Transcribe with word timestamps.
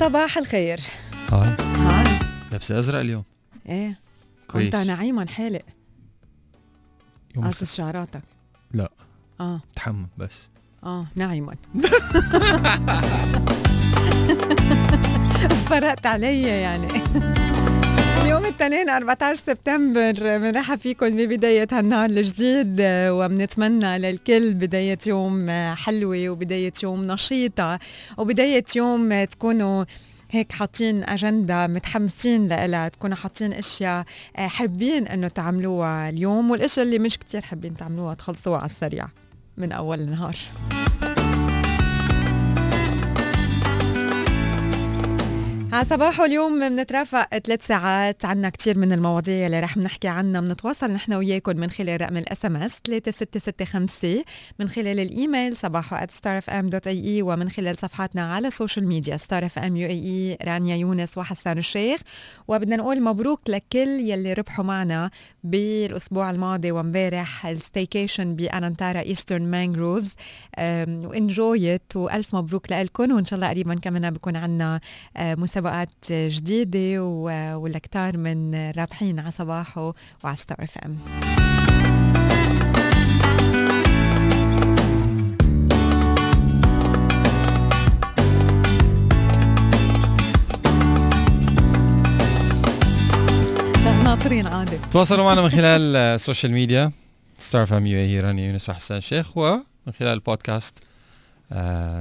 صباح 0.00 0.38
الخير. 0.38 0.80
هاي 1.32 1.56
هاي 1.60 2.18
لابسة 2.52 2.78
أزرق 2.78 3.00
اليوم. 3.00 3.24
إيه. 3.68 4.00
كويس. 4.48 4.74
انت 4.74 4.86
نعيما 4.86 5.26
حالق. 5.28 5.62
قاصص 7.42 7.76
شعراتك. 7.76 8.22
لا. 8.72 8.90
آه. 9.40 9.60
تحمم 9.76 10.06
بس. 10.18 10.48
آه. 10.84 11.06
نعيما. 11.14 11.56
فرقت 15.68 16.06
علي 16.06 16.42
يعني. 16.42 16.88
اليوم 18.20 18.44
الاثنين 18.44 18.88
14 18.90 19.34
سبتمبر 19.34 20.12
بنرحب 20.38 20.78
فيكم 20.78 21.08
ببداية 21.16 21.68
هالنهار 21.72 22.10
الجديد 22.10 22.76
وبنتمنى 23.08 23.98
للكل 23.98 24.54
بداية 24.54 24.98
يوم 25.06 25.50
حلوة 25.74 26.28
وبداية 26.28 26.72
يوم 26.82 27.04
نشيطة 27.04 27.78
وبداية 28.18 28.64
يوم 28.76 29.24
تكونوا 29.24 29.84
هيك 30.30 30.52
حاطين 30.52 31.04
أجندة 31.04 31.66
متحمسين 31.66 32.48
لها 32.48 32.88
تكونوا 32.88 33.16
حاطين 33.16 33.52
أشياء 33.52 34.04
حابين 34.36 35.06
إنه 35.06 35.28
تعملوها 35.28 36.08
اليوم 36.08 36.50
والأشياء 36.50 36.86
اللي 36.86 36.98
مش 36.98 37.18
كتير 37.18 37.40
حابين 37.42 37.76
تعملوها 37.76 38.14
تخلصوها 38.14 38.58
على 38.58 38.66
السريع 38.70 39.08
من 39.56 39.72
أول 39.72 40.00
النهار. 40.00 40.36
على 45.72 45.84
صباحه 45.84 46.24
اليوم. 46.24 46.68
بنترافق 46.68 47.38
ثلاث 47.38 47.66
ساعات. 47.66 48.24
عنا 48.24 48.48
كتير 48.48 48.78
من 48.78 48.92
المواضيع 48.92 49.46
اللي 49.46 49.60
رح 49.60 49.76
نحكي 49.76 50.08
عنها. 50.08 50.40
بنتواصل 50.40 50.90
نحن 50.90 51.12
وياكم 51.12 51.56
من 51.56 51.70
خلال 51.70 52.00
رقم 52.00 52.16
الإس 52.16 52.44
إم 52.44 52.56
إس 52.56 52.80
3665 52.86 54.24
من 54.58 54.68
خلال 54.68 55.00
الإيميل 55.00 55.56
صباحو 55.56 55.96
@starfm.ae 55.96 57.22
ومن 57.22 57.50
خلال 57.50 57.78
صفحاتنا 57.78 58.32
على 58.32 58.48
ال 58.48 58.53
social 58.53 58.86
media 58.86 59.16
ستار 59.16 59.48
أف 59.58 59.76
أم 59.76 59.88
UAE 59.88 60.38
رانيا 60.44 60.76
يونس 60.76 61.18
وحسان 61.18 61.58
الشيخ. 61.58 62.00
وبدنا 62.48 62.76
نقول 62.76 63.02
مبروك 63.02 63.40
لكل 63.48 63.88
يلي 63.88 64.32
ربحوا 64.32 64.64
معنا 64.64 65.10
بالأسبوع 65.44 66.30
الماضي 66.30 66.72
وامبارح 66.72 67.46
الستيكيشن 67.46 68.34
بأنانتارا 68.36 69.00
ايسترن 69.00 69.42
مانجروفز 69.42 70.14
وانجويت 70.58 71.96
وألف 71.96 72.34
مبروك 72.34 72.72
لكم. 72.72 73.12
وإن 73.12 73.24
شاء 73.24 73.36
الله 73.36 73.48
قريبا 73.48 73.74
كمان 73.74 74.10
بكون 74.10 74.36
عنا 74.36 74.80
مسابقات 75.60 76.12
جديدة 76.12 77.04
ولكتار 77.56 78.16
من 78.16 78.54
رابحين 78.70 79.20
على 79.20 79.30
صباحو 79.30 79.94
وعلى 80.24 80.36
ستار 80.36 80.56
أف 80.62 80.78
إم. 80.78 80.98
ناطرين 94.04 94.46
عادي 94.46 94.78
تواصلوا 94.90 95.24
معنا 95.24 95.42
من 95.42 95.48
خلال 95.48 95.96
ال 95.96 96.04
social 96.04 96.52
media 96.52 96.92
ستار 97.38 97.66
أف 97.66 97.86
أم 97.86 97.98
UAE 97.98 98.20
رانيا 98.20 98.46
يونس 98.46 98.68
وحسان 98.68 99.00
الشيخ 99.00 99.36
ومن 99.36 99.62
خلال 99.98 100.12
البودكاست 100.12 100.78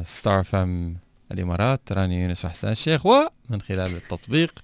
ستار 0.04 0.44
أف 0.44 0.71
أم 0.71 0.98
الإمارات 1.32 1.92
رانيا 1.92 2.22
يونس 2.22 2.46
وحسان 2.46 2.72
الشيخ 2.72 3.06
ومن 3.06 3.62
خلال 3.62 3.96
التطبيق 3.96 4.60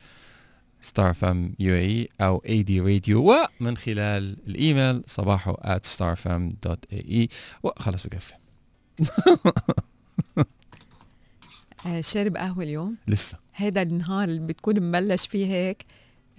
ستار 0.82 1.14
أف 1.14 1.56
أم 1.60 1.76
UAE 1.76 2.10
أو 2.22 2.44
ADradio 2.46 3.36
ومن 3.60 3.78
خلال 3.78 4.38
الإيميل 4.48 5.04
صباحو 5.08 5.54
at 5.54 5.82
starfm.ae 5.98 7.28
وخلص 7.64 8.08
بكفي. 8.08 8.34
آه، 11.88 12.02
شارب 12.02 12.38
قهوة 12.38 12.64
اليوم؟ 12.64 12.98
لسه. 13.08 13.38
هيدا 13.56 13.82
النهار 13.82 14.24
اللي 14.24 14.40
بتكون 14.40 14.80
مبلش 14.80 15.28
فيه 15.28 15.46
هيك 15.46 15.86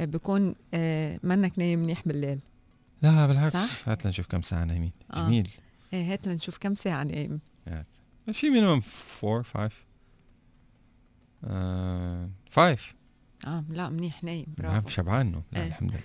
آه، 0.00 0.04
بكون 0.04 0.54
آه، 0.75 1.20
منك 1.22 1.59
نايم 1.59 1.78
منيح 1.78 2.03
بالليل. 2.06 2.38
لا 3.03 3.26
بالعكس؟ 3.26 3.88
هات 3.88 4.06
لنشوف 4.06 4.26
كم 4.26 4.42
ساعة 4.42 4.65
نايمين. 4.65 4.92
آه. 5.15 5.26
جميل. 5.26 5.48
إيه 5.92 6.12
هات 6.12 6.28
لنشوف 6.28 6.59
كم 6.59 6.75
ساعة 6.75 7.04
نايم. 7.04 7.41
شي 8.31 8.50
minimum 8.50 8.82
4 9.25 9.42
5 9.42 9.85
5 11.42 12.78
آه 13.47 13.64
لا 13.70 13.88
منيح 13.88 14.24
نايم 14.24 14.47
برافو 14.58 14.88
شبعان 14.88 15.32
نوم 15.32 15.42
لا 15.52 15.60
إيه. 15.60 15.66
الحمد 15.66 15.91
لله. 15.91 16.00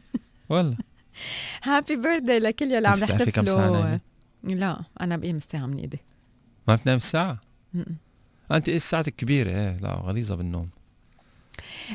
والله. 0.50 0.76
happy 1.62 1.96
birthday 1.96 2.38
لكل 2.38 2.72
يلي 2.72 2.88
عم 2.88 2.94
كم 2.94 3.06
ساعة 3.06 3.16
يحتفلوا 3.16 3.70
نايمة؟ 3.70 4.00
لا 4.44 4.82
أنا 5.00 5.16
بقيم 5.16 5.36
الساعة 5.36 5.66
من 5.66 5.78
ايدي 5.78 5.98
ما 6.68 6.74
بتنام 6.74 6.96
الساعة. 6.96 7.40
أنت 8.52 8.68
إيه 8.68 8.78
ساعتك 8.78 9.16
كبيرة 9.16 9.50
إيه 9.50 9.76
لا 9.76 9.94
غليظة 9.94 10.34
بالنوم. 10.34 10.68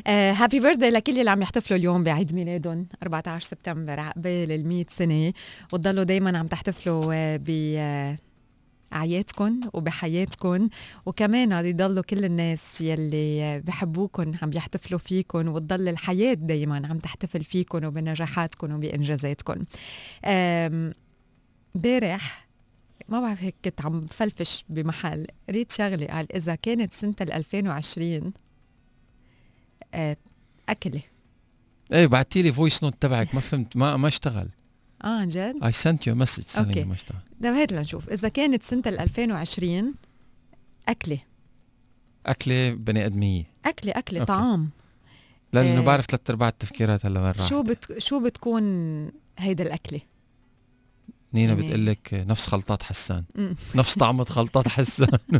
happy 0.06 0.60
birthday 0.60 0.90
لكل 0.90 1.18
اللي 1.18 1.30
عم 1.30 1.42
يحتفلوا 1.42 1.78
اليوم 1.78 2.04
بعيد 2.04 2.34
ميلادهم 2.34 2.86
14 3.02 3.48
سبتمبر 3.48 4.00
عقبال 4.00 4.52
ال 4.52 4.68
100 4.68 4.84
سنة. 4.88 5.32
وتضلوا 5.72 6.04
دائما 6.04 6.38
عم 6.38 6.46
تحتفلوا 6.46 7.14
آه، 7.14 7.36
ب 7.36 8.16
أعيادكم 8.94 9.60
وبحياتكم 9.72 10.68
وكمان 11.06 11.52
عم 11.52 11.64
يضلوا 11.66 12.02
كل 12.02 12.24
الناس 12.24 12.80
يلي 12.80 13.60
بحبوكم 13.60 14.30
عم 14.42 14.50
يحتفلوا 14.54 14.98
فيكم 14.98 15.48
وتضل 15.48 15.88
الحياة 15.88 16.34
دايما 16.34 16.86
عم 16.88 16.98
تحتفل 16.98 17.44
فيكم 17.44 17.84
وبنجاحاتكم 17.84 18.72
وبإنجازاتكم 18.74 19.64
آم، 20.24 20.92
امبارح 21.76 22.44
ما 23.08 23.20
بعرف 23.20 23.42
هيك 23.42 23.54
كنت 23.64 23.80
عم 23.84 24.00
بفلفش 24.00 24.64
بمحل 24.68 25.26
قريت 25.48 25.72
شغلة 25.72 26.06
قال 26.06 26.36
إذا 26.36 26.54
كانت 26.54 26.92
ال 27.22 27.32
2020 27.32 28.32
آه، 29.94 30.16
أكلة. 30.68 31.02
إيه 31.92 32.06
بعتي 32.06 32.42
لي 32.42 32.52
voice 32.52 32.84
note 32.84 32.94
تبعك 33.00 33.34
ما 33.34 33.40
فهمت 33.40 33.76
ما 33.76 33.96
ما 33.96 34.08
اشتغل. 34.08 34.48
آه 35.04 35.20
عن 35.20 35.28
جد؟ 35.28 35.64
I 35.64 35.72
sent 35.72 36.06
you 36.06 36.14
message 36.14 36.44
اشتغل 36.46 36.74
طيب 37.42 37.54
هات 37.54 37.72
لنشوف. 37.72 38.08
إذا 38.08 38.28
كانت 38.28 38.62
سنة 38.62 38.82
ال 38.86 38.98
2020 39.00 39.94
أكلة. 40.88 41.18
أكلة 42.26 42.70
بني 42.70 43.06
آدمية. 43.06 43.44
أكلة 43.64 43.92
أكلة 43.96 44.20
أوكي. 44.20 44.32
طعام. 44.32 44.70
لأنه 45.52 45.80
إيه. 45.80 45.86
بعرف 45.86 46.06
ثلاث 46.06 46.30
أرباع 46.30 46.48
التفكيرات 46.48 47.06
هلا 47.06 47.20
وين 47.20 47.30
راح. 47.30 47.48
شو 47.48 47.62
بت... 47.62 47.98
شو 47.98 48.20
بتكون 48.20 48.62
هيدا 49.38 49.64
الأكلة؟ 49.64 50.00
نينا 51.34 51.52
يعني- 51.52 51.62
بتقول 51.62 51.86
لك 51.86 52.24
نفس 52.28 52.46
خلطات 52.46 52.82
حسان. 52.82 53.24
نفس 53.74 53.94
طعمة 53.98 54.24
خلطات 54.24 54.68
حسان. 54.68 55.18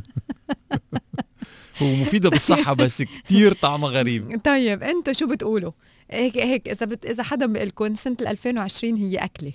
هو 1.83 1.95
مفيدة 1.95 2.31
بالصحة 2.31 2.73
بس 2.73 3.03
كتير 3.03 3.53
طعمها 3.53 3.91
غريب. 3.91 4.41
طيب 4.45 4.83
أنتوا 4.83 5.13
شو 5.13 5.27
بتقولوا؟ 5.27 5.73
هيك 6.11 6.39
هيك 6.39 6.69
إذا 6.69 6.87
بت... 6.87 7.07
إذا 7.07 7.23
حدا 7.23 7.47
بيقول 7.47 7.69
لكم 7.69 7.95
سنة 7.95 8.17
ال 8.21 8.27
2020 8.27 8.97
هي 8.97 9.17
أكلة. 9.17 9.53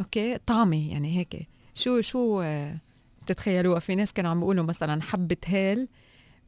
أوكي؟ 0.00 0.38
طعمة 0.46 0.90
يعني 0.90 1.18
هيك. 1.18 1.48
شو 1.74 2.00
شو 2.00 2.40
آه، 2.40 2.76
بتتخيلوها؟ 3.22 3.80
في 3.80 3.94
ناس 3.94 4.12
كانوا 4.12 4.30
عم 4.30 4.40
بيقولوا 4.40 4.64
مثلا 4.64 5.02
حبة 5.02 5.36
هال 5.46 5.88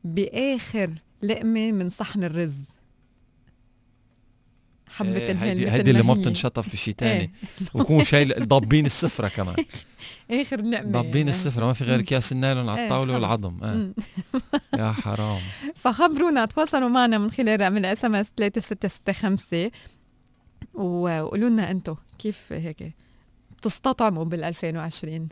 بآخر 0.04 0.90
لقمة 1.22 1.72
من 1.72 1.90
صحن 1.90 2.24
الرز. 2.24 2.62
حبة 4.86 5.16
إيه، 5.16 5.30
الهال 5.30 5.68
هيدي 5.68 5.90
اللي 5.90 6.02
ما. 6.02 6.14
بتنشطف 6.14 6.68
في 6.68 6.76
شيء 6.76 6.94
تاني. 6.94 7.20
إيه. 7.20 7.30
ويكون 7.74 8.04
شايل 8.04 8.48
ضابين 8.48 8.86
السفرة 8.86 9.28
كمان. 9.28 9.56
آخر 10.30 10.60
لقمه 10.60 10.92
ضابين 10.92 11.16
يعني. 11.16 11.30
السفرة 11.30 11.66
ما 11.66 11.72
في 11.72 11.84
غير 11.84 12.00
اكياس 12.00 12.32
النايلون 12.32 12.68
على 12.68 12.78
إيه، 12.78 12.84
الطاولة 12.84 13.12
خلص. 13.12 13.22
والعظم 13.22 13.64
آه. 13.64 13.74
مم. 13.74 13.94
يا 14.78 14.92
حرام 14.92 15.40
فخبرونا 15.82 16.44
تواصلوا 16.44 16.88
معنا 16.88 17.18
من 17.18 17.30
خلال 17.30 17.60
رقم 17.60 17.76
الإس 17.76 18.04
إم 18.04 18.14
إس 18.14 18.32
3665 18.36 19.70
وقولوا 20.74 21.48
لنا 21.48 21.70
أنتم 21.70 21.96
كيف 22.18 22.52
هيك 22.52 22.94
تستطعموا 23.62 24.24
بال 24.24 24.44
2020 24.44 25.28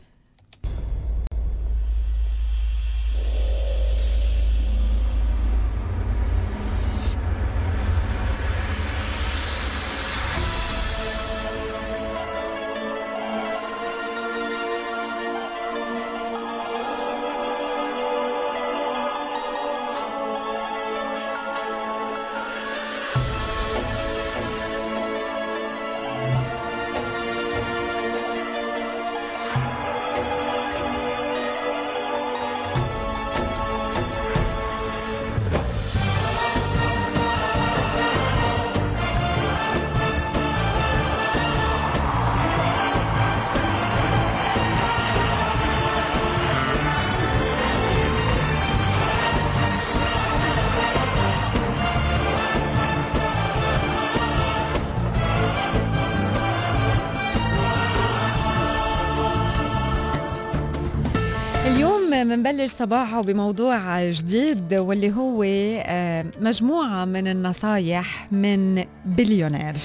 منبلش 62.63 62.75
صباحه 62.75 63.21
بموضوع 63.21 64.09
جديد 64.11 64.73
واللي 64.73 65.11
هو 65.11 65.43
آه، 65.43 66.25
مجموعة 66.41 67.05
من 67.05 67.27
النصايح 67.27 68.31
من 68.31 68.83
بليونير. 69.05 69.75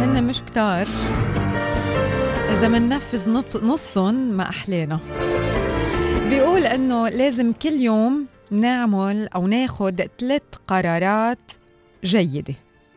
هن 0.00 0.24
مش 0.24 0.42
كتار. 0.42 0.88
إذا 2.52 2.68
مننفذ 2.68 3.30
نصهم 3.62 4.14
ما 4.14 4.48
أحلينا. 4.48 4.98
بيقول 6.28 6.66
إنه 6.66 7.08
لازم 7.08 7.52
كل 7.52 7.80
يوم 7.80 8.26
نعمل 8.50 9.28
أو 9.34 9.46
ناخد 9.46 10.02
ثلاث 10.20 10.42
قرارات 10.68 11.52
جيدة 12.04 12.54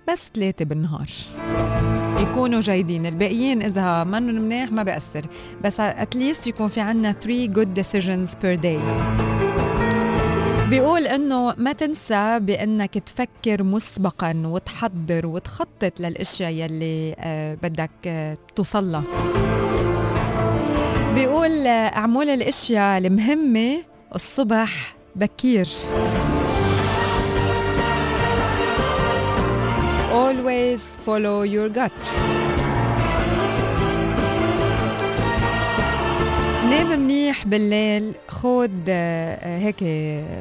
بس 0.09 0.31
ثلاثة 0.35 0.65
بالنهار. 0.65 1.07
يكونوا 2.19 2.61
جيدين. 2.61 3.05
الباقيين 3.05 3.61
إذا 3.61 4.03
منهم 4.03 4.41
منيح 4.41 4.71
ما 4.71 4.83
بيأثر. 4.83 5.25
بس 5.63 5.79
اتليست 5.79 6.47
يكون 6.47 6.67
في 6.67 6.81
عنا 6.81 7.11
3 7.11 7.47
good 7.53 7.81
decisions 7.81 8.31
per 8.31 8.61
day. 8.63 8.79
بيقول 10.69 11.07
إنه 11.07 11.53
ما 11.57 11.71
تنسى 11.71 12.39
بإنك 12.39 12.97
تفكر 12.97 13.63
مسبقا 13.63 14.43
وتحضر 14.45 15.27
وتخطط 15.27 15.99
للأشياء 15.99 16.51
يلي 16.51 17.15
آه 17.19 17.57
بدك 17.63 17.91
آه 18.05 18.37
توصلها. 18.55 19.03
بيقول 21.15 21.67
آه 21.67 21.97
اعمل 21.97 22.29
الأشياء 22.29 22.97
المهمة 22.97 23.77
الصبح 24.15 24.95
بكير. 25.15 25.67
Always 30.67 30.97
follow 31.05 31.43
your 31.43 31.69
gut. 31.69 32.19
نام 36.69 36.99
منيح 36.99 37.47
بالليل 37.47 38.13
خود 38.27 38.85
آه، 38.89 39.57
هيك 39.57 39.83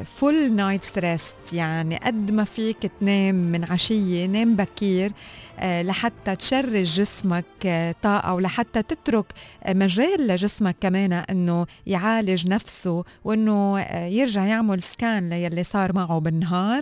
full 0.05 0.53
night 0.53 0.97
rest 0.97 1.35
يعني 1.53 1.97
قد 1.97 2.31
ما 2.31 2.43
فيك 2.43 2.91
تنام 2.99 3.35
من 3.35 3.63
عشية 3.63 4.25
نام 4.25 4.55
بكير 4.55 5.11
آه، 5.59 5.81
لحتى 5.81 6.35
ت 6.35 6.42
charge 6.42 6.83
جسمك 6.83 7.45
آه، 7.65 7.95
طاقة 8.01 8.33
ولحتى 8.33 8.83
تترك 8.83 9.25
مجال 9.69 10.27
لجسمك 10.27 10.75
كمان 10.81 11.13
إنه 11.13 11.65
يعالج 11.85 12.47
نفسه 12.47 13.03
وإنه 13.23 13.79
يرجع 13.93 14.45
يعمل 14.45 14.81
scan 14.81 15.29
للي 15.29 15.63
صار 15.63 15.95
معه 15.95 16.19
بالنهار 16.19 16.81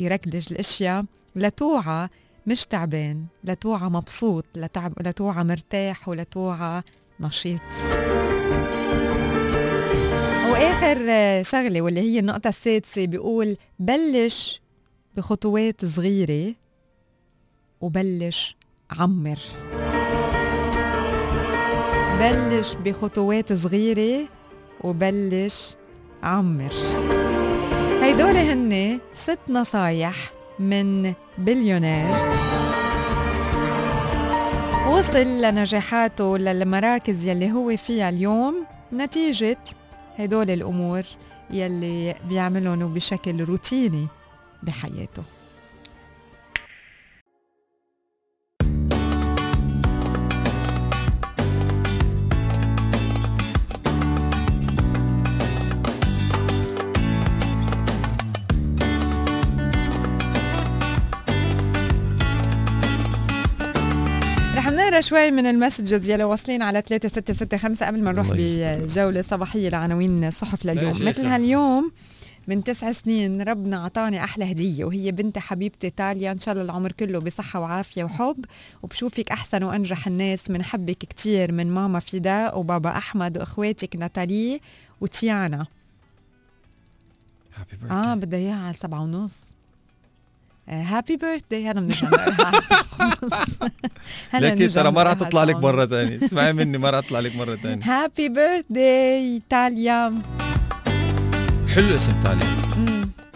يركلج 0.00 0.46
الأشياء 0.50 1.04
لتوعى 1.36 2.08
مش 2.46 2.66
تعبان 2.66 3.24
لتوعى 3.44 3.88
مبسوط 3.90 4.44
لتعب 4.56 4.92
لتوعى 5.00 5.44
مرتاح 5.44 6.08
ولتوعى 6.08 6.82
نشيط. 7.20 7.60
وآخر 10.50 10.98
شغلة 11.42 11.80
واللي 11.82 12.00
هي 12.00 12.18
النقطة 12.18 12.48
السادسة 12.48 13.06
بيقول 13.06 13.56
بلش 13.78 14.62
بخطوات 15.16 15.84
صغيرة 15.84 16.54
وبلش 17.80 18.56
عمر. 18.90 19.38
بلش 22.20 22.74
بخطوات 22.74 23.52
صغيرة 23.52 24.28
وبلش 24.80 25.74
عمر. 26.22 26.72
هيدول 28.02 28.36
هن 28.36 29.00
ست 29.14 29.38
نصايح 29.50 30.32
من 30.62 31.12
بليونير. 31.38 32.14
وصل 34.88 35.42
لنجاحاته 35.42 36.38
للمراكز 36.38 37.26
يلي 37.26 37.52
هو 37.52 37.76
فيها 37.76 38.08
اليوم. 38.08 38.66
نتيجة 38.92 39.58
هدول 40.18 40.50
الأمور 40.50 41.02
يلي 41.50 42.14
بيعملهم 42.28 42.94
بشكل 42.94 43.44
روتيني 43.44 44.06
بحياته. 44.62 45.22
شوي 65.02 65.30
من 65.30 65.46
المسجز 65.46 66.10
يلي 66.10 66.24
واصلين 66.24 66.62
على 66.62 66.82
3665 66.86 67.88
قبل 67.88 68.02
ما 68.02 68.12
نروح 68.12 68.26
بجولة 68.30 69.22
صباحية 69.22 69.68
لعناوين 69.68 70.24
الصحف 70.24 70.64
لليوم. 70.64 71.04
مثل 71.04 71.26
هاليوم 71.26 71.92
من 72.48 72.64
تسع 72.64 72.92
سنين 72.92 73.42
ربنا 73.42 73.84
عطاني 73.84 74.24
أحلى 74.24 74.52
هدية 74.52 74.84
وهي 74.84 75.12
بنت 75.12 75.38
حبيبتي 75.38 75.90
تاليا. 75.90 76.32
إن 76.32 76.38
شاء 76.38 76.54
الله 76.54 76.64
العمر 76.64 76.92
كله 76.92 77.18
بصحة 77.18 77.60
وعافية 77.60 78.04
وحب. 78.04 78.44
وبشوفك 78.82 79.30
أحسن 79.30 79.62
وأنجح 79.62 80.06
الناس 80.06 80.48
بنحبك 80.48 80.98
كتير 80.98 81.52
من 81.52 81.74
ماما 81.74 81.98
فداء 81.98 82.58
وبابا 82.58 82.90
أحمد 82.90 83.38
وإخواتك 83.38 83.96
ناتالي 83.96 84.60
وتيانا. 85.00 85.66
آه 87.90 88.14
بدها 88.14 88.38
إياها 88.38 88.64
على 88.64 88.74
سبعة 88.74 89.02
ونص. 89.02 89.51
happy 90.68 91.16
birthday 91.16 91.70
أنا 91.70 91.80
بنرجع 91.80 92.08
لكن 94.34 94.68
ترى 94.68 94.90
ما 94.90 95.02
راح 95.02 95.12
تطلع 95.12 95.44
لك 95.44 95.56
مرة 95.56 95.86
ثانية 95.86 96.24
اسمعي 96.24 96.52
مني 96.52 96.78
ما 96.78 96.90
راح 96.90 97.00
تطلع 97.00 97.20
لك 97.20 97.36
مرة 97.36 97.56
ثانية 97.56 97.84
happy 97.84 98.28
birthday 98.28 99.42
تاليا 99.50 100.22
حلو 101.68 101.96
اسم 101.96 102.20
تاليا 102.20 102.46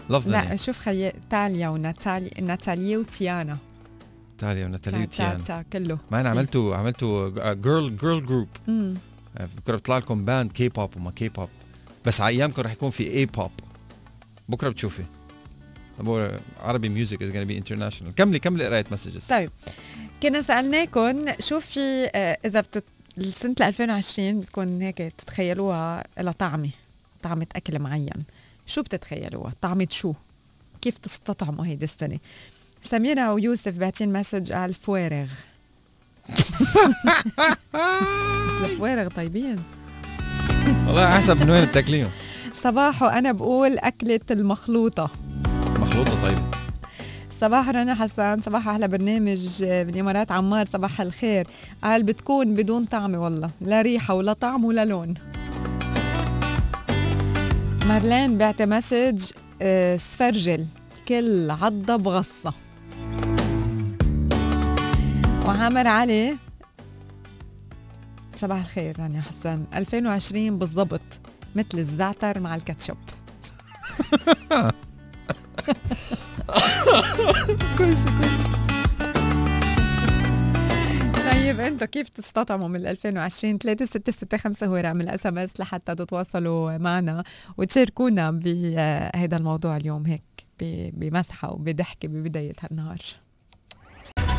لفظ 0.09 0.29
لا 0.29 0.55
شوف 0.55 0.79
خي 0.79 1.11
تاليا 1.29 1.69
وناتالي 1.69 2.31
ناتاليا 2.41 2.97
وتيانا. 2.97 3.57
تاليا 4.37 4.65
وناتاليا 4.65 4.99
وتيانا. 4.99 5.43
تا 5.43 5.61
كله. 5.73 5.97
ما 6.11 6.21
أنا 6.21 6.29
عملتوا 6.29 6.75
عملتوا 6.75 7.53
girl 7.53 7.97
girl 7.97 8.25
group 8.25 8.47
بكرة 9.57 9.75
بيطلع 9.75 9.97
لكم 9.97 10.25
band 10.25 10.51
K-pop 10.51 10.97
وما 10.97 11.11
كي 11.11 11.29
بوب 11.29 11.49
بس 12.05 12.21
على 12.21 12.35
أيامكم 12.35 12.61
رح 12.61 12.71
يكون 12.71 12.89
في 12.89 13.11
A-pop 13.11 13.51
بكرة 14.49 14.69
بتشوفي. 14.69 15.03
عربي 16.59 16.89
music 16.89 17.21
از 17.21 17.31
بي 17.31 17.57
international 17.57 18.15
كملي 18.15 18.39
كملي 18.39 18.65
قراية 18.65 18.85
messages 18.91 19.25
طيب. 19.25 19.51
كنا 20.23 20.41
سالناكم 20.41 21.25
شو 21.39 21.59
في 21.59 22.09
آه، 22.15 22.37
إذا 22.45 22.61
بتت... 22.61 22.83
سنه 23.19 23.55
2020 23.61 24.39
بتكون 24.39 24.81
هيك 24.81 24.97
تتخيلوها 24.97 26.03
لها 26.19 26.31
طعمة 26.31 26.69
طعمه 27.23 27.47
أكل 27.55 27.79
معين. 27.79 28.23
شو 28.65 28.81
بتتخيلوها؟ 28.81 29.53
طعمة 29.61 29.87
شو؟ 29.91 30.13
كيف 30.81 30.97
تستطعموا 30.97 31.65
هيدي 31.65 31.85
السنة؟ 31.85 32.19
سميرة 32.81 33.33
ويوسف 33.33 33.71
باعتين 33.71 34.13
message 34.13 34.51
قال 34.51 34.73
فوارغ. 34.73 35.27
الفوارغ 38.65 39.07
طيبين. 39.07 39.59
والله 40.87 41.09
حسب 41.09 41.41
من 41.41 41.49
وين 41.49 41.65
بتاكليهم. 41.65 42.09
صباح 42.53 43.03
وأنا 43.03 43.31
بقول 43.31 43.77
أكلة 43.77 44.19
المخلوطة. 44.31 45.11
مخلوطه 45.97 46.21
طيب. 46.21 46.37
صباح 47.31 47.69
رنا 47.69 47.95
حسن 47.95 48.41
صباح 48.41 48.67
أحلى 48.67 48.87
برنامج 48.87 49.63
بالامارات 49.63 50.31
عمار. 50.31 50.65
صباح 50.65 51.01
الخير. 51.01 51.47
قال 51.83 52.03
بتكون 52.03 52.55
بدون 52.55 52.85
طعمه 52.85 53.23
والله 53.23 53.49
لا 53.61 53.81
ريحة 53.81 54.13
ولا 54.13 54.33
طعم 54.33 54.65
ولا 54.65 54.85
لون. 54.85 55.13
مارلين 57.87 58.37
بعت 58.37 58.61
مسج 58.61 59.31
آه، 59.61 59.97
سفرجل. 59.97 60.65
كل 61.07 61.51
عضة 61.51 61.95
بغصة. 61.95 62.53
وعامر 65.47 65.87
علي. 65.87 66.37
صباح 68.35 68.57
الخير 68.59 68.99
رانيا 68.99 69.21
حسن 69.21 69.63
2020 69.75 70.59
بالضبط. 70.59 71.01
مثل 71.55 71.77
الزعتر 71.77 72.39
مع 72.39 72.55
الكاتشب. 72.55 72.97
كويسة 77.77 78.05
كويسة. 78.17 78.57
طيب 81.31 81.59
أنتم 81.59 81.85
كيف 81.85 82.09
تستطعموا 82.09 82.67
من 82.67 82.87
2020 82.87 83.57
3665 83.57 84.69
هو 84.69 84.75
رقم 84.75 85.01
الإس 85.01 85.25
إم 85.25 85.37
إس 85.37 85.59
لحتى 85.59 85.95
تتواصلوا 85.95 86.77
معنا 86.77 87.23
وتشاركونا 87.57 88.31
بهذا 88.31 89.37
الموضوع 89.37 89.77
اليوم 89.77 90.05
هيك 90.05 90.23
بمسحة 90.93 91.51
وبضحكه 91.51 92.07
ببداية 92.07 92.53
هالنهار 92.61 92.99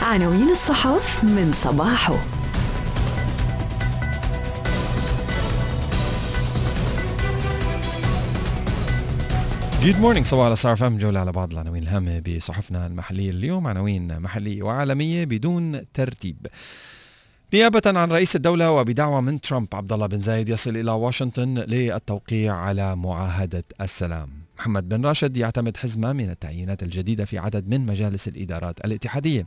عناوين 0.02 0.50
الصحف 0.50 1.24
من 1.24 1.52
صباحه. 1.52 2.14
good 9.82 10.00
morning 10.00 10.26
صباحو 10.26 10.46
على 10.46 10.56
ستار 10.56 10.76
أف 10.76 10.91
إم 10.91 10.98
جولة 10.98 11.20
على 11.20 11.32
بعض 11.32 11.52
العناوين 11.52 11.82
الهامة 11.82 12.20
بصحفنا 12.20 12.86
المحلية 12.86 13.30
اليوم. 13.30 13.66
عناوين 13.66 14.20
محلية 14.20 14.62
وعالمية 14.62 15.24
بدون 15.24 15.92
ترتيب. 15.92 16.46
نيابة 17.54 17.82
عن 17.86 18.12
رئيس 18.12 18.36
الدولة 18.36 18.70
وبدعوة 18.70 19.20
من 19.20 19.40
ترامب 19.40 19.68
عبد 19.72 19.92
الله 19.92 20.06
بن 20.06 20.20
زايد 20.20 20.48
يصل 20.48 20.76
إلى 20.76 20.90
واشنطن 20.90 21.54
للتوقيع 21.54 22.54
على 22.56 22.96
معاهدة 22.96 23.64
السلام. 23.80 24.37
محمد 24.58 24.88
بن 24.88 25.06
راشد 25.06 25.36
يعتمد 25.36 25.76
حزمة 25.76 26.12
من 26.12 26.30
التعيينات 26.30 26.82
الجديدة 26.82 27.24
في 27.24 27.38
عدد 27.38 27.68
من 27.68 27.86
مجالس 27.86 28.28
الإدارات 28.28 28.84
الاتحادية. 28.84 29.46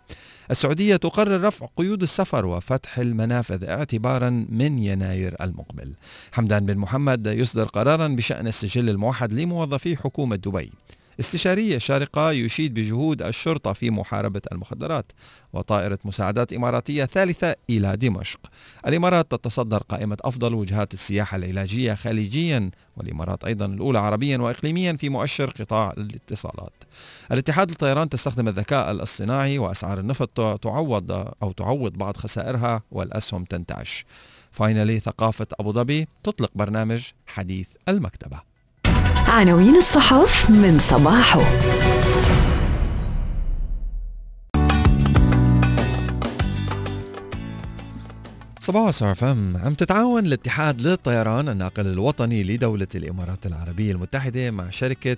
السعودية 0.52 0.96
تقرر 0.96 1.44
رفع 1.44 1.68
قيود 1.76 2.02
السفر 2.02 2.46
وفتح 2.46 3.00
المنافذ 3.00 3.64
اعتبارا 3.64 4.30
من 4.50 4.80
يناير 4.80 5.36
المقبل. 5.42 5.94
حمدان 6.32 6.66
بن 6.66 6.78
محمد 6.78 7.28
يصدر 7.28 7.66
قرارا 7.66 8.08
بشأن 8.08 8.48
السجل 8.48 8.90
الموحد 8.90 9.34
لموظفي 9.34 9.98
حكومة 9.98 10.36
دبي. 10.36 10.72
استشارية 11.20 11.78
شارقة 11.78 12.32
يشيد 12.32 12.74
بجهود 12.74 13.22
الشرطة 13.22 13.74
في 13.74 13.90
محاربة 13.90 14.42
المخدرات 14.52 15.12
وطائرة 15.54 16.00
مساعدات 16.06 16.54
إماراتية 16.54 17.06
ثالثة 17.06 17.56
إلى 17.70 17.98
دمشق. 17.98 18.40
الإمارات 18.88 19.32
تتصدر 19.32 19.84
قائمة 19.84 20.18
أفضل 20.22 20.54
وجهات 20.54 20.94
السياحة 20.94 21.38
العلاجية 21.38 21.94
خليجيا 21.94 22.72
والإمارات 22.98 23.44
أيضا 23.44 23.66
الأولى 23.66 24.00
عربيا 24.00 24.38
وإقليميا 24.38 24.94
في 24.94 25.10
مؤشر 25.10 25.50
قطاع 25.50 25.94
الاتصالات. 25.98 26.74
الاتحاد 27.32 27.70
الطيران 27.70 28.10
تستخدم 28.10 28.48
الذكاء 28.48 28.92
الاصطناعي 28.92 29.58
وأسعار 29.58 30.00
النفط 30.00 30.60
تعوض 30.62 31.12
أو 31.44 31.52
تعوض 31.52 31.94
بعض 31.94 32.18
خسائرها 32.18 32.82
والأسهم 32.92 33.44
تنتعش. 33.44 34.06
فاينلي 34.52 35.00
ثقافة 35.00 35.48
أبو 35.60 35.72
ظبي 35.72 36.08
تطلق 36.24 36.52
برنامج 36.56 37.04
حديث 37.28 37.68
المكتبة. 37.88 38.51
عناوين 39.32 39.76
الصحف 39.76 40.50
من 40.50 40.80
صباحه. 40.80 41.42
صباح 48.60 48.88
الخير 48.88 49.16
فهم 49.16 49.58
عم 49.58 49.74
تتعاون 49.74 50.26
الاتحاد 50.26 50.82
للطيران 50.82 51.50
الناقل 51.50 51.88
الوطني 51.88 52.44
لدولة 52.44 52.88
الإمارات 52.96 53.46
العربية 53.46 53.92
المتحدة 53.92 54.52
مع 54.52 54.70
شركة 54.70 55.18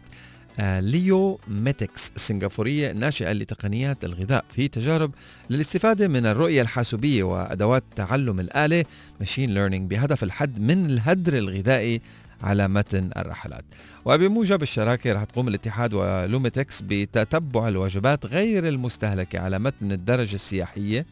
آه، 0.59 0.79
لوميتكس 0.79 2.11
السنغافورية 2.15 2.91
الناشئة 2.91 3.31
لتقنيات 3.31 4.05
الغذاء 4.05 4.45
في 4.49 4.67
تجارب 4.67 5.11
للاستفادة 5.49 6.07
من 6.07 6.25
الرؤية 6.25 6.61
الحاسوبية 6.61 7.23
وأدوات 7.23 7.83
تعلم 7.95 8.39
الآلة 8.39 8.85
machine 9.19 9.53
learning 9.53 9.89
بهدف 9.89 10.23
الحد 10.23 10.59
من 10.59 10.85
الهدر 10.85 11.37
الغذائي 11.37 12.01
على 12.43 12.67
متن 12.67 13.09
الرحلات. 13.17 13.65
وبموجب 14.05 14.61
الشراكة 14.61 15.13
رح 15.13 15.23
تقوم 15.23 15.47
الاتحاد 15.47 15.93
ولوميتكس 15.93 16.81
بتتبع 16.81 17.67
الوجبات 17.67 18.25
غير 18.25 18.67
المستهلكة 18.67 19.39
على 19.39 19.59
متن 19.59 19.91
الدرجة 19.91 20.35
السياحية 20.35 21.05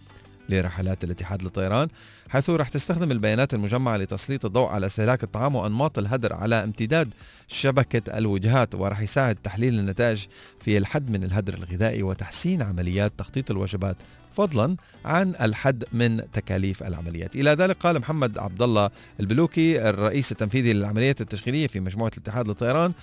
لرحلات 0.49 1.03
الاتحاد 1.03 1.43
للطيران 1.43 1.87
حيث 2.29 2.49
رح 2.49 2.69
تستخدم 2.69 3.11
البيانات 3.11 3.53
المجمعة 3.53 3.97
لتسليط 3.97 4.45
الضوء 4.45 4.69
على 4.69 4.85
استهلاك 4.85 5.23
الطعام 5.23 5.55
وأنماط 5.55 5.97
الهدر 5.97 6.33
على 6.33 6.63
امتداد 6.63 7.13
شبكة 7.47 8.17
الوجهات 8.17 8.75
ورح 8.75 9.01
يساعد 9.01 9.35
تحليل 9.35 9.79
النتائج 9.79 10.25
في 10.59 10.77
الحد 10.77 11.09
من 11.09 11.23
الهدر 11.23 11.53
الغذائي 11.53 12.03
وتحسين 12.03 12.61
عمليات 12.61 13.11
تخطيط 13.17 13.51
الوجبات 13.51 13.97
فضلا 14.33 14.75
عن 15.05 15.33
الحد 15.41 15.83
من 15.93 16.31
تكاليف 16.33 16.83
العمليات. 16.83 17.35
إلى 17.35 17.49
ذلك 17.51 17.77
قال 17.77 17.99
محمد 17.99 18.37
عبد 18.37 18.61
الله 18.61 18.89
البلوكي 19.19 19.89
الرئيس 19.89 20.31
التنفيذي 20.31 20.73
للعمليات 20.73 21.21
التشغيلية 21.21 21.67
في 21.67 21.79
مجموعة 21.79 22.11
الاتحاد 22.17 22.47
للطيران 22.47 22.93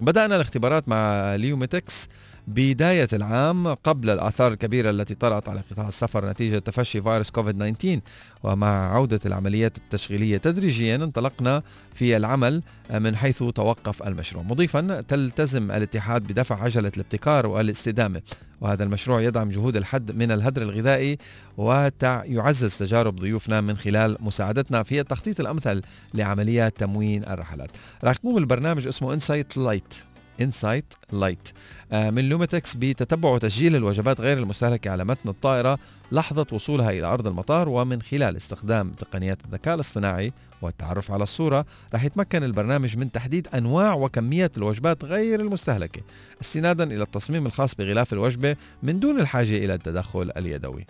بدأنا 0.00 0.36
الاختبارات 0.36 0.88
مع 0.88 1.34
ليوميتكس. 1.34 2.08
بداية 2.48 3.08
العام 3.12 3.74
قبل 3.74 4.10
الآثار 4.10 4.52
الكبيرة 4.52 4.90
التي 4.90 5.14
طرأت 5.14 5.48
على 5.48 5.62
قطاع 5.70 5.88
السفر 5.88 6.30
نتيجة 6.30 6.58
تفشي 6.58 7.02
فيروس 7.02 7.30
كوفيد 7.30 7.74
19 7.76 8.00
ومع 8.42 8.94
عودة 8.94 9.20
العمليات 9.26 9.78
التشغيلية 9.78 10.36
تدريجيا 10.36 10.96
انطلقنا 10.96 11.62
في 11.94 12.16
العمل 12.16 12.62
من 12.94 13.16
حيث 13.16 13.38
توقف 13.38 14.02
المشروع. 14.02 14.42
مضيفا 14.42 15.00
تلتزم 15.00 15.70
الاتحاد 15.70 16.22
بدفع 16.22 16.62
عجلة 16.62 16.92
الابتكار 16.96 17.46
والاستدامة 17.46 18.22
وهذا 18.60 18.84
المشروع 18.84 19.22
يدعم 19.22 19.48
جهود 19.48 19.76
الحد 19.76 20.12
من 20.12 20.32
الهدر 20.32 20.62
الغذائي 20.62 21.18
ويعزز 21.56 22.76
تجارب 22.76 23.16
ضيوفنا 23.16 23.60
من 23.60 23.76
خلال 23.76 24.16
مساعدتنا 24.20 24.82
في 24.82 25.00
التخطيط 25.00 25.40
الأمثل 25.40 25.82
لعمليات 26.14 26.78
تموين 26.78 27.24
الرحلات. 27.24 27.70
راح 28.04 28.16
يقوم 28.24 28.38
البرنامج 28.38 28.86
اسمه 28.86 29.14
Insight 29.14 29.56
Lite 29.56 29.94
Insight 30.40 30.94
Lite 31.12 31.48
من 31.92 32.28
لوميتكس 32.28 32.74
بتتبع 32.74 33.28
وتسجيل 33.28 33.76
الوجبات 33.76 34.20
غير 34.20 34.38
المستهلكة 34.38 34.90
على 34.90 35.04
متن 35.04 35.28
الطائرة 35.28 35.78
لحظة 36.12 36.46
وصولها 36.52 36.90
إلى 36.90 37.06
أرض 37.06 37.26
المطار 37.26 37.68
ومن 37.68 38.02
خلال 38.02 38.36
استخدام 38.36 38.90
تقنيات 38.90 39.44
الذكاء 39.44 39.74
الاصطناعي 39.74 40.32
والتعرف 40.62 41.10
على 41.10 41.22
الصورة. 41.22 41.66
رح 41.94 42.04
يتمكن 42.04 42.44
البرنامج 42.44 42.96
من 42.96 43.12
تحديد 43.12 43.48
أنواع 43.48 43.94
وكمية 43.94 44.50
الوجبات 44.56 45.04
غير 45.04 45.40
المستهلكة 45.40 46.00
استنادا 46.40 46.84
إلى 46.84 47.02
التصميم 47.02 47.46
الخاص 47.46 47.74
بغلاف 47.74 48.12
الوجبة 48.12 48.56
من 48.82 49.00
دون 49.00 49.20
الحاجة 49.20 49.64
إلى 49.64 49.74
التدخل 49.74 50.32
اليدوي. 50.36 50.86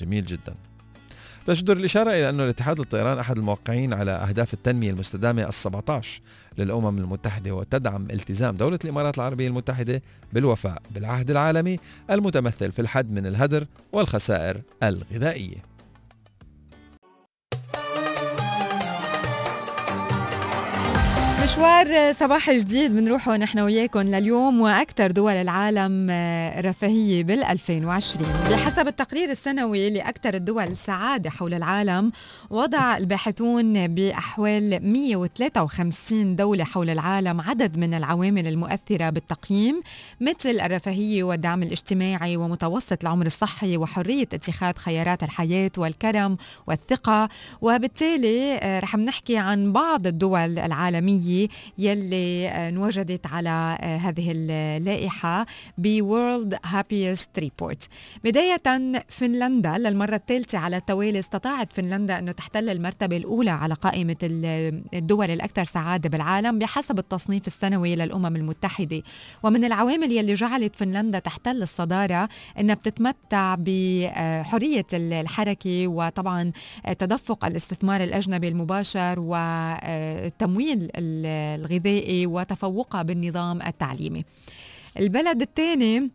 جميل 0.00 0.24
جدا. 0.24 0.54
تجدر 1.46 1.76
الإشارة 1.76 2.10
إلى 2.10 2.28
أن 2.28 2.40
الاتحاد 2.40 2.78
للطيران 2.78 3.18
أحد 3.18 3.38
الموقعين 3.38 3.92
على 3.92 4.10
أهداف 4.10 4.54
التنمية 4.54 4.90
المستدامة 4.90 5.50
ال17 5.50 6.06
للأمم 6.58 6.98
المتحدة 6.98 7.52
وتدعم 7.52 8.06
التزام 8.10 8.56
دولة 8.56 8.78
الإمارات 8.84 9.18
العربية 9.18 9.48
المتحدة 9.48 10.02
بالوفاء 10.32 10.82
بالعهد 10.90 11.30
العالمي 11.30 11.78
المتمثل 12.10 12.72
في 12.72 12.82
الحد 12.82 13.10
من 13.10 13.26
الهدر 13.26 13.66
والخسائر 13.92 14.60
الغذائية. 14.82 15.69
مشوار 21.50 22.12
صباح 22.12 22.50
جديد 22.50 22.92
بنروحه 22.96 23.36
نحن 23.36 23.58
وياكم 23.58 24.00
لليوم 24.00 24.60
وأكثر 24.60 25.10
دول 25.10 25.32
العالم 25.32 26.10
رفاهية 26.66 27.24
بال 27.24 27.44
2020 27.44 28.28
بحسب 28.50 28.86
التقرير 28.88 29.30
السنوي 29.30 29.90
لاكثر 29.90 30.34
الدول 30.34 30.76
سعادة 30.76 31.30
حول 31.30 31.54
العالم 31.54 32.12
وضع 32.50 32.96
الباحثون 32.96 33.86
بأحوال 33.86 34.92
153 34.92 36.36
دولة 36.36 36.64
حول 36.64 36.90
العالم 36.90 37.40
عدد 37.40 37.78
من 37.78 37.94
العوامل 37.94 38.46
المؤثرة 38.46 39.10
بالتقييم 39.10 39.80
مثل 40.20 40.60
الرفاهية 40.60 41.22
والدعم 41.22 41.62
الاجتماعي 41.62 42.36
ومتوسط 42.36 43.02
العمر 43.02 43.26
الصحي 43.26 43.76
وحرية 43.76 44.28
اتخاذ 44.32 44.74
خيارات 44.74 45.22
الحياة 45.22 45.70
والكرم 45.78 46.36
والثقة. 46.66 47.28
وبالتالي 47.60 48.58
آه، 48.58 48.80
رح 48.80 48.96
نحكي 48.96 49.36
عن 49.36 49.72
بعض 49.72 50.06
الدول 50.06 50.58
العالمية 50.58 51.39
يلي 51.78 52.48
آه، 52.48 52.68
انوجدت 52.68 53.26
على 53.26 53.78
آه، 53.80 53.96
هذه 53.96 54.32
اللائحة 54.36 55.46
World 55.78 56.58
Happiest 56.64 57.38
Report 57.38 57.88
بداية 58.24 58.62
فنلندا 59.08 59.78
للمرة 59.78 60.14
الثالثة 60.14 60.58
على 60.58 60.76
التوالي 60.76 61.18
استطاعت 61.18 61.72
فنلندا 61.72 62.18
أنه 62.18 62.32
تحتل 62.32 62.68
المرتبة 62.68 63.16
الأولى 63.16 63.50
على 63.50 63.74
قائمة 63.74 64.16
الدول 64.22 65.30
الأكثر 65.30 65.64
سعادة 65.64 66.08
بالعالم 66.08 66.58
بحسب 66.58 66.98
التصنيف 66.98 67.46
السنوي 67.46 67.94
للأمم 67.94 68.36
المتحدة. 68.36 69.02
ومن 69.42 69.64
العوامل 69.64 70.12
يلي 70.12 70.34
جعلت 70.34 70.76
فنلندا 70.76 71.18
تحتل 71.18 71.62
الصدارة 71.62 72.28
أنها 72.58 72.74
بتتمتع 72.74 73.56
بحرية 73.58 74.86
الحركة 74.92 75.86
وطبعا 75.88 76.52
تدفق 76.98 77.44
الاستثمار 77.44 78.02
الأجنبي 78.02 78.48
المباشر 78.48 79.14
وتمويل 79.18 80.90
الغذائي 81.30 82.26
وتفوقها 82.26 83.02
بالنظام 83.02 83.62
التعليمي 83.62 84.24
البلد 84.98 85.42
الثاني 85.42 86.10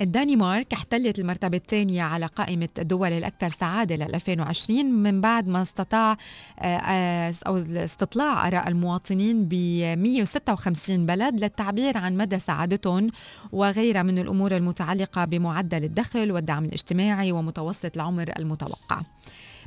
الدنمارك 0.00 0.72
احتلت 0.72 1.18
المرتبة 1.18 1.56
الثانية 1.56 2.02
على 2.02 2.26
قائمة 2.26 2.68
الدول 2.78 3.12
الأكثر 3.12 3.48
سعادة 3.48 3.96
لل 3.96 4.14
2020 4.14 4.84
من 4.84 5.20
بعد 5.20 5.48
ما 5.48 5.62
استطاع 5.62 6.16
آه، 6.60 7.34
أو 7.46 7.56
استطلاع 7.56 8.48
آراء 8.48 8.68
المواطنين 8.68 9.44
ب 9.48 9.54
156 9.98 11.06
بلد 11.06 11.40
للتعبير 11.40 11.98
عن 11.98 12.16
مدى 12.16 12.38
سعادتهم 12.38 13.10
وغيرها 13.52 14.02
من 14.02 14.18
الأمور 14.18 14.56
المتعلقة 14.56 15.24
بمعدل 15.24 15.84
الدخل 15.84 16.32
والدعم 16.32 16.64
الاجتماعي 16.64 17.32
ومتوسط 17.32 17.96
العمر 17.96 18.32
المتوقع. 18.38 19.00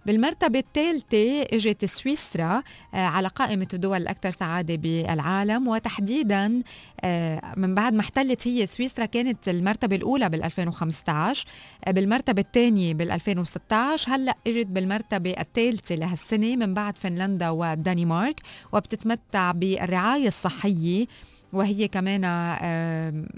بالمرتبة 0.08 0.60
الثالثة 0.60 1.42
إجت 1.42 1.86
سويسرا 1.86 2.64
آه، 2.94 2.98
على 2.98 3.28
قائمة 3.28 3.68
الدول 3.74 4.02
الأكثر 4.02 4.32
سعادة 4.32 4.76
بالعالم 4.76 5.68
وتحديدا 5.68 6.64
آه، 7.02 7.42
من 7.58 7.76
بعد 7.76 7.94
ما 7.94 8.02
احتلت 8.02 8.48
هي 8.48 8.66
سويسرا 8.66 9.06
كانت 9.06 9.50
المرتبة 9.50 9.96
الأولى 9.96 10.30
بال 10.30 10.44
2015 10.44 11.46
آه، 11.86 11.92
بالمرتبة 11.92 12.42
الثانية 12.42 12.94
بال 12.94 13.12
2016 13.12 14.16
هلأ 14.16 14.36
إجت 14.48 14.68
بالمرتبة 14.68 15.32
الثالثة 15.40 15.96
لهالسنة 15.96 16.56
من 16.56 16.74
بعد 16.74 16.98
فنلندا 16.98 17.50
والدنمارك 17.50 18.42
وبتتمتع 18.74 19.52
بالرعاية 19.52 20.28
الصحية 20.28 21.06
وهي 21.54 21.88
كمان 21.88 22.22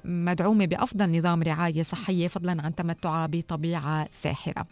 مدعومة 0.05 0.65
بأفضل 0.65 1.17
نظام 1.17 1.43
رعاية 1.43 1.83
صحية 1.83 2.27
فضلا 2.27 2.61
عن 2.61 2.75
تمتعها 2.75 3.27
بطبيعة 3.31 4.07
ساحرة. 4.11 4.65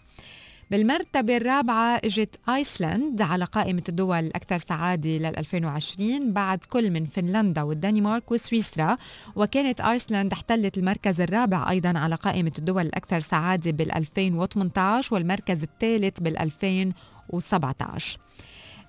بالمرتبة 0.71 1.37
الرابعة 1.37 2.01
إجت 2.03 2.39
آيسلند 2.49 3.21
على 3.21 3.45
قائمة 3.45 3.83
الدول 3.89 4.19
الأكثر 4.19 4.57
سعادة 4.57 5.09
لل 5.09 5.37
2020 5.37 6.33
بعد 6.33 6.65
كل 6.65 6.91
من 6.91 7.05
فنلندا 7.05 7.61
والدنمارك 7.61 8.31
وسويسرا. 8.31 8.97
وكانت 9.35 9.81
آيسلند 9.81 10.33
احتلت 10.33 10.77
المركز 10.77 11.21
الرابع 11.21 11.69
أيضا 11.69 11.99
على 11.99 12.15
قائمة 12.15 12.51
الدول 12.59 12.85
الأكثر 12.85 13.19
سعادة 13.19 13.71
بال 13.71 13.91
2018 13.91 15.15
والمركز 15.15 15.63
الثالث 15.63 16.19
بال 16.19 16.37
2017 16.37 18.19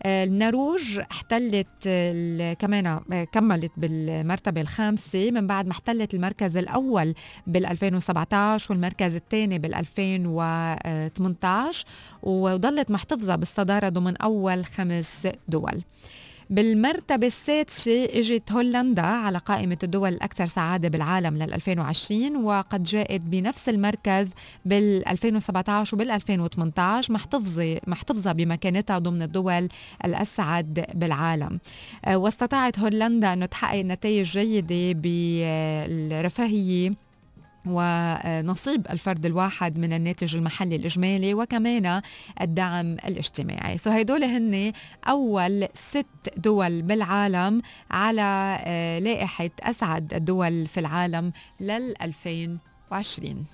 النرويج 0.06 1.00
احتلت 1.10 1.88
كمان 2.58 3.00
كملت 3.32 3.72
بالمرتبة 3.76 4.60
الخامسة. 4.60 5.30
من 5.30 5.46
بعد 5.46 5.66
ما 5.66 5.72
احتلت 5.72 6.14
المركز 6.14 6.56
الأول 6.56 7.14
بال 7.46 7.66
2017 7.66 8.72
والمركز 8.72 9.16
الثاني 9.16 9.58
بال 9.58 9.74
2018 9.74 11.86
وظلت 12.22 12.90
محتفظة 12.90 13.36
بالصدارة 13.36 13.88
ضمن 13.88 14.16
أول 14.16 14.64
خمس 14.64 15.28
دول. 15.48 15.82
بالمرتبة 16.50 17.26
السادسة 17.26 18.04
إجت 18.04 18.52
هولندا 18.52 19.02
على 19.02 19.38
قائمة 19.38 19.78
الدول 19.82 20.12
الأكثر 20.12 20.46
سعادة 20.46 20.88
بالعالم 20.88 21.36
لل 21.36 21.54
2020 21.54 22.36
وقد 22.36 22.82
جاءت 22.82 23.20
بنفس 23.20 23.68
المركز 23.68 24.30
بال 24.64 25.08
2017 25.08 25.96
وبال 25.96 26.10
2018 26.10 27.12
محتفظة 27.12 27.80
محتفظة 27.86 28.32
بمكانتها 28.32 28.98
ضمن 28.98 29.22
الدول 29.22 29.68
الأسعد 30.04 30.86
بالعالم. 30.94 31.60
آه، 32.04 32.16
واستطاعت 32.16 32.78
هولندا 32.78 33.32
أن 33.32 33.48
تحقق 33.48 33.80
نتائج 33.80 34.26
جيدة 34.26 35.00
بالرفاهية 35.00 37.07
ونصيب 37.66 38.86
الفرد 38.90 39.26
الواحد 39.26 39.78
من 39.78 39.92
الناتج 39.92 40.36
المحلي 40.36 40.76
الإجمالي 40.76 41.34
وكمان 41.34 42.02
الدعم 42.40 42.92
الاجتماعي. 42.92 43.78
سو 43.78 43.90
هيدول 43.90 44.24
هن 44.24 44.72
أول 45.08 45.68
ست 45.74 46.06
دول 46.36 46.82
بالعالم 46.82 47.62
على 47.90 48.58
آه، 48.64 48.98
لائحة 48.98 49.50
أسعد 49.62 50.14
الدول 50.14 50.68
في 50.68 50.80
العالم 50.80 51.32
لل 51.60 51.94
2020 52.02 53.44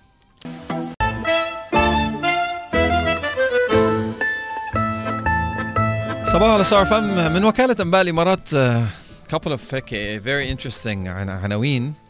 صباح 6.24 6.50
على 6.50 6.64
صار 6.64 6.86
فم 6.86 7.32
من 7.32 7.44
وكالة 7.44 7.76
أنباء 7.80 8.02
الإمارات 8.02 8.54
آه، 8.54 8.86
couple 9.34 9.50
of 9.50 9.74
هيك 9.74 9.88
very 10.24 10.56
interesting 10.56 11.06
عن 11.06 11.28
عناوين. 11.28 12.03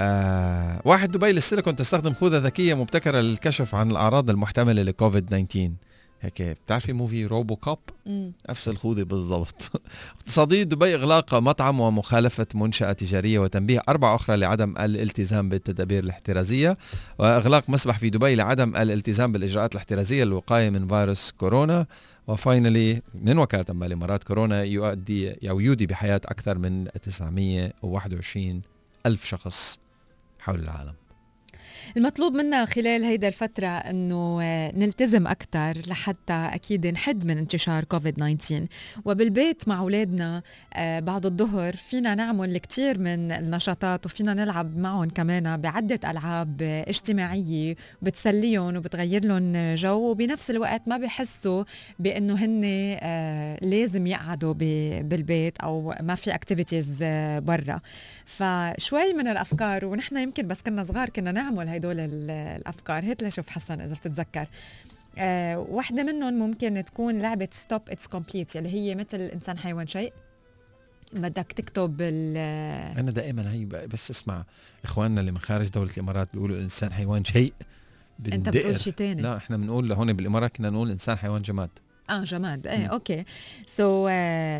آه 0.00 0.80
واحد 0.84 1.10
دبي 1.10 1.32
للسيليكون 1.32 1.76
تستخدم 1.76 2.14
خوذة 2.14 2.38
ذكية 2.38 2.74
مبتكرة 2.74 3.20
للكشف 3.20 3.74
عن 3.74 3.90
الأعراض 3.90 4.30
المحتملة 4.30 4.82
لكوفيد 4.82 5.26
19 5.26 5.70
هيك 6.20 6.42
بتعرفي 6.42 6.92
موفي 6.92 7.26
روبو 7.26 7.56
كوب 7.56 7.78
نفس 8.50 8.68
الخوذة 8.68 9.02
بالضبط. 9.02 9.70
اقتصادي 10.16 10.64
دبي 10.64 10.94
إغلاق 10.94 11.34
مطعم 11.34 11.80
ومخالفة 11.80 12.46
منشأة 12.54 12.92
تجارية 12.92 13.38
وتنبيه 13.38 13.82
أربع 13.88 14.14
أخرى 14.14 14.36
لعدم 14.36 14.74
الالتزام 14.78 15.48
بالتدابير 15.48 16.04
الاحترازية 16.04 16.76
وإغلاق 17.18 17.70
مسبح 17.70 17.98
في 17.98 18.10
دبي 18.10 18.34
لعدم 18.34 18.76
الالتزام 18.76 19.32
بالإجراءات 19.32 19.72
الاحترازية 19.72 20.24
للوقاية 20.24 20.70
من 20.70 20.88
فيروس 20.88 21.30
كورونا. 21.30 21.86
وفاينلي 22.28 23.02
من 23.14 23.38
وكالة 23.38 23.64
أنباء 23.70 23.86
الإمارات 23.86 24.24
كورونا 24.24 24.62
يؤدي 24.64 25.50
أو 25.50 25.60
يودي 25.60 25.86
بحياة 25.86 26.20
أكثر 26.24 26.58
من 26.58 26.84
921 27.02 28.62
ألف 29.06 29.24
شخص. 29.24 29.78
حول 30.48 30.60
العالم. 30.60 31.07
المطلوب 31.96 32.34
منا 32.34 32.64
خلال 32.64 33.04
هيدا 33.04 33.28
الفترة 33.28 33.66
أنه 33.66 34.38
آه، 34.42 34.72
نلتزم 34.76 35.26
أكثر 35.26 35.82
لحتى 35.86 36.32
أكيد 36.32 36.86
نحد 36.86 37.26
من 37.26 37.38
انتشار 37.38 37.84
كوفيد 37.84 38.14
19 38.14 38.66
وبالبيت 39.04 39.68
مع 39.68 39.78
أولادنا 39.78 40.42
آه، 40.74 41.00
بعد 41.00 41.26
الظهر 41.26 41.76
فينا 41.76 42.14
نعمل 42.14 42.58
كتير 42.58 42.98
من 42.98 43.32
النشاطات 43.32 44.06
وفينا 44.06 44.34
نلعب 44.34 44.78
معهم 44.78 45.08
كمان 45.08 45.56
بعدة 45.56 46.10
ألعاب 46.10 46.62
آه، 46.62 46.88
اجتماعية. 46.88 47.76
بتسليهم 48.02 48.76
وبتغير 48.76 49.24
لهم 49.24 49.74
جو 49.74 50.10
وبنفس 50.10 50.50
الوقت 50.50 50.88
ما 50.88 50.96
بحسوا 50.96 51.64
بأنه 51.98 52.34
هن 52.34 52.62
لازم 53.62 54.06
يقعدوا 54.06 54.52
بالبيت 55.02 55.58
أو 55.58 55.94
ما 56.00 56.14
في 56.14 56.34
activities 56.34 56.98
برا. 57.38 57.80
فشوي 58.24 59.12
من 59.12 59.28
الأفكار 59.28 59.84
ونحن 59.84 60.16
يمكن 60.16 60.48
بس 60.48 60.62
كنا 60.62 60.84
صغار 60.84 61.08
كنا 61.08 61.32
نعمل 61.32 61.68
هدول 61.78 62.00
ال- 62.00 62.30
الأفكار. 62.30 63.04
هات 63.10 63.22
لشوف 63.22 63.48
حسن 63.48 63.80
إذا 63.80 63.94
بتتذكر. 63.94 64.46
آه، 65.18 65.58
واحدة 65.58 66.02
منهم 66.02 66.34
ممكن 66.34 66.84
تكون 66.86 67.18
لعبة 67.22 67.48
stop 67.52 67.82
it's 67.88 68.06
complete 68.06 68.56
اللي 68.56 68.68
هي 68.74 68.94
مثل 68.94 69.20
إنسان 69.20 69.58
حيوان 69.58 69.86
شيء. 69.86 70.12
بدك 71.12 71.52
تكتب 71.52 71.96
ال 72.00 72.36
أنا 72.98 73.10
دائما 73.10 73.52
هي 73.52 73.64
بس 73.64 74.10
اسمع 74.10 74.44
إخواننا 74.84 75.20
اللي 75.20 75.32
من 75.32 75.38
خارج 75.38 75.68
دولة 75.68 75.90
الإمارات 75.92 76.28
بيقولوا 76.34 76.56
إنسان 76.60 76.92
حيوان 76.92 77.24
شيء 77.24 77.52
أنت. 78.32 78.48
بتقول 78.48 78.80
شيء 78.80 78.92
تاني. 78.92 79.22
لا 79.22 79.36
إحنا 79.36 79.56
بنقول 79.56 79.92
هون 79.92 80.12
بالإمارات 80.12 80.56
كنا 80.56 80.70
نقول 80.70 80.90
إنسان 80.90 81.18
حيوان 81.18 81.42
جماد. 81.42 81.70
آه 82.10 82.22
جماد. 82.24 82.66
إيه 82.66 82.78
مم. 82.78 82.84
okay. 82.90 83.24
so 83.66 84.06
so, 84.06 84.10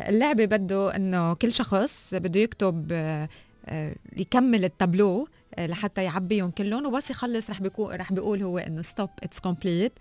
اللعبة 0.09 0.45
بده 0.45 0.95
إنه 0.95 1.33
كل 1.33 1.53
شخص 1.53 2.13
بده 2.13 2.39
يكتب 2.39 2.87
آه، 2.91 3.29
آه، 3.65 3.95
يكمل 4.17 4.65
التابلو 4.65 5.21
آه، 5.21 5.27
لحتى 5.67 6.03
يعبيهم 6.03 6.51
كلهم 6.51 6.85
وبس 6.85 7.11
يخلص 7.11 7.49
رح 7.49 7.61
بيكون 7.61 7.95
رح 7.95 8.13
بيقول 8.13 8.43
هو 8.43 8.57
إنه 8.57 8.81
stop 8.81 9.09
it's 9.23 9.39
complete 9.39 9.93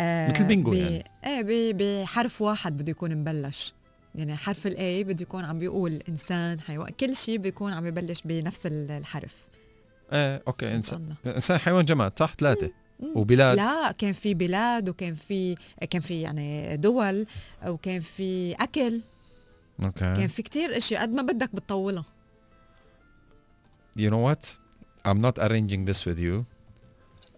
مثل 0.00 0.44
بينجو 0.44 0.72
يعني. 0.72 1.04
إيه 1.26 1.72
بحرف 1.72 2.42
واحد 2.42 2.76
بده 2.76 2.90
يكون 2.90 3.16
مبلش. 3.16 3.72
يعني 4.14 4.36
حرف 4.36 4.66
ال 4.66 4.85
A 4.85 5.04
بده 5.04 5.22
يكون 5.22 5.44
عم 5.44 5.58
بيقول 5.58 6.02
إنسان 6.08 6.60
حيوان 6.60 6.92
كل 7.00 7.16
شيء 7.16 7.38
بيكون 7.38 7.72
عم 7.72 7.86
يبلش 7.86 8.22
بنفس 8.24 8.66
ال- 8.66 8.90
الحرف. 8.90 9.34
إيه 10.12 10.42
okay 10.46 10.74
إنسان. 10.74 11.14
إنسان 11.26 11.58
حيوان 11.58 11.84
جماد 11.84 12.12
صح؟ 12.18 12.34
ثلاثة. 12.38 12.70
مم. 13.00 13.12
وبلاد؟ 13.16 13.56
لا 13.56 13.92
كان 13.92 14.12
في 14.12 14.34
بلاد 14.34 14.88
وكان 14.88 15.14
في 15.14 15.54
كان 15.90 16.00
في 16.00 16.20
يعني 16.20 16.76
دول 16.76 17.26
وكان 17.66 18.00
في 18.00 18.52
أكل. 18.52 19.00
كان 19.78 20.08
okay 20.14 20.28
في 20.28 20.42
كتير 20.42 20.76
اشياء 20.76 21.02
قد 21.02 21.10
ما 21.12 21.22
بدك 21.22 21.54
بتطولها. 21.54 22.04
You 23.98 24.10
know 24.10 24.22
what? 24.30 24.46
I'm 25.08 25.20
not 25.20 25.38
arranging 25.38 25.84
this 25.90 26.04
with 26.06 26.18
you. 26.18 26.44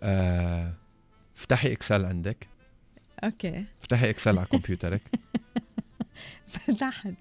آه، 0.03 0.73
افتحي 1.37 1.73
Excel 1.73 2.05
عندك. 2.05 2.49
okay. 3.25 3.65
افتحي 3.81 4.11
Excel 4.11 4.39
على 4.39 4.47
كمبيوترك. 4.47 5.03
فتحت. 6.53 7.15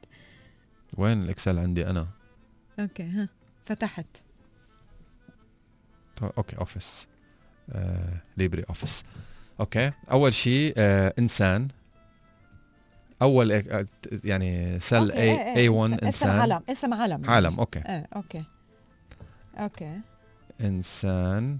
وين 0.98 1.24
ال 1.24 1.30
Excel 1.30 1.60
عندي 1.60 1.90
أنا؟ 1.90 2.08
okay 2.80 3.04
ها 3.04 3.30
فتحت. 3.66 4.06
طيب، 6.16 6.32
okay 6.38 6.58
Office. 6.58 7.08
آه، 7.72 8.18
LibreOffice. 8.38 9.04
okay 9.60 9.92
أول 10.12 10.34
شيء 10.34 10.74
آه، 10.78 11.14
إنسان. 11.20 11.68
أول 13.22 13.52
آه، 13.52 13.86
يعني 14.24 14.80
cell 14.80 15.12
A 15.12 15.56
A 15.56 15.70
1 15.70 15.92
اسم- 15.94 15.94
اسم 15.94 16.06
إنسان. 16.06 16.40
علم 16.40 16.62
اسم 16.70 16.94
علم 16.94 17.30
عالم. 17.30 17.60
أوكي. 17.60 17.80
أوكي. 18.16 18.44
أوكي. 19.58 20.00
إنسان 20.62 21.58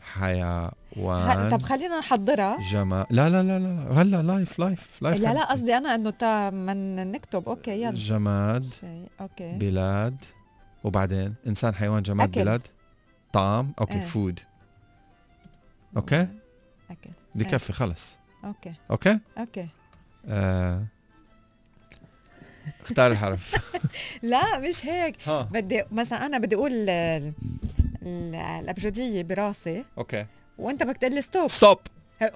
حيوان 0.00 1.48
طب 1.50 1.62
خلينا 1.62 1.98
نحضرها. 1.98 2.58
جماد 2.70 3.06
لا 3.10 3.28
لا 3.30 3.42
لا 3.42 3.58
لا. 3.58 4.02
هلا 4.02 4.22
live 4.22 4.58
live 4.58 5.02
live 5.02 5.20
لا 5.20 5.34
لا. 5.34 5.44
قصدي 5.44 5.76
أنا 5.76 5.94
إنه 5.94 6.10
تا 6.10 6.50
من 6.50 7.12
نكتب. 7.12 7.48
okay 7.48 7.82
يلا. 7.82 7.94
جماد 7.94 8.64
شيء 8.64 9.06
okay. 9.20 9.52
بلاد. 9.58 10.24
وبعدين 10.84 11.34
إنسان 11.46 11.74
حيوان 11.74 12.02
جماد 12.02 12.28
أكل. 12.30 12.40
بلاد. 12.40 12.66
طعام 13.32 13.72
okay 13.80 13.94
إيه. 13.94 14.00
food 14.00 14.40
okay؟ 15.96 16.28
okay. 16.90 17.10
بدي 17.34 17.44
إيه. 17.44 17.50
كفي 17.50 17.72
خلص. 17.72 18.16
okay. 18.44 18.72
okay؟ 18.90 19.18
okay. 19.38 19.68
آه. 20.28 20.84
اختار 22.84 23.10
الحرف. 23.12 23.54
لا 24.22 24.58
مش 24.58 24.86
هيك. 24.86 25.16
بدي 25.28 25.82
مثلا 25.92 26.26
أنا 26.26 26.38
بدي 26.38 26.56
أقول 26.56 26.86
الابجديه 28.34 29.22
براسي. 29.22 29.84
okay. 29.98 30.26
وأنت 30.58 30.82
بدك 30.82 30.96
تقول 30.96 31.14
لي 31.14 31.22
stop 31.22 31.50
stop 31.50 31.78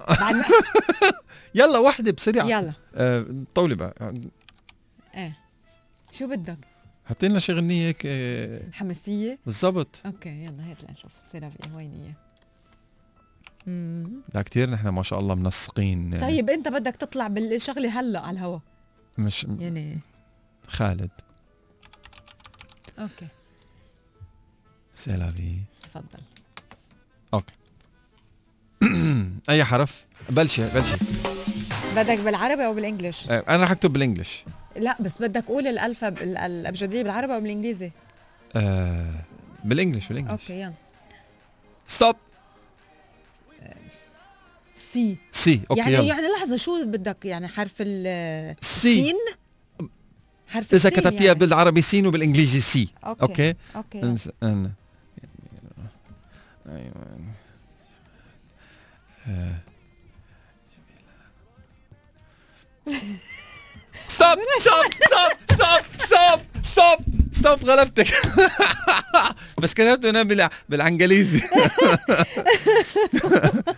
يلا 1.55 1.79
وحده 1.79 2.11
بسرعة 2.11 2.45
يلا. 2.45 2.73
آه. 2.95 3.25
طولي 3.55 3.75
بقى. 3.75 4.13
إيه. 5.15 5.37
شو 6.11 6.27
بدك؟ 6.27 6.57
حطي 7.05 7.27
لنا 7.27 7.39
شي 7.39 7.53
غنية 7.53 7.87
هيك 7.87 8.03
آه. 8.05 8.61
حماسيه 8.73 9.39
بالضبط. 9.45 10.01
okay 10.05 10.29
يلا 10.29 10.71
هات 10.71 10.83
لنشوف 10.89 11.11
سيرافي 11.31 11.57
وين 11.75 11.93
هي. 11.93 12.13
لا 14.33 14.41
كتير 14.41 14.69
نحن 14.69 14.87
ما 14.87 15.03
شاء 15.03 15.19
الله 15.19 15.35
منسقين. 15.35 16.13
آه، 16.13 16.21
طيب 16.21 16.49
أنت 16.49 16.67
بدك 16.67 16.95
تطلع 16.97 17.27
بالشغلة 17.27 17.99
هلأ 17.99 18.19
على 18.19 18.37
الهوا. 18.37 18.59
مش 19.17 19.47
يعني. 19.59 19.99
خالد. 20.67 21.11
okay. 22.99 23.27
C'est 24.93 25.25
la 25.25 25.38
vie 25.38 25.57
تفضل. 25.83 26.23
أي 29.49 29.63
حرف؟ 29.63 30.05
بلشي 30.29 30.67
بلشي. 30.67 30.95
بدك 31.95 32.19
بالعربي 32.19 32.65
أو 32.65 32.73
بال 32.73 32.85
English 32.85 33.29
آه، 33.29 33.43
أنا 33.49 33.63
رح 33.63 33.71
اكتب 33.71 33.93
بال 33.93 34.04
English 34.04 34.43
لا 34.75 34.97
بس 34.99 35.11
بدك 35.21 35.45
قول 35.45 35.67
الالفا 35.67 36.07
ال- 36.07 36.37
الأبجدية 36.37 37.03
بالعربي 37.03 37.35
أو 37.35 37.41
بالإنجليزي. 37.41 37.91
آه 38.55 39.11
بال 39.63 39.73
English 39.73 40.07
بال 40.07 40.12
English 40.12 40.31
أوكي 40.31 40.61
يلا. 40.61 40.73
ستوب 41.87 42.15
سي 44.75 45.17
سي 45.31 45.61
أوكي 45.71 45.79
يعني 45.81 45.93
يلا. 45.93 46.03
يعني 46.03 46.27
لحظة 46.37 46.55
شو 46.57 46.85
بدك؟ 46.85 47.25
يعني 47.25 47.47
حرف 47.47 47.73
ال 47.79 48.55
C 48.61 48.95
سين؟ 48.95 49.15
حرف 50.47 50.67
إذا 50.73 50.75
السين 50.75 50.91
كتبتيها 50.91 51.25
يعني. 51.27 51.39
بالعربي 51.39 51.81
سين 51.81 52.07
وبالإنجليزي 52.07 52.59
C 52.59 52.89
okay 53.05 53.21
okay؟ 53.21 53.55
okay. 53.75 54.03
انس- 54.03 54.29
آه. 59.27 59.55
stop 64.07 64.37
stop 64.59 64.93
stop 65.03 65.33
stop 65.51 65.81
stop 65.97 66.39
stop 66.63 66.99
stop 67.31 67.63
غلبتك. 67.63 68.07
بس 69.61 69.73
كتبت 69.73 70.05
أنا 70.05 70.23
بالع... 70.23 70.49
بالعنجليزي 70.69 71.41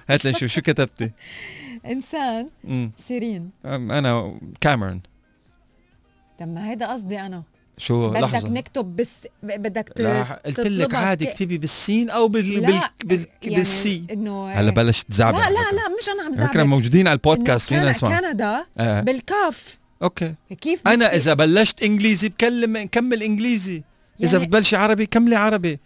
هات 0.10 0.26
لنشوف 0.26 0.50
شو 0.50 0.62
كتبتي. 0.62 1.12
إنسان. 1.86 2.50
سيرين. 3.08 3.52
أنا 3.66 4.40
كاميرون. 4.62 5.02
طب 6.40 6.48
ما 6.48 6.70
هيدا 6.70 6.88
قصدي 6.88 7.20
أنا. 7.20 7.44
شو 7.78 8.10
بدك 8.10 8.22
لحظة. 8.22 8.50
نكتب 8.50 8.96
بس 8.96 9.10
بدك 9.44 9.90
قلت 10.46 10.60
لك 10.60 10.96
عادي 10.96 11.30
اكتبي 11.32 11.58
بالسين 11.58 12.10
أو 12.10 12.28
بال... 12.28 12.42
بال... 12.62 12.62
لا 12.62 12.92
بال... 13.06 13.26
يعني 13.44 13.56
بال 13.56 13.80
C. 13.80 14.04
إنه 14.12 14.50
هلا 14.50 14.72
بلش 14.72 15.04
تزعبع 15.04 15.38
لا 15.40 15.54
لا. 15.54 15.60
لا 15.60 15.98
مش 16.02 16.10
أنا 16.10 16.24
عم 16.24 16.40
على 16.40 16.48
فكرة 16.50 16.64
موجودين 16.64 17.08
على 17.08 17.16
البودكاست 17.16 17.70
فينا 17.70 17.90
نسمع 17.90 18.20
كندا 18.20 18.66
آه. 18.78 19.02
بالكاف. 19.02 19.78
okay. 20.04 20.34
كيف 20.62 20.88
أنا 20.88 21.16
إذا 21.16 21.34
بلشت 21.34 21.84
إنجليزي 21.84 22.30
بكلم 22.30 22.84
كمل 22.92 23.24
إنجليزي. 23.24 23.84
إذا 24.24 24.32
يعني- 24.34 24.46
بتبلشي 24.46 24.76
عربي 24.76 25.06
كملي 25.06 25.36
عربي. 25.36 25.80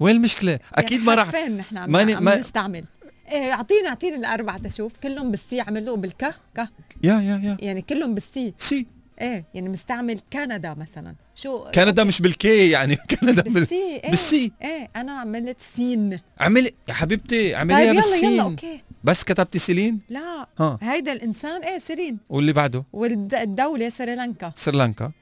وين 0.00 0.16
المشكلة؟ 0.16 0.58
أكيد 0.74 0.92
يعني 0.92 1.04
ما 1.04 1.14
راح 1.14 1.34
نحن 1.48 1.76
عم, 1.76 1.92
ماني- 1.92 2.14
عم 2.14 2.24
ما- 2.24 2.36
نستعمل. 2.38 2.84
اعطيني 3.32 3.88
أعطيني 3.88 4.16
الأربعة 4.16 4.58
تشوف. 4.58 4.92
كلهم 5.02 5.30
بال 5.30 5.50
C 5.50 5.60
عملوا 5.60 5.96
بال 5.96 6.21
K 6.21 6.34
ك 6.56 6.60
يا 7.04 7.12
يا 7.14 7.40
يا. 7.44 7.56
يعني 7.60 7.82
كلهم 7.82 8.14
بال 8.14 8.54
C. 8.58 8.72
C. 8.72 8.86
إيه 9.22 9.44
يعني 9.54 9.68
مستعمل 9.68 10.20
كندا 10.32 10.74
مثلا. 10.74 11.14
شو 11.34 11.70
كندا 11.74 12.04
مش 12.04 12.22
بال 12.22 12.54
K 12.54 12.70
يعني 12.70 12.96
كندا 13.10 13.42
بال... 13.42 13.52
بالسي 13.52 13.74
إيه 13.74 14.10
بالسي. 14.10 14.52
إيه 14.62 14.90
أنا 14.96 15.12
عملت 15.12 15.60
سين. 15.60 16.20
اعملي 16.40 16.74
يا 16.88 16.94
حبيبتي 16.94 17.44
طيب 17.44 17.54
اعمليها 17.54 17.80
يلا 17.80 17.92
بالسين. 17.92 18.32
يلا 18.32 18.42
okay. 18.42 18.82
بس 19.04 19.24
كتبتي 19.24 19.58
سيلين؟ 19.58 20.00
لا 20.08 20.48
ها. 20.58 20.78
هيدا 20.82 21.12
الإنسان 21.12 21.62
إيه 21.62 21.78
سيرين. 21.78 22.18
واللي 22.28 22.52
بعده؟ 22.52 22.84
والدولة 22.92 23.88
سريلانكا. 23.88 24.52
سريلانكا. 24.56 25.12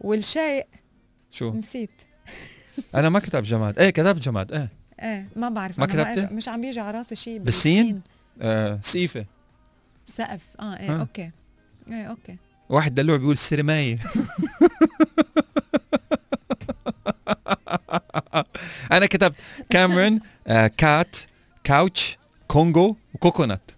والشيء 0.00 0.66
شو؟ 1.30 1.54
نسيت. 1.54 1.90
أنا 2.94 3.08
ما 3.08 3.18
كتب 3.18 3.42
جماد. 3.42 3.78
إيه 3.78 3.90
كتبت 3.90 4.22
جماد 4.22 4.52
إيه. 4.52 4.68
إيه 5.02 5.28
ما 5.36 5.48
بعرف. 5.48 5.78
ما 5.78 5.86
كتبتي؟ 5.86 6.34
مش 6.34 6.48
عم 6.48 6.60
بيجي 6.60 6.80
على 6.80 6.98
راسي 6.98 7.16
شيء 7.16 7.38
بالسين؟ 7.38 8.00
آه 8.42 8.78
سقيفة. 8.82 9.24
سقف. 10.06 10.40
آه 10.60 10.76
إيه 10.76 10.90
ها. 10.96 11.00
okay. 11.00 11.30
إيه 11.90 12.04
okay. 12.04 12.36
واحد 12.68 12.94
دلوع 12.94 13.16
بيقول 13.16 13.36
سرماية 13.36 13.98
أنا 18.92 19.06
كتبت 19.06 19.36
كاميرون 19.70 20.20
آه 20.46 20.66
cat 20.66 21.16
couch 21.64 22.18
كونغو 22.48 22.96
و 23.14 23.21
coconut 23.21 23.70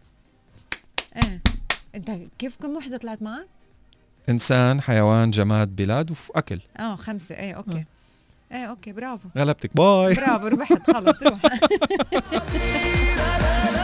إيه. 1.17 1.41
أنت 1.95 2.11
كيف 2.39 2.57
كم 2.57 2.77
وحدة 2.77 2.97
طلعت 2.97 3.23
معك؟ 3.23 3.47
إنسان 4.29 4.81
حيوان 4.81 5.31
جماد 5.31 5.77
بلاد 5.77 6.11
واكل 6.29 6.61
آه 6.77 6.97
خمسة. 6.97 7.35
إيه 7.35 7.53
okay. 7.53 7.85
إيه 8.53 8.65
okay 8.67 8.93
برافو. 8.93 9.29
غلبتك. 9.39 9.71
bye. 9.77 10.15
برافو 10.15 10.47
ربحت. 10.47 10.91
خلص 10.91 11.23
روح 11.23 11.41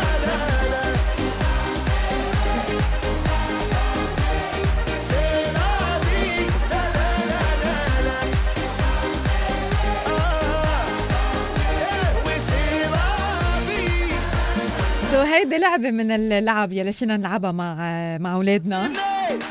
so 15.21 15.27
هيدي 15.27 15.59
لعبة 15.59 15.91
من 15.91 16.11
اللعب 16.11 16.73
يلي 16.73 16.93
فينا 16.93 17.17
نلعبها 17.17 17.53
مع 17.53 17.75
مع 18.19 18.35
أولادنا. 18.35 18.93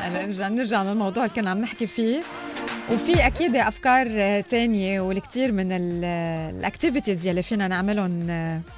هلا 0.00 0.26
نرجع 0.26 0.48
نرجع 0.48 0.82
للموضوع 0.82 1.24
اللي 1.24 1.34
كنا 1.34 1.50
عم 1.50 1.58
نحكي 1.58 1.86
فيه. 1.86 2.22
وفي 2.92 3.26
أكيد 3.26 3.56
أفكار 3.56 4.40
تانية 4.40 5.00
والكثير 5.00 5.52
من 5.52 5.72
ال 5.72 5.86
activities 5.86 7.26
يلي 7.26 7.42
فينا 7.42 7.68
نعملهم 7.68 8.26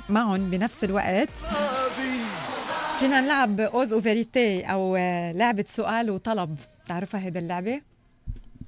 معهم 0.08 0.50
بنفس 0.50 0.84
الوقت. 0.84 1.28
فينا 3.00 3.20
نلعب 3.20 3.60
ose 3.60 3.92
ou 3.92 4.00
vérité 4.00 4.62
أو 4.62 4.96
لعبة 5.36 5.64
سؤال 5.68 6.10
وطلب. 6.10 6.56
بتعرفها 6.84 7.20
هيدا 7.20 7.40
اللعبة؟ 7.40 7.80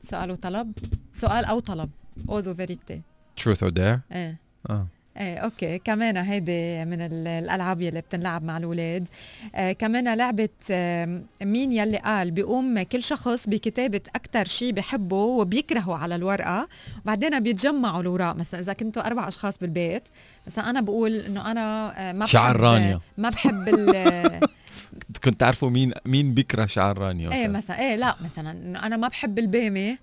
سؤال 0.02 0.30
وطلب. 0.30 0.72
سؤال 1.12 1.44
أو 1.44 1.58
طلب. 1.58 1.90
ose 2.28 2.48
ou 2.48 2.54
vérité 2.54 3.00
truth 3.36 3.62
or 3.62 3.72
dare 3.72 4.00
إيه. 4.12 4.36
آه. 4.70 4.86
إيه 5.16 5.36
okay. 5.38 5.78
كمان 5.78 6.16
هيدي 6.16 6.84
من 6.84 7.00
ال- 7.00 7.26
الألعاب 7.28 7.80
يلي 7.82 8.00
بتنلعب 8.00 8.44
مع 8.44 8.56
الأولاد. 8.56 9.08
آه 9.54 9.72
كمان 9.72 10.14
لعبة 10.14 10.48
آه 10.70 11.20
مين 11.42 11.72
يلي 11.72 11.96
قال 11.98 12.30
بيقوم 12.30 12.82
كل 12.82 13.02
شخص 13.04 13.48
بكتابة 13.48 14.00
أكثر 14.14 14.44
شيء 14.44 14.72
بحبه 14.72 15.16
وبيكرهه 15.16 15.96
على 15.96 16.14
الورقة. 16.14 16.68
وبعدين 17.04 17.40
بيتجمعوا 17.40 18.00
الأوراق. 18.00 18.36
مثلا 18.36 18.60
إذا 18.60 18.72
كنتوا 18.72 19.06
أربع 19.06 19.28
أشخاص 19.28 19.58
بالبيت 19.58 20.08
مثلا 20.46 20.70
أنا 20.70 20.80
بقول 20.80 21.12
إنه 21.12 21.50
أنا 21.50 21.94
آه 22.08 22.12
ما 22.12 22.26
شعر 22.26 22.52
بحب 22.56 22.64
رانيا. 22.64 23.00
ما 23.18 23.28
بحب 23.28 23.68
ال- 23.68 24.40
كنت 25.24 25.40
تعرفوا 25.40 25.70
مين 25.70 25.92
مين 26.06 26.34
بيكره 26.34 26.66
شعر 26.66 26.98
رانيا 26.98 27.32
إيه 27.32 27.48
مثلاً. 27.48 27.78
إيه 27.80 27.96
لا 27.96 28.14
مثلا 28.24 28.50
إنه 28.50 28.86
أنا 28.86 28.96
ما 28.96 29.08
بحب 29.08 29.38
البامه 29.38 29.98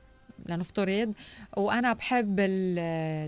لنفترض 0.50 1.14
وأنا 1.58 1.94
بحب 1.94 2.40
ال- 2.40 2.80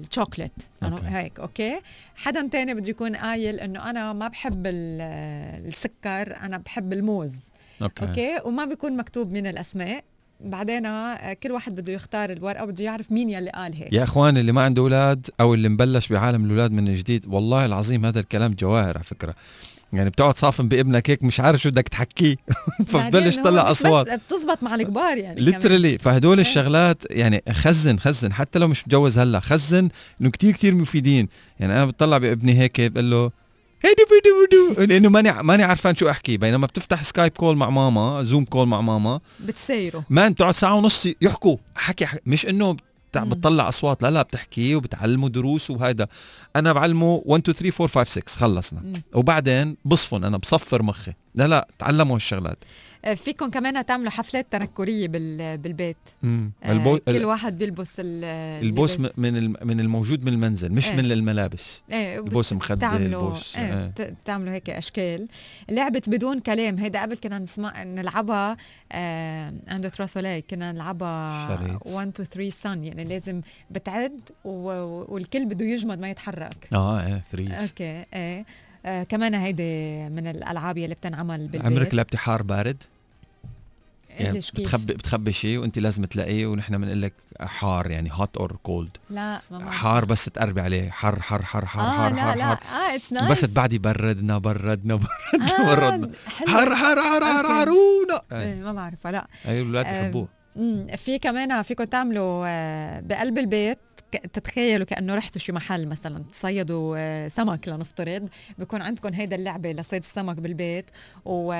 ال 0.05 0.09
chocolate. 0.09 0.51
okay. 0.83 1.01
هيك 1.05 1.39
okay؟ 1.39 1.79
حدا 2.15 2.47
تاني 2.51 2.73
بده 2.73 2.89
يكون 2.89 3.15
قايل 3.15 3.59
إنه 3.59 3.89
أنا 3.89 4.13
ما 4.13 4.27
بحب 4.27 4.67
ال- 4.67 5.01
السكر 5.67 6.37
أنا 6.43 6.57
بحب 6.57 6.93
الموز. 6.93 7.33
okay, 7.81 8.05
okay؟ 8.05 8.39
وما 8.45 8.65
بيكون 8.65 8.97
مكتوب 8.97 9.31
من 9.31 9.47
الأسماء. 9.47 10.03
بعدين 10.45 10.85
آه، 10.85 11.33
كل 11.33 11.51
واحد 11.51 11.75
بده 11.75 11.93
يختار 11.93 12.31
الورقة 12.31 12.65
بده 12.65 12.83
يعرف 12.83 13.11
مين 13.11 13.29
يلي 13.29 13.49
قال 13.49 13.75
هيك. 13.75 13.93
يا 13.93 14.03
اخوان 14.03 14.37
اللي 14.37 14.51
ما 14.51 14.63
عنده 14.63 14.81
أولاد 14.81 15.27
أو 15.39 15.53
اللي 15.53 15.69
مبلش 15.69 16.11
بعالم 16.11 16.45
الأولاد 16.45 16.71
من 16.71 16.93
جديد 16.93 17.25
والله 17.27 17.65
العظيم 17.65 18.05
هذا 18.05 18.19
الكلام 18.19 18.53
جواهر 18.53 18.95
على 18.95 19.03
فكرة. 19.03 19.35
يعني 19.93 20.09
بتقعد 20.09 20.37
صافن 20.37 20.67
بابنك 20.67 21.09
هيك 21.09 21.23
مش 21.23 21.39
عارف 21.39 21.61
شو 21.61 21.69
بدك 21.69 21.87
تحكيه. 21.87 22.35
فبتبلش 22.87 23.35
تطلع 23.35 23.71
أصوات. 23.71 24.07
بتزبط 24.09 24.63
مع 24.63 24.75
الكبار 24.75 25.17
يعني. 25.17 25.41
literally 25.41 25.97
فهدول 25.97 26.37
إيه. 26.37 26.45
الشغلات 26.47 27.03
يعني 27.09 27.43
خزن 27.51 27.99
خزن. 27.99 28.33
حتى 28.33 28.59
لو 28.59 28.67
مش 28.67 28.81
متجوز 28.83 29.19
هلا 29.19 29.39
خزن 29.39 29.89
إنه 30.21 30.29
كتير 30.29 30.53
كتير 30.53 30.75
مفيدين. 30.75 31.27
يعني 31.59 31.73
أنا 31.73 31.85
بتطلع 31.85 32.17
بابني 32.17 32.59
هيك 32.59 32.81
بقول 32.81 33.11
له 33.11 33.31
هيدي 33.83 34.03
بدو 34.03 34.75
بدو 34.75 34.85
لأنه 34.93 35.09
ماني 35.15 35.31
ماني 35.43 35.63
عارفان 35.63 35.95
شو 35.95 36.09
أحكي. 36.09 36.37
بينما 36.37 36.67
بتفتح 36.67 37.03
Skype 37.03 37.31
call 37.31 37.55
مع 37.57 37.69
ماما 37.69 38.23
Zoom 38.23 38.45
call 38.45 38.67
مع 38.67 38.81
ماما. 38.81 39.19
بتسايروا 39.39 40.01
man 40.09 40.31
بتقعد 40.33 40.53
ساعة 40.53 40.75
ونص 40.75 41.07
يحكوا. 41.21 41.57
حكي, 41.75 42.05
حكي. 42.05 42.19
مش 42.25 42.45
إنه. 42.45 42.77
بتطلع 43.17 43.67
أصوات. 43.69 44.03
لا 44.03 44.11
لا 44.11 44.21
بتحكي 44.21 44.75
وبتعلموا 44.75 45.29
دروس 45.29 45.71
وهيدا. 45.71 46.07
أنا 46.55 46.73
بعلمه 46.73 47.21
1 47.25 47.49
2 47.49 47.57
3 47.57 47.83
4 47.83 47.87
5 48.05 48.11
6 48.21 48.29
خلصنا. 48.37 48.79
مم. 48.79 48.93
وبعدين 49.13 49.77
بصفن. 49.85 50.23
أنا 50.23 50.37
بصفر 50.37 50.83
مخي. 50.83 51.13
لا 51.35 51.47
لا 51.47 51.67
تعلموا 51.79 52.15
هالشغلات 52.15 52.57
آه، 53.05 53.13
فيكم 53.13 53.49
كمان 53.49 53.85
تعملوا 53.85 54.09
حفلات 54.11 54.47
تنكرية 54.51 55.07
بال- 55.07 55.57
بالبيت 55.57 55.97
مم. 56.23 56.51
آه، 56.63 56.71
البو... 56.71 56.97
كل 56.97 57.25
واحد 57.25 57.57
بيلبس 57.57 57.93
ال- 57.99 58.63
البوس 58.65 58.99
م-. 58.99 59.09
من 59.17 59.49
من 59.67 59.79
الموجود 59.79 60.25
من 60.25 60.33
المنزل 60.33 60.71
مش 60.71 60.89
إيه. 60.89 60.95
من 60.97 61.11
الملابس 61.11 61.81
إيه 61.91 62.19
البوس 62.19 62.53
مخدة، 62.53 62.95
البوس، 62.97 63.57
إيه. 63.57 63.85
بت- 63.87 64.01
بتعملوا 64.23 64.53
هيك 64.53 64.69
أشكال 64.69 65.27
لعبة 65.69 66.01
بدون 66.07 66.39
كلام 66.39 66.77
هيدا 66.77 67.01
قبل 67.01 67.17
كنا 67.17 67.39
نسمع 67.39 67.83
نلعبها 67.83 68.57
آه 68.91 69.53
عند 69.67 69.89
تراسولي 69.89 70.41
كنا 70.41 70.71
نلعبها 70.71 71.47
شريط. 71.57 71.81
1 71.87 72.07
2 72.07 72.29
3 72.29 72.49
سن 72.49 72.83
يعني 72.83 73.03
لازم 73.03 73.41
بتعد 73.71 74.19
و... 74.45 74.49
والكل 75.13 75.45
بده 75.45 75.65
يجمد 75.65 75.99
ما 75.99 76.09
يتحرك 76.09 76.67
آه 76.73 77.05
إيه 77.07 77.21
ثريز 77.31 77.51
أوكي 77.53 78.05
إيه 78.13 78.45
آه 78.85 79.03
كمان 79.03 79.33
هيدي 79.35 80.09
من 80.09 80.27
الألعاب 80.27 80.77
يلي 80.77 80.95
بتنعمل 80.95 81.37
بالبيت. 81.37 81.65
عمرك 81.65 81.95
لعبتي 81.95 82.17
حار 82.17 82.43
بارد؟ 82.43 82.83
يعني؟ 84.09 84.39
بتخبي 84.39 84.93
بتخبي 84.93 85.31
شيء 85.33 85.57
وانت 85.59 85.79
لازم 85.79 86.05
تلاقيه 86.05 86.45
ونحن 86.47 86.77
بنقول 86.77 87.01
لك 87.01 87.13
حار 87.41 87.91
يعني 87.91 88.09
hot 88.13 88.37
or 88.37 88.55
cold 88.63 88.97
لا 89.09 89.41
ما 89.51 89.57
بعرف. 89.57 89.69
حار 89.73 90.05
بس 90.05 90.25
تقربي 90.25 90.61
عليه. 90.61 90.89
حر 90.89 91.21
حر 91.21 91.43
حر 91.45 91.65
حر 91.65 91.79
آه 91.81 92.09
حر 92.09 92.15
لا 92.15 92.21
حر 92.21 92.37
لا. 92.37 92.45
حر. 92.45 92.57
آه 92.91 92.95
it's 92.95 93.13
nice 93.13 93.31
بس 93.31 93.41
تبعدي 93.41 93.77
بردنا 93.77 94.37
بردنا 94.37 94.95
بردنا 95.33 95.59
آه، 95.59 95.75
بردنا. 95.75 96.11
حر 96.27 96.75
حر 96.75 97.01
حر 97.01 97.25
حر. 97.25 97.47
حرونا. 97.47 98.21
إيه، 98.31 98.55
ما 98.55 98.73
بعرفها 98.73 99.11
لا. 99.11 99.27
اي 99.47 99.61
الاولاد 99.61 99.85
آم، 99.85 99.93
بحبوه 100.01 100.27
في 100.97 101.19
كمان 101.21 101.61
فيكم 101.61 101.83
تعملوا 101.83 102.45
آه، 102.47 102.99
بقلب 102.99 103.37
البيت. 103.37 103.79
تتخيلوا 104.17 104.85
كأنه 104.85 105.15
رحتوا 105.15 105.41
شي 105.41 105.51
محل 105.51 105.87
مثلا 105.87 106.23
تصيدوا 106.31 106.95
آه، 106.99 107.27
سمك 107.27 107.67
لنفترض 107.67 108.29
بكون 108.57 108.81
عندكم 108.81 109.13
هيدا 109.13 109.35
اللعبة 109.35 109.71
لصيد 109.71 109.99
السمك 110.01 110.35
بالبيت 110.35 110.89
و... 111.25 111.53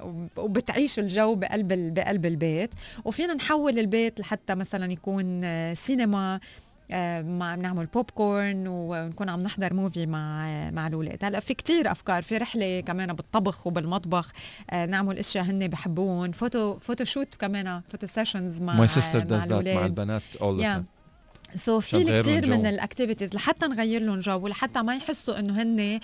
وب- 0.00 0.28
وبتعيشوا 0.38 1.02
الجو 1.02 1.34
بقلب 1.34 1.94
بقلب 1.94 2.26
البيت 2.26 2.70
وفينا 3.04 3.34
نحول 3.34 3.78
البيت 3.78 4.20
لحتى 4.20 4.54
مثلا 4.54 4.92
يكون 4.92 5.40
آه، 5.44 5.74
سينما 5.74 6.40
آه، 6.92 7.22
مع 7.22 7.54
بنعمل 7.54 7.86
بوب 7.86 8.10
كورن 8.10 8.64
ونكون 8.68 9.28
عم 9.28 9.40
نحضر 9.42 9.74
movie 9.74 10.06
مع 10.06 10.46
مع 10.70 10.86
الاولاد 10.86 11.24
هلأ 11.24 11.40
في 11.40 11.54
كتير 11.54 11.90
أفكار 11.92 12.22
في 12.22 12.36
رحلة 12.36 12.80
كمان 12.80 13.12
بالطبخ 13.12 13.66
وبالمطبخ 13.66 14.32
نعمل 14.72 15.18
أشياء 15.18 15.44
هن 15.44 15.68
بحبون 15.68 16.32
photo 16.32 16.78
photo 16.78 17.04
shoot 17.04 17.34
كمان 17.34 17.80
photo 17.90 18.06
sessions 18.06 18.60
مع 18.60 18.74
my 18.76 18.86
sister 18.86 19.18
مع 19.18 19.24
does 19.24 19.46
that 19.46 19.68
مع. 19.68 19.86
البنات 19.86 20.22
اول 20.40 20.60
ذا 20.60 20.74
Yeah. 20.78 20.99
so 21.54 21.76
عشان 21.76 22.04
في 22.04 22.20
كثير 22.20 22.50
من. 22.50 22.66
ال 22.66 22.72
activities 22.72 23.34
لحتى 23.34 23.66
نغير 23.66 24.02
لهم 24.02 24.18
جو 24.18 24.38
ولحتى 24.40 24.82
ما 24.82 24.96
يحسوا 24.96 25.38
إنه 25.38 25.62
هن 25.62 26.00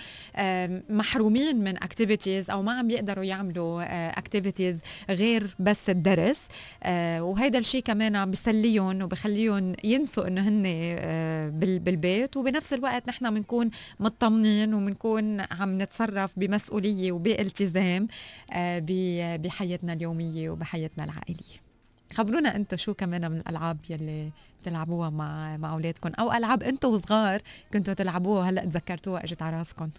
محرومين 0.89 1.57
من 1.63 1.83
activities 1.83 2.49
أو 2.49 2.61
ما 2.61 2.71
عم 2.71 2.89
يقدروا 2.89 3.23
يعملوا 3.23 3.83
activities 4.19 4.79
غير 5.09 5.55
بس 5.59 5.89
الدرس. 5.89 6.47
آه، 6.83 7.23
وهيدا 7.23 7.59
الشيء 7.59 7.81
كمان 7.83 8.15
عم 8.15 8.31
بيسليهم 8.31 9.01
وبخليهم 9.01 9.73
ينسوا 9.83 10.27
إنه 10.27 10.41
هن 10.49 10.63
آه، 10.65 11.49
بال- 11.49 11.79
بالبيت. 11.79 12.37
وبنفس 12.37 12.73
الوقت 12.73 13.07
نحن 13.09 13.33
بنكون 13.33 13.69
مطمنين 13.99 14.73
وبنكون 14.73 15.41
عم 15.51 15.81
نتصرف 15.81 16.31
بمسؤولية 16.39 17.11
وبالتزام 17.11 18.07
آه، 18.53 18.79
بحياتنا 19.37 19.93
اليومية 19.93 20.49
وبحياتنا 20.49 21.03
العائلية. 21.03 21.66
خبرونا 22.17 22.55
أنتم 22.55 22.77
شو 22.77 22.93
كمان 22.93 23.31
من 23.31 23.37
الألعاب 23.37 23.77
يلي 23.89 24.31
بتلعبوها 24.61 25.09
مع 25.09 25.57
مع 25.57 25.73
اولادكم 25.73 26.11
أو 26.19 26.33
ألعاب 26.33 26.63
أنتم 26.63 26.89
وصغار 26.89 27.41
كنتوا 27.73 27.93
تلعبوها 27.93 28.49
هلأ 28.49 28.65
تذكرتوها 28.65 29.23
إجت 29.23 29.41
على 29.41 29.57
راسكم 29.57 29.89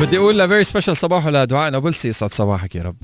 بدي 0.00 0.18
أقول 0.18 0.38
ل 0.38 0.43
very 0.43 0.64
special 0.64 0.96
صباح 0.96 1.26
لدعاء 1.26 1.70
نابلسي 1.70 2.08
يسعد 2.08 2.32
صباحك 2.32 2.74
يا 2.76 2.82
رب. 2.82 2.96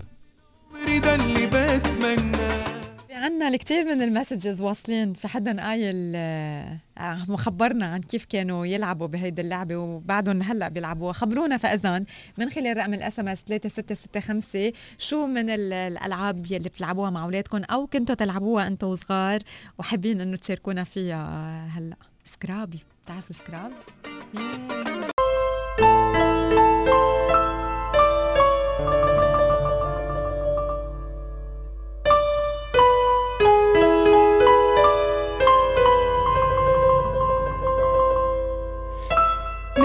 عنا 3.10 3.48
الكثير 3.48 3.84
من 3.84 4.02
ال 4.02 4.09
messages 4.09 4.60
واصلين 4.60 5.12
في 5.12 5.28
حدا 5.28 5.60
قايل 5.62 6.12
آه، 6.16 6.78
مخبرنا 7.28 7.86
عن 7.86 8.00
كيف 8.00 8.24
كانوا 8.24 8.66
يلعبوا 8.66 9.06
بهيدي 9.06 9.42
اللعبة 9.42 9.76
وبعدهم 9.76 10.42
هلأ 10.42 10.68
بيلعبوها. 10.68 11.12
خبرونا 11.12 11.56
فاذا 11.56 12.04
من 12.38 12.50
خلال 12.50 12.76
رقم 12.76 12.94
ال 12.94 13.18
SMS 13.20 13.38
3665 13.46 14.72
شو 14.98 15.26
من 15.26 15.50
ال- 15.50 15.72
الألعاب 15.72 16.46
يلي 16.52 16.68
بتلعبوها 16.68 17.10
مع 17.10 17.24
أولادكم 17.24 17.62
أو 17.64 17.86
كنتوا 17.86 18.14
تلعبوها 18.14 18.66
أنتم 18.66 18.86
وصغار 18.86 19.40
وحابين 19.78 20.20
إنه 20.20 20.36
تشاركونا 20.36 20.84
فيها 20.84 21.66
هلأ؟ 21.66 21.96
Scrabble 22.24 22.78
بتعرفوا 23.04 23.32
Scrabble؟ 23.36 23.72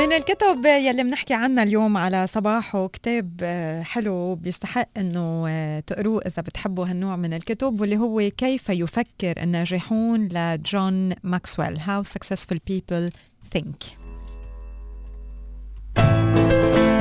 من 0.10 0.16
الكتب 0.16 0.66
يلي 0.66 1.04
بنحكي 1.04 1.34
عنها 1.34 1.64
اليوم 1.64 1.98
على 1.98 2.28
صباحو 2.28 2.88
كتاب 2.88 3.40
آه، 3.44 3.82
حلو 3.82 4.36
بيستحق 4.36 4.88
إنه 4.98 5.46
آه، 5.50 5.80
تقروه 5.80 6.22
إذا 6.26 6.42
بتحبوا 6.42 6.86
هالنوع 6.86 7.16
من 7.16 7.34
الكتب 7.34 7.82
واللي 7.82 7.98
هو 7.98 8.30
كيف 8.38 8.70
يفكر 8.70 9.44
الناجحون 9.44 10.28
لجون 10.28 11.14
ماكسويل 11.24 11.80
How 11.80 12.04
Successful 12.04 12.58
People 12.72 13.14
Think. 13.56 13.99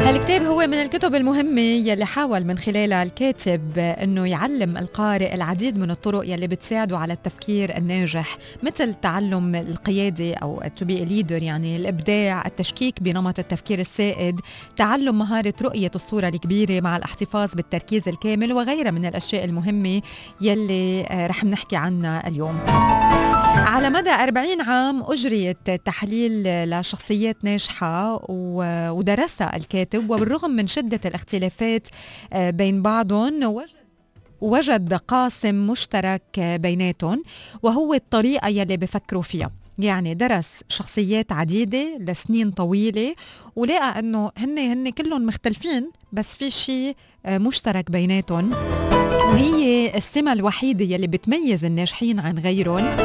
هالكتاب 0.09 0.43
هو 0.43 0.67
من 0.67 0.75
الكتب 0.75 1.15
المهمة 1.15 1.61
يلي 1.61 2.05
حاول 2.05 2.45
من 2.45 2.59
خلالها 2.59 3.03
الكاتب 3.03 3.79
إنه 3.79 4.27
يعلم 4.27 4.77
القارئ 4.77 5.35
العديد 5.35 5.79
من 5.79 5.91
الطرق 5.91 6.25
يلي 6.25 6.47
بتساعده 6.47 6.99
على 6.99 7.13
التفكير 7.13 7.77
الناجح 7.77 8.39
مثل 8.63 8.95
تعلم 8.95 9.55
القيادة 9.55 10.35
to 10.67 10.85
be 10.85 10.93
a 10.93 11.09
leader 11.09 11.43
يعني 11.43 11.77
الإبداع، 11.77 12.47
التشكيك 12.47 13.03
بنمط 13.03 13.39
التفكير 13.39 13.79
السائد، 13.79 14.41
تعلم 14.77 15.19
مهارة 15.19 15.55
رؤية 15.63 15.91
الصورة 15.95 16.29
الكبيرة 16.29 16.81
مع 16.81 16.97
الاحتفاظ 16.97 17.55
بالتركيز 17.55 18.09
الكامل 18.09 18.53
وغيرها 18.53 18.91
من 18.91 19.07
الأشياء 19.07 19.45
المهمة 19.45 20.03
يلي 20.41 21.07
آه، 21.11 21.27
رح 21.27 21.45
نحكي 21.45 21.77
عنها 21.77 22.29
اليوم. 22.29 22.59
على 23.59 23.91
مدى 23.91 24.11
40 24.11 24.61
عام 24.61 25.03
أجريت 25.03 25.71
تحليل 25.71 26.43
لشخصيات 26.71 27.45
ناجحة 27.45 28.21
ودرسها 28.29 29.57
الكاتب 29.57 30.11
وبالرغم 30.11 30.51
من 30.51 30.67
شدة 30.67 31.01
الاختلافات 31.05 31.89
آه، 32.33 32.51
بين 32.51 32.83
بعضهم 32.83 33.43
وجد 33.45 33.69
وجد 34.41 34.95
قاسم 34.95 35.67
مشترك 35.67 36.41
بيناتهم 36.41 37.23
وهو 37.63 37.95
الطريقة 37.95 38.49
يلي 38.49 38.77
بفكروا 38.77 39.23
فيها. 39.23 39.51
يعني 39.79 40.15
درس 40.15 40.61
شخصيات 40.69 41.33
عديدة 41.33 41.99
لسنين 42.01 42.51
طويلة 42.51 43.15
ولقى 43.57 43.99
إنه 43.99 44.31
هن 44.39 44.59
هن 44.59 44.91
كلهم 44.91 45.27
مختلفين 45.27 45.91
بس 46.13 46.37
في 46.37 46.51
شيء 46.51 46.97
آه، 47.27 47.39
مشترك 47.39 47.91
بيناتهم. 47.91 48.53
وهي 49.29 49.97
السمة 49.97 50.33
الوحيدة 50.33 50.85
يلي 50.85 51.07
بتميز 51.07 51.65
الناجحين 51.65 52.21
عن 52.21 52.39
غيرهم. 52.39 52.97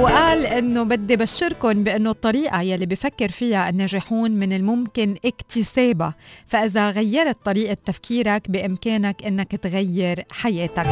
وقال 0.00 0.46
إنه 0.46 0.82
بدي 0.82 1.16
بشركم 1.16 1.84
بأنه 1.84 2.10
الطريقة 2.10 2.60
يلي 2.62 2.86
بفكر 2.86 3.28
فيها 3.28 3.68
الناجحون 3.68 4.30
من 4.30 4.52
الممكن 4.52 5.16
اكتسابها. 5.24 6.14
فإذا 6.46 6.90
غيرت 6.90 7.36
طريقة 7.44 7.76
تفكيرك 7.86 8.50
بإمكانك 8.50 9.24
إنك 9.26 9.56
تغير 9.56 10.24
حياتك. 10.30 10.86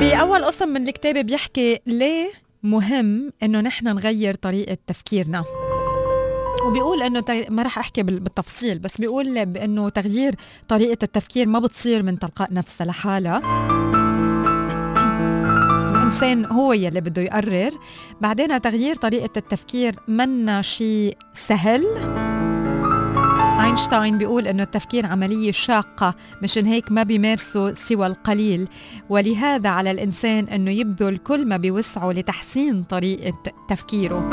بأول 0.00 0.44
قسم 0.44 0.68
من 0.68 0.88
الكتاب 0.88 1.26
بيحكي 1.26 1.80
ليه 1.86 2.30
مهم 2.62 3.32
إنه 3.42 3.60
نحن 3.60 3.88
نغير 3.88 4.34
طريقة 4.34 4.76
تفكيرنا. 4.86 5.44
وبيقول 6.66 7.02
إنه 7.02 7.24
ما 7.48 7.62
رح 7.62 7.78
أحكي 7.78 8.02
بال- 8.02 8.20
بالتفصيل 8.20 8.78
بس 8.78 8.98
بيقول 8.98 9.46
بإنه 9.46 9.88
تغيير 9.88 10.34
طريقة 10.68 10.98
التفكير 11.02 11.46
ما 11.46 11.58
بتصير 11.58 12.02
من 12.02 12.18
تلقاء 12.18 12.52
نفسها 12.54 12.86
لحالها. 12.86 13.42
الإنسان 16.12 16.44
هو 16.44 16.72
يلي 16.72 17.00
بده 17.00 17.22
يقرر. 17.22 17.70
بعدين 18.20 18.60
تغيير 18.60 18.96
طريقة 18.96 19.30
التفكير 19.36 19.96
منا 20.08 20.62
شيء 20.62 21.16
سهل؟ 21.32 21.86
أينشتاين 23.64 24.18
بيقول 24.18 24.46
إنه 24.46 24.62
التفكير 24.62 25.06
عملية 25.06 25.52
شاقة 25.52 26.14
مشان 26.42 26.66
هيك 26.66 26.92
ما 26.92 27.02
بيمارسه 27.02 27.74
سوى 27.74 28.06
القليل. 28.06 28.68
ولهذا 29.08 29.68
على 29.68 29.90
الإنسان 29.90 30.48
إنه 30.48 30.70
يبذل 30.70 31.16
كل 31.16 31.46
ما 31.46 31.56
بوسعه 31.56 32.12
لتحسين 32.12 32.82
طريقة 32.82 33.42
تفكيره. 33.68 34.28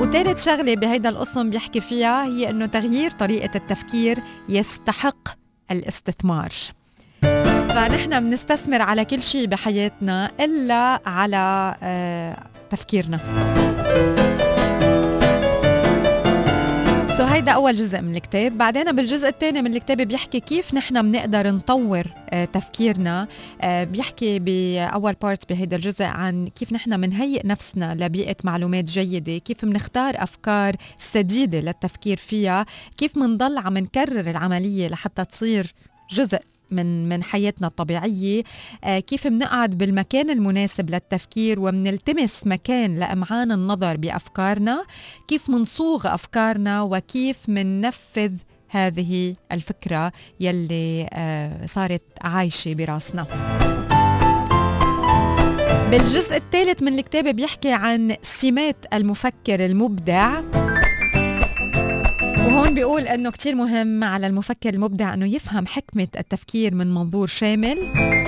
وثالث 0.00 0.44
شغلة 0.44 0.74
بهيدا 0.74 1.08
القسم 1.08 1.50
بيحكي 1.50 1.80
فيها 1.80 2.24
هي 2.24 2.50
إنه 2.50 2.66
تغيير 2.66 3.10
طريقة 3.10 3.56
التفكير 3.56 4.18
يستحق 4.48 5.28
الاستثمار. 5.70 6.52
فنحن 7.78 8.20
بنستثمر 8.20 8.82
على 8.82 9.04
كل 9.04 9.22
شيء 9.22 9.46
بحياتنا 9.46 10.30
إلا 10.40 11.00
على 11.06 11.76
آه، 11.82 12.36
تفكيرنا. 12.70 13.18
so 17.08 17.24
هيدا 17.24 17.52
أول 17.52 17.74
جزء 17.74 18.00
من 18.00 18.16
الكتاب. 18.16 18.58
بعدين 18.58 18.92
بالجزء 18.92 19.28
الثاني 19.28 19.62
من 19.62 19.76
الكتاب 19.76 19.96
بيحكي 19.96 20.40
كيف 20.40 20.74
نحن 20.74 21.10
بنقدر 21.10 21.50
نطور 21.50 22.04
آه، 22.30 22.44
تفكيرنا. 22.44 23.28
آه، 23.60 23.84
بيحكي 23.84 24.38
بأول 24.38 25.12
part 25.12 25.48
بهيدا 25.52 25.76
الجزء 25.76 26.04
عن 26.04 26.46
كيف 26.46 26.72
نحن 26.72 27.00
بنهيئ 27.00 27.46
نفسنا 27.46 27.94
لبيئة 27.94 28.36
معلومات 28.44 28.84
جيدة 28.84 29.38
كيف 29.38 29.64
بنختار 29.64 30.14
أفكار 30.16 30.76
سديدة 30.98 31.60
للتفكير 31.60 32.16
فيها 32.16 32.66
كيف 32.96 33.18
بنضل 33.18 33.58
عم 33.58 33.78
نكرر 33.78 34.30
العملية 34.30 34.88
لحتى 34.88 35.24
تصير 35.24 35.74
جزء 36.10 36.38
من 36.70 37.08
من 37.08 37.22
حياتنا 37.22 37.66
الطبيعية. 37.66 38.42
آه 38.84 38.98
كيف 38.98 39.26
بنقعد 39.26 39.78
بالمكان 39.78 40.30
المناسب 40.30 40.90
للتفكير 40.90 41.60
وبنلتمس 41.60 42.46
مكان 42.46 42.98
لأمعان 42.98 43.52
النظر 43.52 43.96
بأفكارنا؟ 43.96 44.84
كيف 45.28 45.50
منصوغ 45.50 46.14
أفكارنا 46.14 46.82
وكيف 46.82 47.48
مننفذ 47.48 48.32
هذه 48.68 49.34
الفكرة 49.52 50.12
يلي 50.40 51.08
آه 51.12 51.66
صارت 51.66 52.02
عايشة 52.22 52.74
براسنا؟ 52.74 53.26
بالجزء 55.90 56.36
الثالث 56.36 56.82
من 56.82 56.98
الكتاب 56.98 57.36
بيحكي 57.36 57.72
عن 57.72 58.16
سمات 58.22 58.76
المفكر 58.94 59.64
المبدع. 59.64 60.40
وهون 62.58 62.74
بيقول 62.74 63.02
إنه 63.02 63.30
كتير 63.30 63.54
مهم 63.54 64.04
على 64.04 64.26
المفكر 64.26 64.74
المبدع 64.74 65.14
إنه 65.14 65.26
يفهم 65.26 65.66
حكمة 65.66 66.08
التفكير 66.18 66.74
من 66.74 66.94
منظور 66.94 67.26
شامل. 67.26 67.78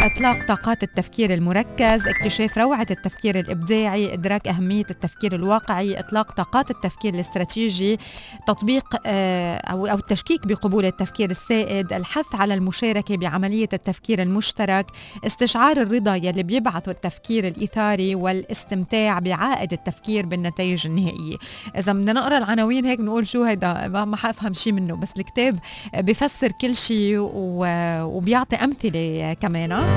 إطلاق 0.02 0.46
طاقات 0.46 0.82
التفكير 0.82 1.34
المركز 1.34 2.08
اكتشاف 2.08 2.58
روعة 2.58 2.86
التفكير 2.90 3.38
الإبداعي 3.38 4.14
إدراك 4.14 4.48
أهمية 4.48 4.84
التفكير 4.90 5.34
الواقعي 5.34 5.98
إطلاق 5.98 6.32
طاقات 6.32 6.70
التفكير 6.70 7.14
الاستراتيجي 7.14 7.98
تطبيق 8.46 8.84
آه، 9.06 9.56
أو 9.56 9.86
التشكيك 9.86 10.46
بقبول 10.46 10.86
التفكير 10.86 11.30
السائد 11.30 11.92
الحث 11.92 12.34
على 12.34 12.54
المشاركة 12.54 13.16
بعملية 13.16 13.68
التفكير 13.72 14.22
المشترك 14.22 14.86
استشعار 15.26 15.76
الرضا 15.76 16.14
يلي 16.14 16.42
بيبعثه 16.42 16.90
التفكير 16.92 17.46
الإثاري 17.46 18.14
والاستمتاع 18.14 19.18
بعائد 19.18 19.72
التفكير 19.72 20.26
بالنتائج 20.26 20.86
النهائية. 20.86 21.36
إذا 21.76 21.92
بدنا 21.92 22.12
نقرأ 22.12 22.38
العناوين 22.38 22.84
هيك 22.84 22.98
بنقول 22.98 23.26
شو 23.26 23.42
هيدا؟ 23.42 23.88
ما 23.88 24.04
ما 24.04 24.16
حأفهم 24.16 24.54
شيء 24.54 24.72
منه 24.72 24.96
بس 24.96 25.12
الكتاب 25.18 25.58
بفسر 25.94 26.52
كل 26.52 26.76
شيء 26.76 27.16
وبيعطي 27.20 28.56
أمثلة 28.56 29.36
كمان 29.40 29.89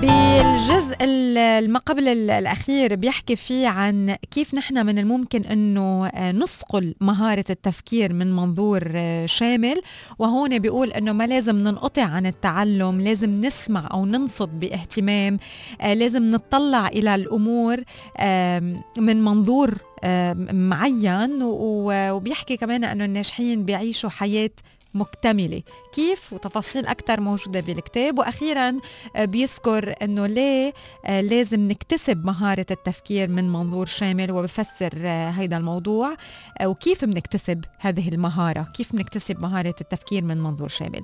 بالجزء 0.00 0.96
ما 1.68 1.78
قبل 1.78 2.08
الأخير 2.08 2.94
بيحكي 2.94 3.36
فيه 3.36 3.68
عن 3.68 4.16
كيف 4.30 4.54
نحن 4.54 4.86
من 4.86 4.98
الممكن 4.98 5.44
أنه 5.44 6.10
نصقل 6.32 6.94
مهارة 7.00 7.44
التفكير 7.50 8.12
من 8.12 8.36
منظور 8.36 8.92
شامل. 9.26 9.80
وهون 10.18 10.58
بيقول 10.58 10.90
أنه 10.92 11.12
ما 11.12 11.26
لازم 11.26 11.58
ننقطع 11.58 12.02
عن 12.02 12.26
التعلم 12.26 13.00
لازم 13.00 13.30
نسمع 13.30 13.88
أو 13.92 14.06
ننصت 14.06 14.48
باهتمام 14.48 15.38
لازم 15.84 16.30
نطلع 16.30 16.88
إلى 16.88 17.14
الأمور 17.14 17.76
من 18.98 19.24
منظور 19.24 19.74
معين. 20.52 21.42
وبيحكي 21.42 22.56
كمان 22.56 22.84
أنه 22.84 23.04
الناجحين 23.04 23.64
بيعيشوا 23.64 24.10
حياة 24.10 24.50
مكتملة. 24.94 25.62
كيف؟ 25.92 26.32
وتفاصيل 26.32 26.86
أكثر 26.86 27.20
موجودة 27.20 27.60
بالكتاب. 27.60 28.18
وأخيرا 28.18 28.78
آه، 29.16 29.24
بيذكر 29.24 29.94
أنه 30.02 30.26
ليه 30.26 30.72
آه، 31.06 31.20
لازم 31.20 31.68
نكتسب 31.68 32.24
مهارة 32.24 32.66
التفكير 32.70 33.28
من 33.28 33.52
منظور 33.52 33.86
شامل 33.86 34.30
وبفسر 34.30 34.92
آه، 34.96 35.30
هذا 35.30 35.56
الموضوع. 35.56 36.16
وكيف 36.64 37.04
بنكتسب 37.04 37.64
هذه 37.78 38.08
المهارة؟ 38.08 38.62
كيف 38.62 38.92
بنكتسب 38.92 39.40
مهارة 39.40 39.74
التفكير 39.80 40.24
من 40.24 40.38
منظور 40.38 40.68
شامل؟ 40.68 41.02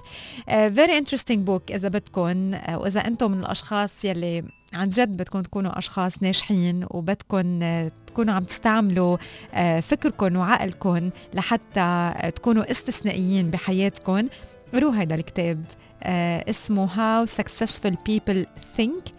very 0.49 1.03
interesting 1.03 1.38
book 1.49 1.75
إذا 1.75 1.88
بدكم 1.88 2.55
وإذا 2.75 3.07
أنتم 3.07 3.31
من 3.31 3.40
الأشخاص 3.40 4.05
يلي 4.05 4.44
عن 4.77 4.89
جد 4.89 5.17
بدكم 5.17 5.41
تكونوا 5.41 5.79
أشخاص 5.79 6.23
ناجحين 6.23 6.87
وبدكم 6.91 7.61
تكونوا 8.07 8.35
عم 8.35 8.45
تستعملوا 8.45 9.17
آه، 9.55 9.81
فكركم 9.81 10.37
وعقلكم 10.37 11.11
لحتى 11.35 12.12
تكونوا 12.37 12.71
استثنائيين 12.71 13.51
بحياتكم. 13.51 14.29
قروا 14.75 14.93
هذا 14.95 15.15
الكتاب 15.15 15.65
آه، 16.03 16.45
اسمه 16.51 16.89
How 16.89 17.29
Successful 17.31 17.95
People 18.09 18.47
Think 18.79 19.12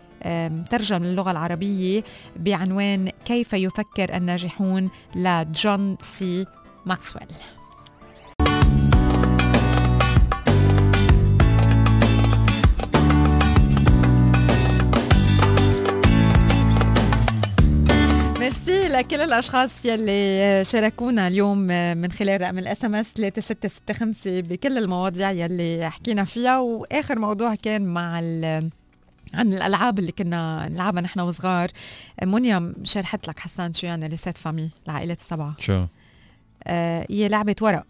ترجم 0.70 1.04
للغة 1.04 1.32
العربية 1.32 2.04
بعنوان 2.36 3.10
كيف 3.26 3.54
يفكر 3.54 4.18
الناجحون 4.18 4.90
لجون 5.16 5.98
سي 6.02 6.46
ماكسويل 6.86 7.28
ميرسي 18.48 18.88
لكل 18.88 19.22
الاشخاص 19.22 19.86
يلي 19.86 20.64
شاركونا 20.66 21.28
اليوم 21.28 21.58
من 21.98 22.12
خلال 22.12 22.42
رقم 22.42 22.58
ال 22.58 22.86
SMS 22.86 23.14
3665 23.14 24.42
بكل 24.42 24.78
المواضيع 24.78 25.32
يلي 25.32 25.90
حكينا 25.90 26.26
فيها. 26.26 26.60
وآخر 26.60 27.20
موضوع 27.20 27.56
كان 27.56 27.86
مع 27.86 28.16
عن 29.34 29.54
الألعاب 29.54 30.00
اللي 30.00 30.12
كنا 30.12 30.70
نلعبها 30.70 31.02
نحن 31.02 31.20
وصغار. 31.20 31.70
منيا 32.24 32.74
شرحت 32.84 33.28
لك 33.28 33.40
حسان 33.40 33.74
شو 33.74 33.88
يعني 33.88 34.08
les 34.08 34.21
sept 34.21 34.38
familles 34.38 34.70
العائلات 34.88 35.20
السبعة. 35.20 35.56
شو؟ 35.60 35.86
آه 36.64 37.08
هي 37.10 37.28
لعبة 37.28 37.56
ورق. 37.62 37.86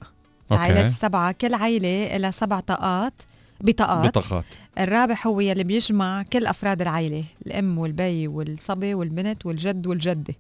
العائلات 0.52 0.86
السبعة 0.86 1.32
كل 1.32 1.54
عائلة 1.54 2.18
لها 2.18 2.32
سبع 2.32 2.60
طاقات 2.60 3.14
بطاقات. 3.62 4.18
بطاقات. 4.18 4.46
الرابح 4.78 5.28
هو 5.28 5.40
يلي 5.40 5.64
بيجمع 5.64 6.24
كل 6.24 6.46
أفراد 6.46 6.82
العائلة 6.82 7.24
الأم 7.46 7.78
والبي 7.78 8.28
والصبي 8.28 8.94
والبنت 8.94 9.46
والجد 9.46 9.88
والجدة. 9.88 10.34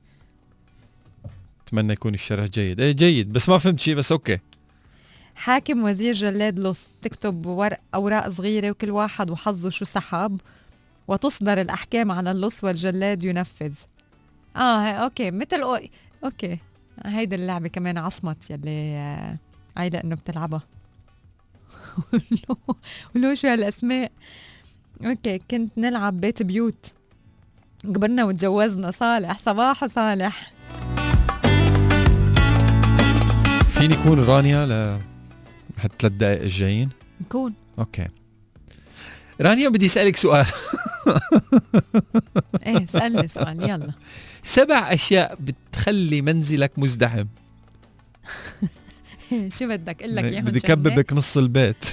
أتمنى 1.67 1.93
يكون 1.93 2.13
الشرح 2.13 2.45
جيد. 2.45 2.79
إيه 2.79 2.91
جيد 2.91 3.33
بس 3.33 3.49
ما 3.49 3.57
فهمت 3.57 3.79
شيء 3.79 3.95
بس 3.95 4.11
okay. 4.11 4.39
حاكم 5.35 5.83
وزير 5.83 6.13
جلاد 6.13 6.59
لص 6.59 6.87
تكتب 7.01 7.45
ورق 7.45 7.79
أوراق 7.95 8.29
صغيرة 8.29 8.71
وكل 8.71 8.91
واحد 8.91 9.29
وحظه 9.31 9.69
شو 9.69 9.85
سحب 9.85 10.41
وتصدر 11.07 11.61
الأحكام 11.61 12.11
على 12.11 12.31
اللص 12.31 12.63
والجلاد 12.63 13.23
ينفذ. 13.23 13.73
آه 14.55 14.89
okay 14.89 15.31
مثل 15.31 15.61
o... 15.61 15.79
okay. 16.23 16.57
هيدي 17.05 17.35
اللعبة 17.35 17.67
كمان 17.67 17.97
عصمت 17.97 18.51
يلي 18.51 18.95
آه، 18.95 19.37
عايلة 19.77 19.99
إنه 19.99 20.15
بتلعبها. 20.15 20.61
ولو 23.15 23.35
شو 23.35 23.47
هالأسماء. 23.47 24.11
okay 25.05 25.39
كنت 25.51 25.77
نلعب 25.77 26.21
بيت 26.21 26.43
بيوت. 26.43 26.93
كبرنا 27.83 28.23
وتجوزنا 28.23 28.91
صالح 28.91 29.37
صباح 29.37 29.85
صالح 29.85 30.56
فيني 33.77 33.93
يكون 33.93 34.19
رانيا 34.19 34.65
ل 34.65 34.99
حتى 35.79 35.93
ثلاث 35.99 36.13
دقائق 36.13 36.41
الجايين؟ 36.41 36.89
نكون. 37.21 37.53
okay. 37.79 38.07
رانيا 39.41 39.69
بدي 39.69 39.85
أسألك 39.85 40.17
سؤال. 40.17 40.45
إيه 42.65 42.83
اسألني 42.83 43.27
سؤال 43.27 43.63
يلا. 43.69 43.91
سبع 44.43 44.93
أشياء 44.93 45.37
بتخلي 45.39 46.21
منزلك 46.21 46.71
مزدحم. 46.79 47.25
شو 49.59 49.67
بدك؟ 49.67 50.03
أقول 50.03 50.15
لك 50.15 50.23
إياهم 50.23 50.45
بدي 50.45 50.59
كببك 50.59 51.13
نص 51.13 51.37
البيت. 51.37 51.85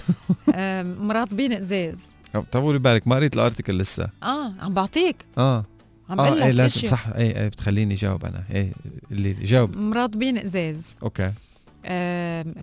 مراطبين 1.09 1.53
إزاز. 1.53 2.09
طولي 2.53 2.79
بالك 2.79 3.09
ما 3.09 3.17
قريت 3.17 3.35
ال 3.35 3.40
article 3.40 3.79
لسه. 3.79 4.09
آه 4.23 4.53
عم 4.61 4.75
بعطيك. 4.75 5.17
آه. 5.39 5.65
عم 6.11 6.17
بقول 6.17 6.29
آه 6.29 6.35
لك 6.35 6.43
إيه 6.43 6.51
لازم 6.51 6.89
صح 6.89 7.07
إيه 7.09 7.37
إيه 7.41 7.49
بتخليني 7.49 7.95
جاوب 7.95 8.25
أنا. 8.25 8.45
إيه 8.51 8.73
اللي 9.11 9.33
جاوب. 9.33 9.77
مراطبين 9.77 10.39
إزاز. 10.39 10.97
okay. 11.03 11.23
آه 11.25 11.33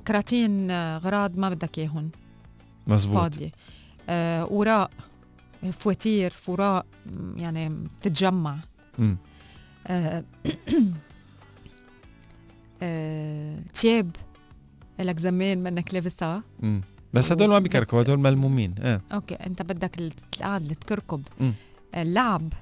كراتين 0.07 0.71
غراض 0.97 1.37
ما 1.37 1.49
بدك 1.49 1.79
اياهم 1.79 2.09
مزبوط. 2.87 3.17
فاضية. 3.17 3.51
آه 4.09 4.45
وراق 4.45 4.91
فواتير 5.71 6.31
وراق 6.31 6.85
يعني 7.35 7.69
بتتجمع. 7.69 8.57
آه 9.87 10.23
آه 12.81 13.59
تياب. 13.73 14.11
لك 14.99 15.19
زمان 15.19 15.63
منك 15.63 15.93
لابسها. 15.93 16.43
بس 17.13 17.31
هدول 17.31 17.49
ما 17.49 17.59
بيكركبوا 17.59 18.01
هدول 18.01 18.19
ملمومين. 18.19 18.75
إيه 18.79 19.01
okay 19.13 19.35
أنت 19.35 19.61
بدك 19.61 19.99
القعد 19.99 20.75
تكركب. 20.81 21.21
اللعب 21.95 22.53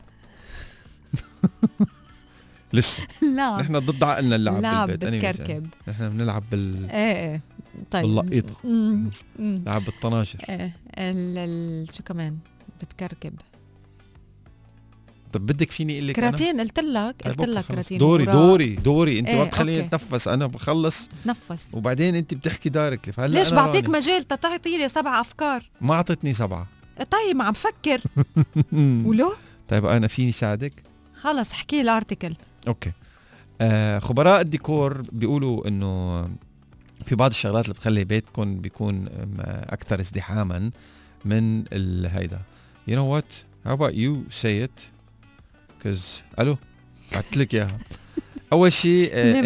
لسه. 2.74 3.04
لعب 3.36 3.60
نحن 3.60 3.80
ضد 3.80 4.04
عقلنا 4.04 4.36
اللعب 4.36 4.62
لعب 4.62 4.88
بالبيت. 4.88 5.26
بتكركب. 5.26 5.68
نحن 5.88 6.10
بنلعب 6.10 6.44
بال 6.52 6.90
إيه 6.90 7.16
إيه. 7.16 7.42
طيب. 7.92 8.06
مم. 8.64 9.10
لعب 9.40 9.86
بالطناشر. 9.86 10.40
إيه 10.50 10.76
ال... 10.98 11.38
ال... 11.38 11.94
شو 11.94 12.04
كمان؟ 12.04 12.38
بتكركب. 12.82 13.34
طب 15.34 15.46
بدك 15.46 15.72
فيني 15.72 15.94
أقول 15.98 16.08
لك 16.08 16.16
كراتين 16.16 16.62
قلت 16.62 16.80
لك 16.80 17.16
قلت 17.26 17.42
لك. 17.42 17.66
كراتين 17.66 17.98
دوري 17.98 18.24
وراء. 18.24 18.36
دوري 18.36 18.76
دوري. 18.76 19.20
أنت 19.20 19.30
ما 19.30 19.44
بتخليني 19.44 19.84
أوكي. 19.84 19.96
أتنفس. 19.96 20.28
أنا 20.28 20.46
بخلص. 20.46 21.10
نفس. 21.26 21.68
وبعدين 21.74 22.16
أنت 22.16 22.34
بتحكي 22.34 22.70
دايركتلي 22.70 23.14
فهلأ 23.14 23.40
ليش 23.40 23.54
بعطيك 23.54 23.86
راني. 23.86 23.98
مجال 23.98 24.28
تتعطي 24.28 24.78
لي 24.78 24.90
سبع 24.90 25.22
أفكار؟ 25.22 25.70
ما 25.82 25.94
اعطتني 25.94 26.34
سبعة. 26.34 26.68
طيب 27.12 27.42
عم 27.42 27.54
فكر. 27.54 28.02
ولو؟ 29.08 29.34
طيب 29.68 29.86
أنا 29.86 30.08
فيني 30.08 30.32
ساعدك؟ 30.32 30.74
خلص 31.14 31.52
احكي 31.52 31.82
الارتكل 31.82 32.36
أوكي. 32.68 32.92
آه 33.62 34.00
خبراء 34.00 34.42
الديكور 34.42 35.02
بيقولوا 35.12 35.68
إنه 35.68 36.22
في 37.06 37.16
بعض 37.16 37.30
الشغلات 37.30 37.66
اللي 37.66 37.74
بتخلي 37.74 38.04
بيتكم 38.04 38.58
بيكون 38.58 39.06
أكثر 39.48 40.00
ازدحاما 40.00 40.72
من 41.26 41.64
هيدا. 42.08 42.40
You 42.90 42.94
know 42.94 43.18
what? 43.20 43.32
How 43.68 43.74
about 43.74 43.94
you 43.94 44.32
say 44.42 44.66
it? 44.68 44.82
Cause 45.84 46.24
ألو 46.40 46.58
بعت 47.14 47.38
لك 47.38 47.54
إياها. 47.56 47.78
أول 48.54 48.74
شيء 48.74 49.10
آه، 49.14 49.42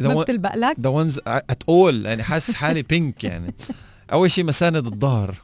ما- 0.00 0.22
بتلبق 0.22 0.56
لك؟ 0.56 0.76
the 0.76 0.90
ones 1.04 1.18
at 1.52 1.70
all 1.70 1.94
يعني 2.06 2.22
حاسس 2.22 2.54
حالي 2.54 2.82
بينك 2.82 3.24
يعني. 3.24 3.54
أول 4.12 4.30
شيء 4.30 4.44
مساند 4.44 4.86
الظهر. 4.86 5.36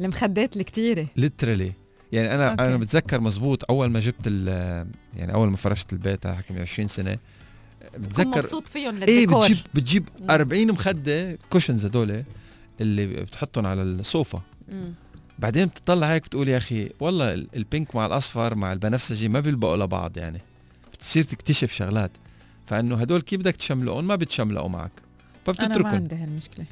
المخدات 0.00 0.56
الكتيرة. 0.56 1.06
Literally. 1.20 1.85
يعني 2.12 2.34
أنا 2.34 2.50
okay. 2.50 2.64
أنا 2.66 2.76
بتذكر 2.76 3.20
مزبوط 3.20 3.64
أول 3.70 3.90
ما 3.90 4.00
جبت 4.00 4.26
يعني 5.16 5.34
أول 5.34 5.48
ما 5.50 5.56
فرشت 5.56 5.92
البيت 5.92 6.26
هحكي 6.26 6.52
من 6.54 6.60
20 6.60 6.88
سنة 6.88 7.18
بتذكر 7.98 8.28
مبسوط 8.38 8.68
فيهم 8.68 8.94
إيه 9.02 9.20
للديكور. 9.26 9.40
بتجيب 9.42 9.58
بتجيب 9.74 10.08
مم. 10.20 10.30
40 10.30 10.72
مخدة 10.72 11.38
cushions 11.50 11.84
هدول 11.86 12.24
اللي 12.80 13.06
بتحطهم 13.06 13.66
على 13.66 13.82
الصوفة 13.82 14.42
مم. 14.72 14.94
بعدين 15.38 15.66
بتطلع 15.66 16.06
هيك 16.12 16.24
بتقول 16.24 16.48
يا 16.48 16.56
أخي 16.56 16.90
والله 17.00 17.34
ال- 17.34 17.46
ال 17.56 17.64
pink 17.64 17.96
مع 17.96 18.06
الأصفر 18.06 18.54
مع 18.54 18.72
البنفسجي 18.72 19.28
ما 19.28 19.40
بيلبقوا 19.40 19.76
لبعض 19.76 20.18
يعني. 20.18 20.40
بتصير 20.92 21.24
تكتشف 21.24 21.72
شغلات. 21.72 22.10
فإنه 22.66 22.94
هدول 22.96 23.20
كيف 23.22 23.40
بدك 23.40 23.56
تشملقهم؟ 23.56 24.06
ما 24.06 24.16
بتشملقوا 24.16 24.68
معك. 24.68 24.90
أنا 24.90 24.92
ما 25.48 25.52
فبتتركهم. 25.52 25.86
عندي 25.86 26.14
هالمشكلة. 26.14 26.66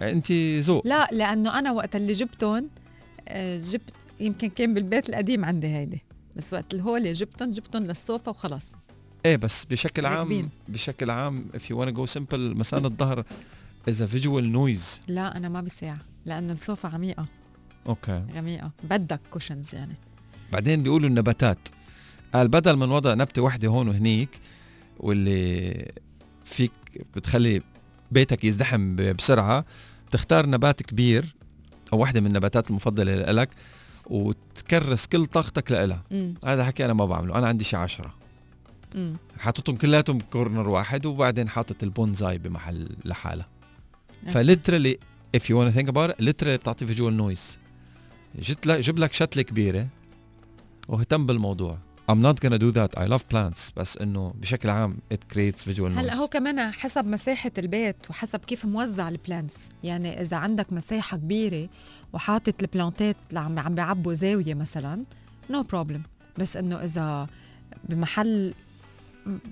انت 0.00 0.32
ذوق. 0.60 0.86
لا 0.86 1.08
لأنه 1.12 1.58
أنا 1.58 1.72
وقت 1.72 1.96
اللي 1.96 2.12
جبتهم 2.12 2.68
آه، 3.28 3.58
جبت 3.58 3.82
يمكن 4.20 4.48
كان 4.48 4.74
بالبيت 4.74 5.08
القديم 5.08 5.44
عندي 5.44 5.66
هيدي. 5.66 6.02
بس 6.36 6.52
وقت 6.52 6.74
الهولي 6.74 7.12
جبتهم 7.12 7.52
جبتهم 7.52 7.84
للصوفة 7.84 8.30
وخلص. 8.30 8.66
إيه 9.26 9.36
بس 9.36 9.64
بشكل 9.64 10.06
عام. 10.06 10.48
بشكل 10.68 11.10
عام 11.10 11.44
if 11.54 11.60
you 11.60 11.76
wanna 11.76 11.96
go 11.96 12.18
simple 12.18 12.34
مسان 12.34 12.84
الظهر 12.84 13.24
is 13.90 13.94
a 13.94 14.14
visual 14.14 14.54
noise. 14.54 15.00
لا 15.08 15.36
أنا 15.36 15.48
ما 15.48 15.60
بساع 15.60 15.96
لأنه 16.26 16.52
الصوفة 16.52 16.88
عميقة. 16.88 17.26
أوكي. 17.86 18.22
عميقة. 18.34 18.70
بدك 18.90 19.20
cushions 19.30 19.74
يعني. 19.74 19.94
بعدين 20.52 20.82
بيقولوا 20.82 21.08
النباتات. 21.08 21.58
قال 22.34 22.48
بدل 22.48 22.76
من 22.76 22.90
وضع 22.90 23.14
نبتة 23.14 23.42
واحدة 23.42 23.68
هون 23.68 23.88
وهنيك 23.88 24.40
واللي 25.00 25.92
فيك 26.44 26.72
بتخلي 27.16 27.62
بيتك 28.10 28.44
يزدحم 28.44 28.96
بسرعة 28.96 29.64
بتختار 30.08 30.46
نبات 30.46 30.82
كبير 30.82 31.34
أو 31.92 31.98
واحدة 31.98 32.20
من 32.20 32.26
النباتات 32.26 32.70
المفضلة 32.70 33.32
لك 33.32 33.50
وتكرس 34.10 35.06
كل 35.06 35.26
طاقتك 35.26 35.72
لإلها. 35.72 36.02
امم 36.12 36.34
هذا 36.44 36.64
حكي 36.64 36.84
أنا 36.84 36.92
ما 36.92 37.06
بعمله. 37.06 37.38
أنا 37.38 37.46
عندي 37.46 37.64
شي 37.64 37.76
عشرة. 37.76 38.14
حاططهم 39.38 39.76
كلياتهم 39.76 40.18
ب 40.18 40.25
corner 40.25 40.68
واحد 40.68 41.06
وبعدين 41.06 41.48
حاطط 41.48 41.82
البونزاي 41.82 42.38
بمحل 42.38 42.96
لحالها. 43.04 43.48
ف 44.28 44.35
literally 44.35 44.98
if 45.36 45.40
you 45.40 45.54
want 45.54 45.72
to 45.72 45.78
think 45.78 45.88
about 45.88 46.10
it 46.10 46.22
literally 46.22 46.48
بتعطي 46.48 46.86
visual 46.86 47.16
noise 47.16 47.58
جبت 48.38 48.66
لك 48.66 48.80
جيب 48.80 48.98
لك 48.98 49.12
شتلة 49.12 49.42
كبيرة 49.42 49.88
واهتم 50.88 51.26
بالموضوع. 51.26 51.78
I'm 52.10 52.22
not 52.22 52.40
gonna 52.40 52.58
do 52.58 52.72
that. 52.72 52.98
I 52.98 53.06
love 53.06 53.22
plants. 53.34 53.72
بس 53.76 53.98
إنه 53.98 54.34
بشكل 54.36 54.70
عام 54.70 54.98
it 55.14 55.34
creates 55.34 55.64
visual 55.64 55.80
هلأ 55.80 56.14
هو 56.14 56.26
noise 56.26 56.30
كمان 56.30 56.70
حسب 56.70 57.06
مساحة 57.06 57.50
البيت 57.58 57.96
وحسب 58.10 58.38
كيف 58.38 58.64
موزع 58.64 59.08
ال 59.08 59.17
plants 59.17 59.68
يعني 59.84 60.20
إذا 60.20 60.36
عندك 60.36 60.72
مساحة 60.72 61.16
كبيرة 61.16 61.68
وحاطط 62.12 62.54
ال 62.62 62.70
plantات 62.70 63.16
اللي 63.28 63.40
عم 63.40 63.58
عم 63.58 63.74
بيعبوا 63.74 64.14
زاوية 64.14 64.54
مثلا 64.54 65.04
no 65.50 65.66
no 65.66 65.74
problem 65.74 66.02
بس 66.38 66.56
إنه 66.56 66.76
إذا 66.76 67.26
بمحل 67.84 68.54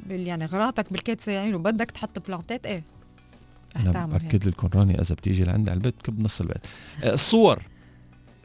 يعني 0.08 0.46
غراضك 0.46 0.92
بالكيت 0.92 1.20
سايعين 1.20 1.54
وبدك 1.54 1.90
تحط 1.90 2.26
plantات 2.26 2.66
إيه 2.66 2.82
أنا. 3.76 4.06
بأكد 4.06 4.48
لكم 4.48 4.68
راني 4.74 5.00
إذا 5.00 5.14
بتيجي 5.14 5.44
لعندي 5.44 5.70
على 5.70 5.78
البيت 5.78 5.94
بكب 5.94 6.20
نص 6.20 6.40
البيت. 6.40 6.66
آه، 7.04 7.14
الصور. 7.14 7.62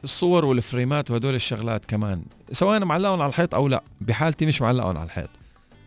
الصور 0.04 0.44
والفريمات 0.44 1.10
وهدول 1.10 1.34
الشغلات 1.34 1.84
كمان 1.84 2.22
سواء 2.52 2.84
معلقهم 2.84 3.20
على 3.20 3.30
الحيط 3.30 3.54
أو 3.54 3.68
لا 3.68 3.82
بحالتي 4.00 4.46
مش 4.46 4.62
معلقهم 4.62 4.96
على 4.96 5.06
الحيط. 5.06 5.30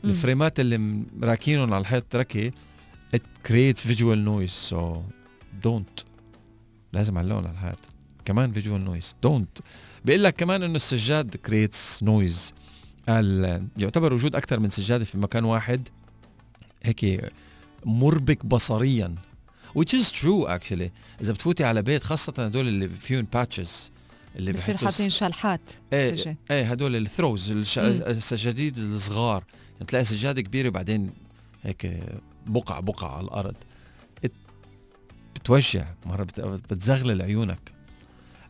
مم. 0.04 0.10
الفريمات 0.10 0.60
اللي 0.60 1.04
راكينهم 1.24 1.74
على 1.74 1.82
الحيط 1.82 2.16
ركي 2.16 2.52
it 3.16 3.48
creates 3.48 3.88
visual 3.88 4.20
noise 4.28 4.72
so 4.72 4.78
don't. 5.68 6.04
لازم 6.94 7.18
علقهم 7.18 7.48
على 7.48 7.52
الحيط. 7.52 7.80
كمان 8.26 8.54
visual 8.54 8.90
noise. 8.90 9.08
Don't. 9.28 9.62
بيقول 10.06 10.24
لك 10.24 10.36
كمان 10.36 10.64
إنه 10.64 10.76
السجاد 10.76 11.36
creates 11.48 12.06
noise. 12.06 12.54
قال 13.10 13.68
يعتبر 13.78 14.14
وجود 14.14 14.36
أكثر 14.36 14.60
من 14.60 14.70
سجاده 14.70 15.06
في 15.06 15.18
مكان 15.18 15.44
واحد 15.44 15.88
هيك 16.84 17.32
مربك 17.86 18.46
بصريا. 18.46 19.16
Which 19.78 19.94
is 19.94 20.12
true 20.12 20.48
actually. 20.48 20.90
إذا 21.22 21.34
بتفوتي 21.34 21.64
على 21.64 21.82
بيت 21.82 22.04
خاصة 22.04 22.34
هدول 22.38 22.68
اللي 22.68 22.90
فيهم 22.90 23.28
باتشز 23.34 23.92
اللي 24.36 24.52
بصير 24.52 24.78
حاطين 24.78 25.10
شلحات 25.10 25.72
إيه 25.94 26.16
سجاد. 26.16 26.38
إيه 26.52 26.72
هدول 26.72 26.96
الثروز. 26.96 27.52
السجاديد 27.52 28.78
الصغار. 28.78 29.44
يعني 29.74 29.86
تلاقي 29.86 30.06
سجادة 30.06 30.42
كبيرة 30.42 30.70
بعدين 30.70 31.12
هيك 31.64 32.04
بقع 32.48 32.80
بقع 32.80 33.16
على 33.16 33.26
الأرض. 33.26 33.56
بتوجع 35.36 35.86
مرة 36.06 36.24
بت... 36.24 36.40
بتزغلل 36.42 37.22
عيونك. 37.22 37.75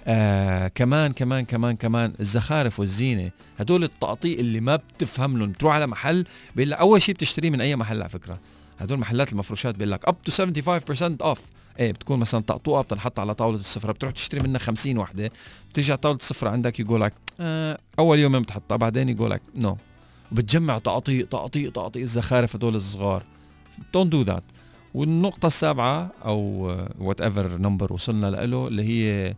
آه 0.07 0.67
كمان 0.67 1.11
كمان 1.13 1.45
كمان 1.45 1.75
كمان 1.75 2.13
الزخارف 2.19 2.79
والزينة 2.79 3.31
هدول 3.59 3.83
التقطيع 3.83 4.39
اللي 4.39 4.59
ما 4.59 4.75
بتفهم 4.75 5.37
لهم. 5.37 5.51
بتروح 5.51 5.73
على 5.73 5.87
محل 5.87 6.25
بيقول 6.55 6.71
لك 6.71 6.77
أول 6.77 7.01
شيء 7.01 7.15
بتشتريه 7.15 7.49
من 7.49 7.61
أي 7.61 7.75
محل 7.75 8.01
على 8.01 8.09
فكرة. 8.09 8.39
هدول 8.79 8.99
محلات 8.99 9.31
المفروشات 9.31 9.75
بيقول 9.75 9.91
لك 9.91 10.05
up 10.05 10.15
to 10.21 10.45
75% 10.61 11.21
off 11.21 11.41
إيه 11.79 11.91
بتكون 11.91 12.19
مثلا 12.19 12.41
طقطوقة 12.41 12.81
بتنحط 12.81 13.19
على 13.19 13.33
طاولة 13.33 13.57
السفرة 13.57 13.91
بتروح 13.91 14.11
تشتري 14.13 14.41
منها 14.43 14.59
50 14.59 14.97
وحدة. 14.97 15.31
بتيجي 15.69 15.91
على 15.91 15.97
طاولة 15.97 16.17
السفرة 16.17 16.49
عندك 16.49 16.79
يقول 16.79 17.01
لك 17.01 17.13
آه 17.39 17.77
أول 17.99 18.19
يومين 18.19 18.41
بتحطها 18.41 18.75
بعدين 18.75 19.09
يقول 19.09 19.31
لك 19.31 19.41
no 19.55 19.77
بتجمع 20.31 20.77
تقطيع 20.77 21.25
تقطيع 21.25 21.69
تقطيع 21.69 22.01
الزخارف 22.01 22.55
هدول 22.55 22.75
الصغار. 22.75 23.23
don't 23.93 24.11
do 24.11 24.21
that 24.21 24.43
والنقطة 24.93 25.47
السابعة 25.47 26.11
أو 26.25 26.39
whatever 26.99 27.57
number 27.57 27.93
وصلنا 27.93 28.27
له 28.27 28.67
اللي 28.67 28.83
هي 28.83 29.33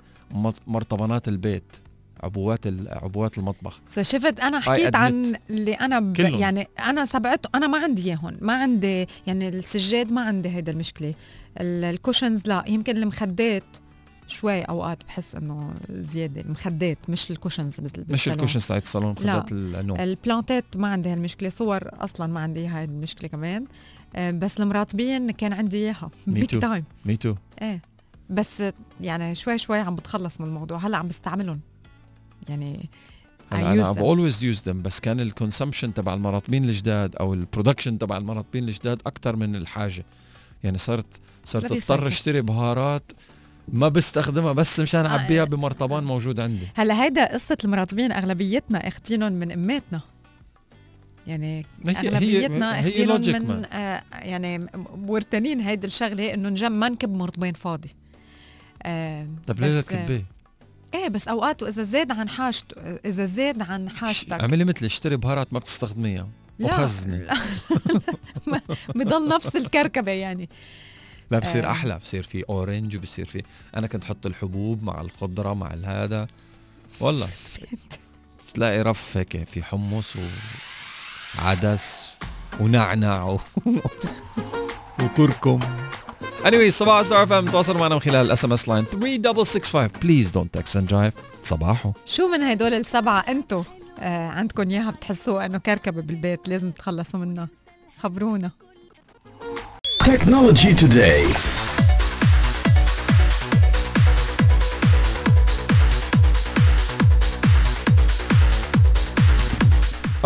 مرطبانات 0.68 1.28
البيت 1.28 1.78
عبوات 2.24 2.68
عبوات 2.88 3.38
المطبخ. 3.38 3.82
so 3.90 4.04
شفت 4.04 4.40
أنا 4.40 4.60
حكيت. 4.60 4.96
عن 4.96 5.36
اللي 5.50 5.74
أنا 5.74 6.00
ب... 6.00 6.18
كلهم. 6.18 6.40
يعني 6.40 6.68
أنا 6.86 7.06
سبعته 7.06 7.50
أنا 7.56 7.68
ما 7.68 7.78
عندي 7.78 8.04
إياهم 8.06 8.38
ما 8.42 8.54
عندي 8.54 9.08
يعني 9.28 9.50
السجاد 9.50 10.14
ما 10.14 10.22
عندي 10.22 10.50
هيدا 10.50 10.72
المشكلة. 10.72 11.14
ال- 11.60 11.84
ال 11.84 11.91
cushions 11.91 12.48
لا 12.48 12.64
يمكن 12.68 12.98
المخدات 12.98 13.64
شوي 14.28 14.62
أوقات 14.62 15.04
بحس 15.04 15.36
إنه 15.36 15.74
زيادة. 15.90 16.42
المخدات 16.42 17.10
مش 17.10 17.32
ال 17.32 17.37
cushions 17.37 17.80
بس 17.80 17.92
مش 18.10 18.30
ال 18.30 18.34
cushions 18.34 18.68
تاعت 18.68 18.84
الصالون 18.84 19.12
مخدات 19.12 19.52
النوم. 19.52 20.00
ال 20.00 20.09
plantات 20.09 20.66
ما 20.78 20.88
عندي 20.88 21.10
هالمشكلة. 21.10 21.50
صور 21.50 21.82
أصلا 21.94 22.28
ما 22.28 22.40
عندي 22.40 22.68
هاي 22.68 22.84
المشكلة 22.84 23.30
كمان. 23.30 23.66
آه، 24.16 24.32
بس 24.32 24.60
المراطبين 24.60 25.32
كان 25.32 25.54
عندي 25.54 25.78
إياها. 25.78 26.10
big. 26.28 26.52
time 26.62 26.84
me 27.06 27.18
too 27.18 27.36
إيه. 27.62 27.82
بس 28.30 28.64
يعني 29.02 29.36
شوي 29.36 29.58
شوي 29.58 29.80
عم 29.80 29.96
بتخلص 29.96 30.42
من 30.42 30.48
الموضوع. 30.48 30.78
هلأ 30.78 30.98
عم 30.98 31.08
بستعملهم. 31.08 31.60
يعني 32.50 32.90
I 33.52 33.54
أنا 33.54 33.94
I've 33.94 33.98
always 33.98 34.36
used 34.36 34.64
them 34.66 34.76
بس 34.76 35.00
كان 35.00 35.20
ال 35.20 35.26
consumption 35.26 35.94
تبع 35.94 36.14
المراطبين 36.14 36.66
الجداد 36.66 37.16
أو 37.16 37.34
ال 37.34 37.39
production 37.39 37.98
تبع 37.98 38.18
المراطبين 38.18 38.64
الجداد 38.64 39.02
أكثر 39.06 39.36
من 39.36 39.56
الحاجة. 39.56 40.06
يعني 40.64 40.78
صرت 40.78 41.20
صرت 41.46 41.72
أضطر. 41.72 42.08
أشتري 42.08 42.42
بهارات 42.42 43.12
ما 43.74 43.88
بستخدمها 43.88 44.54
بس 44.54 44.80
مشان 44.80 45.06
آه، 45.06 45.10
أعبيها 45.10 45.44
إيه. 45.44 45.50
بمرطبان 45.50 46.04
موجود 46.04 46.40
عندي. 46.40 46.68
هلأ 46.76 47.04
هيدا 47.04 47.34
قصة 47.34 47.58
المراطبين 47.64 48.12
أغلبيتنا 48.12 48.88
اخدينهم 48.88 49.34
من 49.34 49.52
أماتنا. 49.52 50.02
يعني 51.28 51.66
اخدينهم 51.86 53.24
logic 53.24 53.36
من. 53.36 53.66
آه 53.74 54.04
يعني 54.12 54.68
مورتنين 54.96 55.62
هيدي 55.62 55.88
الشغلة 55.88 56.34
إنه 56.34 56.50
نجم 56.50 56.72
ما 56.72 56.90
نكب 56.90 57.14
مرطبين 57.14 57.54
فاضي. 57.54 57.90
آه 57.90 58.07
طب 59.48 59.60
ليه 59.60 59.82
تكبيه؟ 59.82 60.26
إيه 60.94 61.08
بس 61.08 61.28
اوقات 61.28 61.64
واذا 61.64 61.84
زاد 61.84 62.12
عن 62.12 62.30
حاجته 62.30 62.76
إذا 63.06 63.26
زاد 63.26 63.62
عن 63.62 63.90
حاجتك. 63.90 64.34
اعملي 64.34 64.64
مثل 64.64 64.86
اشتري 64.86 65.18
بهارات 65.18 65.54
ما 65.54 65.60
بتستخدميها. 65.60 66.28
وخزني. 66.60 67.28
بضل 68.96 69.28
نفس 69.28 69.56
الكركبة 69.56 70.12
يعني. 70.12 70.50
لا 71.32 71.40
بصير 71.40 71.68
آه. 71.68 71.72
أحلى 71.72 71.98
بصير 71.98 72.24
في 72.24 72.44
اورنج 72.50 72.98
وبصير 72.98 73.26
في 73.26 73.44
أنا 73.76 73.88
كنت 73.88 74.04
أحط 74.04 74.26
الحبوب 74.26 74.84
مع 74.84 75.02
الخضرة 75.02 75.54
مع 75.54 75.74
الهذا 75.74 76.28
والله. 77.00 77.28
تلاقي 78.54 78.82
رف 78.82 79.18
هيك 79.18 79.44
في 79.44 79.64
حمص 79.64 80.14
وعدس 81.40 82.16
ونعنع 82.60 83.24
و... 83.24 83.40
وكركم. 85.04 85.60
Anyway 86.46 86.70
صباحو 86.70 87.02
ستار 87.02 87.24
اف 87.24 87.32
ام 87.32 87.46
تواصلوا 87.46 87.80
معنا 87.80 87.96
من 87.96 88.02
خلال 88.02 88.26
ال 88.26 88.46
SMS 88.46 88.70
line 88.70 88.86
3665 88.86 89.90
please 90.02 90.32
don't 90.32 90.54
text 90.54 90.78
and 90.78 90.88
drive 90.88 91.14
صباحو. 91.44 91.92
شو 92.06 92.28
من 92.28 92.44
هدول 92.44 92.74
السبعة 92.74 93.20
انتو؟ 93.20 93.64
آه 94.00 94.28
عندكم 94.28 94.70
إياها 94.70 94.92
بتحسوها 94.92 95.46
إنه 95.46 95.58
كركبة 95.58 96.02
بالبيت 96.02 96.50
لازم 96.50 96.72
تخلصوا 96.72 97.20
منها. 97.20 97.48
خبرونا. 98.04 98.52
Technology 100.04 100.74
Today. 100.84 101.67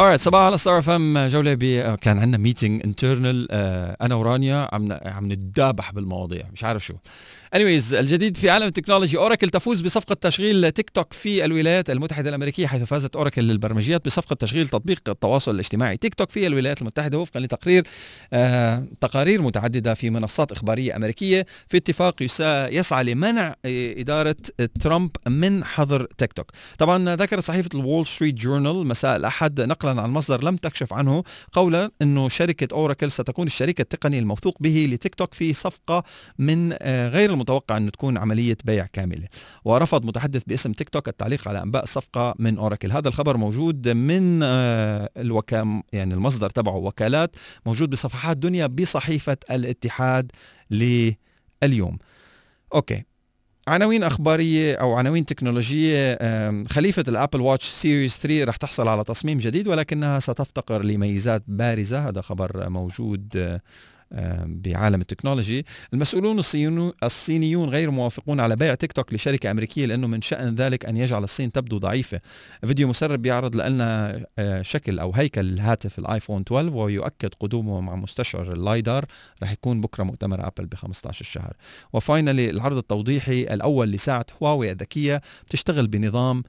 Alright 0.02 0.16
صباحو 0.22 0.42
على 0.42 0.58
ستار 0.58 0.80
اف 0.80 0.90
ام 0.90 1.28
جولة 1.28 1.54
ب 1.54 1.96
كان 1.96 2.20
عندنا 2.20 2.38
meeting 2.38 2.82
internal 2.84 3.48
أنا 4.02 4.16
ورانيا 4.16 4.70
عم 4.74 4.98
عم 5.06 5.32
نتدابح 5.32 5.92
بالمواضيع 5.92 6.44
مش 6.54 6.64
عارف 6.64 6.86
شو. 6.86 6.94
Anyways 7.56 7.94
الجديد 7.94 8.38
في 8.38 8.50
عالم 8.50 8.68
ال 8.68 8.72
technology 8.72 9.18
أوراكل 9.18 9.50
تفوز 9.50 9.82
بصفقة 9.82 10.14
تشغيل 10.14 10.72
تيك 10.72 10.90
توك 10.90 11.14
في 11.14 11.46
الولايات 11.46 11.90
المتحدة 11.90 12.30
الأمريكية 12.30 12.68
حيث 12.68 12.84
فازت 12.84 13.16
أوراكل 13.16 13.42
للبرمجيات 13.42 14.06
بصفقة 14.06 14.34
تشغيل 14.34 14.68
تطبيق 14.68 15.10
التواصل 15.10 15.56
الاجتماعي. 15.56 15.98
تيك 15.98 16.14
توك 16.16 16.30
في 16.30 16.48
الولايات 16.48 16.82
المتحدة 16.82 17.20
وفقا 17.20 17.40
لتقرير 17.40 17.84
آه 18.34 18.86
تقارير 19.02 19.42
متعددة 19.42 19.94
في 19.94 20.10
منصات 20.10 20.52
إخبارية 20.52 20.96
أمريكية. 20.96 21.46
في 21.68 21.78
اتفاق 21.78 22.16
يسعى 22.74 23.04
لمنع 23.04 23.56
آه، 23.66 24.02
إدارة 24.02 24.36
ترامب 24.82 25.12
من 25.28 25.64
حظر 25.64 26.08
تيك 26.18 26.34
توك. 26.34 26.52
طبعا 26.78 27.16
ذكرت 27.16 27.44
صحيفة 27.44 27.70
الول 27.74 28.08
ستريت 28.08 28.36
جورنال 28.36 28.88
مساء 28.88 29.16
الأحد 29.16 29.62
نقلا 29.62 30.02
عن 30.02 30.10
مصدر 30.10 30.44
لم 30.44 30.56
تكشف 30.56 30.94
عنه 30.94 31.24
قولا 31.52 31.92
إنه 32.02 32.30
شركة 32.30 32.76
أوراكل 32.76 33.12
ستكون 33.12 33.48
الشريك 33.48 33.82
التقني 33.82 34.20
الموثوق 34.20 34.58
به 34.60 34.88
لتيك 34.92 35.16
توك 35.16 35.34
في 35.34 35.54
صفقة 35.54 36.04
من 36.40 36.74
آه، 36.82 37.10
غير 37.10 37.41
المتوقع 37.42 37.78
أن 37.78 37.92
تكون 37.92 38.18
عملية 38.18 38.58
بيع 38.66 38.86
كاملة. 38.86 39.28
ورفض 39.66 40.06
متحدث 40.06 40.44
باسم 40.48 40.72
تيك 40.72 40.90
توك 40.90 41.08
التعليق 41.08 41.48
على 41.48 41.62
أنباء 41.64 41.84
الصفقة 41.84 42.36
من 42.40 42.58
أوراكل. 42.58 42.92
هذا 42.92 43.08
الخبر 43.08 43.38
موجود 43.38 43.90
من 43.90 44.40
آه، 44.44 45.10
الوكام 45.18 45.84
يعني 45.94 46.14
المصدر 46.14 46.50
تبعه 46.50 46.76
وكالات 46.76 47.36
موجود 47.66 47.90
بصفحات 47.90 48.38
دنيا 48.38 48.68
بصحيفة 48.68 49.38
الاتحاد 49.52 50.32
لليوم. 50.72 51.98
أوكي. 52.76 53.04
عناوين 53.68 54.04
أخبارية 54.04 54.76
أو 54.76 54.94
عناوين 54.94 55.26
تكنولوجية 55.26 56.18
خليفة 56.66 57.04
الأبل 57.08 57.42
واتش 57.42 57.66
سيريز 57.66 58.18
3 58.18 58.44
رح 58.44 58.56
تحصل 58.56 58.88
على 58.88 59.04
تصميم 59.04 59.38
جديد 59.38 59.68
ولكنها 59.68 60.20
ستفتقر 60.20 60.84
لميزات 60.84 61.44
بارزة. 61.48 62.10
هذا 62.10 62.22
خبر 62.22 62.70
موجود 62.70 63.34
آه، 63.36 63.62
بعالم 64.46 65.02
ال 65.02 65.07
technology. 65.07 65.66
المسؤولون 65.94 66.40
الصينيون 67.04 67.70
غير 67.70 67.92
موافقون 67.92 68.40
على 68.40 68.56
بيع 68.56 68.76
تيك 68.76 68.92
توك 68.92 69.14
لشركة 69.14 69.52
أمريكية 69.52 69.86
لأنه 69.86 70.08
من 70.08 70.22
شأن 70.22 70.56
ذلك 70.56 70.86
أن 70.86 70.98
يجعل 70.98 71.24
الصين 71.24 71.52
تبدو 71.52 71.78
ضعيفة. 71.78 72.22
فيديو 72.66 72.88
مسرب 72.88 73.22
بيعرض 73.22 73.56
لنا 73.56 74.22
آه، 74.40 74.62
شكل 74.62 75.00
أو 75.00 75.12
هيكل 75.14 75.42
الهاتف 75.42 76.00
الآيفون 76.00 76.42
12 76.42 76.78
ويؤكد 76.78 77.34
قدومه 77.40 77.82
مع 77.82 77.96
مستشعر 77.96 78.54
اللايدار 78.54 79.06
رح 79.44 79.52
يكون 79.52 79.82
بكرة 79.82 80.04
مؤتمر 80.04 80.48
أبل 80.48 80.66
ب 80.66 80.76
15 80.76 81.22
الشهر 81.22 81.54
و 81.94 82.01
finally 82.01 82.50
العرض 82.50 82.78
التوضيحي 82.78 83.42
الأول 83.42 83.92
لساعة 83.92 84.26
هواوي 84.44 84.72
الذكية 84.72 85.22
بتشتغل 85.48 85.88
بنظام 85.88 86.44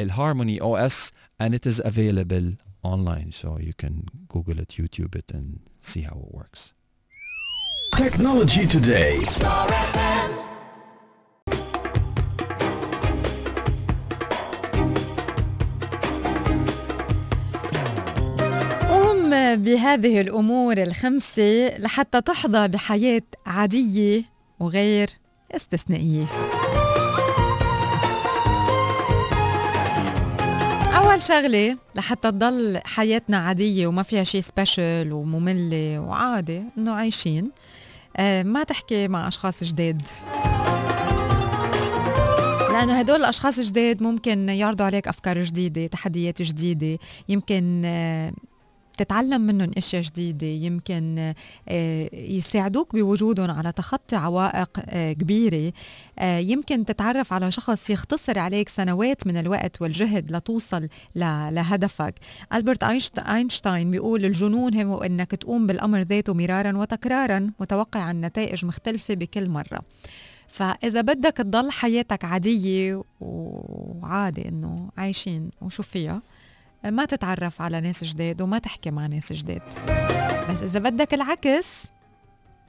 الهارموني 0.00 0.60
أو 0.60 0.76
اس 0.76 1.10
and 1.42 1.54
it 1.54 1.66
is 1.66 1.80
available 1.80 2.46
online. 2.82 3.32
So 3.32 3.58
you 3.58 3.74
can 3.82 3.94
google 4.28 4.58
it 4.58 4.70
youtube 4.78 5.14
it 5.16 5.28
and 5.32 5.60
see 5.80 6.02
how 6.02 6.16
it 6.26 6.34
works. 6.34 6.72
Technology 7.96 8.66
Today. 8.66 9.20
قم 18.90 19.30
بهذه 19.56 20.20
الأمور 20.20 20.78
الخمسة 20.82 21.76
لحتى 21.78 22.20
تحظى 22.20 22.68
بحياة 22.68 23.22
عادية 23.46 24.22
وغير 24.60 25.10
استثنائية 25.56 26.26
أول 30.96 31.22
شغلة 31.22 31.76
لحتى 31.96 32.30
تضل 32.30 32.80
حياتنا 32.84 33.36
عادية 33.38 33.86
وما 33.86 34.02
فيها 34.02 34.24
شيء 34.24 34.40
سبيشل 34.40 35.12
ومملة 35.12 35.98
وعادي 35.98 36.62
إنه 36.78 36.92
عايشين 36.92 37.50
ما 38.42 38.62
تحكي 38.62 39.08
مع 39.08 39.28
أشخاص 39.28 39.64
جداد 39.64 40.02
لأنه 42.72 42.98
هدول 42.98 43.16
الأشخاص 43.16 43.58
الجداد 43.58 44.02
ممكن 44.02 44.48
يعرضوا 44.48 44.86
عليك 44.86 45.08
أفكار 45.08 45.42
جديدة 45.42 45.86
تحديات 45.86 46.42
جديدة 46.42 46.98
يمكن 47.28 47.82
آه، 47.84 48.32
تتعلم 48.96 49.40
منهم 49.40 49.70
أشياء 49.76 50.02
جديدة 50.02 50.46
يمكن 50.46 51.34
آه، 51.68 52.10
يساعدوك 52.14 52.96
بوجودهم 52.96 53.50
على 53.50 53.72
تخطي 53.72 54.16
عوائق 54.16 54.70
آه، 54.88 55.12
كبيرة. 55.12 55.72
آه، 56.18 56.38
يمكن 56.38 56.84
تتعرف 56.84 57.32
على 57.32 57.52
شخص 57.52 57.90
يختصر 57.90 58.38
عليك 58.38 58.68
سنوات 58.68 59.26
من 59.26 59.36
الوقت 59.36 59.82
والجهد 59.82 60.30
لتوصل 60.32 60.88
لهدفك. 61.16 62.14
ألبرت 62.54 62.84
أينشت- 62.84 63.28
أينشتاين 63.30 63.90
بيقول 63.90 64.24
الجنون 64.24 64.80
هو 64.82 64.98
أنك 64.98 65.30
تقوم 65.30 65.66
بالأمر 65.66 66.00
ذاته 66.02 66.34
مرارا 66.34 66.76
وتكرارا 66.78 67.50
متوقعا 67.60 68.12
نتائج 68.12 68.64
مختلفة 68.64 69.14
بكل 69.14 69.48
مرة. 69.48 69.80
فإذا 70.48 71.00
بدك 71.00 71.36
تضل 71.36 71.70
حياتك 71.70 72.24
عادية 72.24 73.02
وعادي 73.20 74.48
إنه 74.48 74.88
عايشين 74.96 75.50
وشو 75.62 75.82
فيها 75.82 76.22
ما 76.84 77.04
تتعرف 77.04 77.62
على 77.62 77.80
ناس 77.80 78.04
جداد 78.04 78.42
وما 78.42 78.58
تحكي 78.58 78.90
مع 78.90 79.06
ناس 79.06 79.32
جداد. 79.32 79.62
بس 80.50 80.62
إذا 80.62 80.78
بدك 80.78 81.14
العكس 81.14 81.86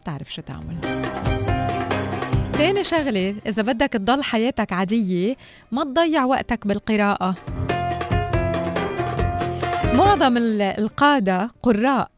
تعرف 0.06 0.34
شو 0.34 0.42
تعمل. 0.42 0.78
تاني 2.54 2.84
شغلة 2.84 3.36
إذا 3.48 3.62
بدك 3.62 3.90
تضل 3.94 4.24
حياتك 4.24 4.74
عادية 4.74 5.36
ما 5.72 5.84
تضيع 5.84 6.26
وقتك 6.26 6.68
بالقراءة. 6.68 7.36
معظم 9.94 10.38
ال- 10.38 10.62
القادة 10.62 11.50
قراء. 11.64 12.12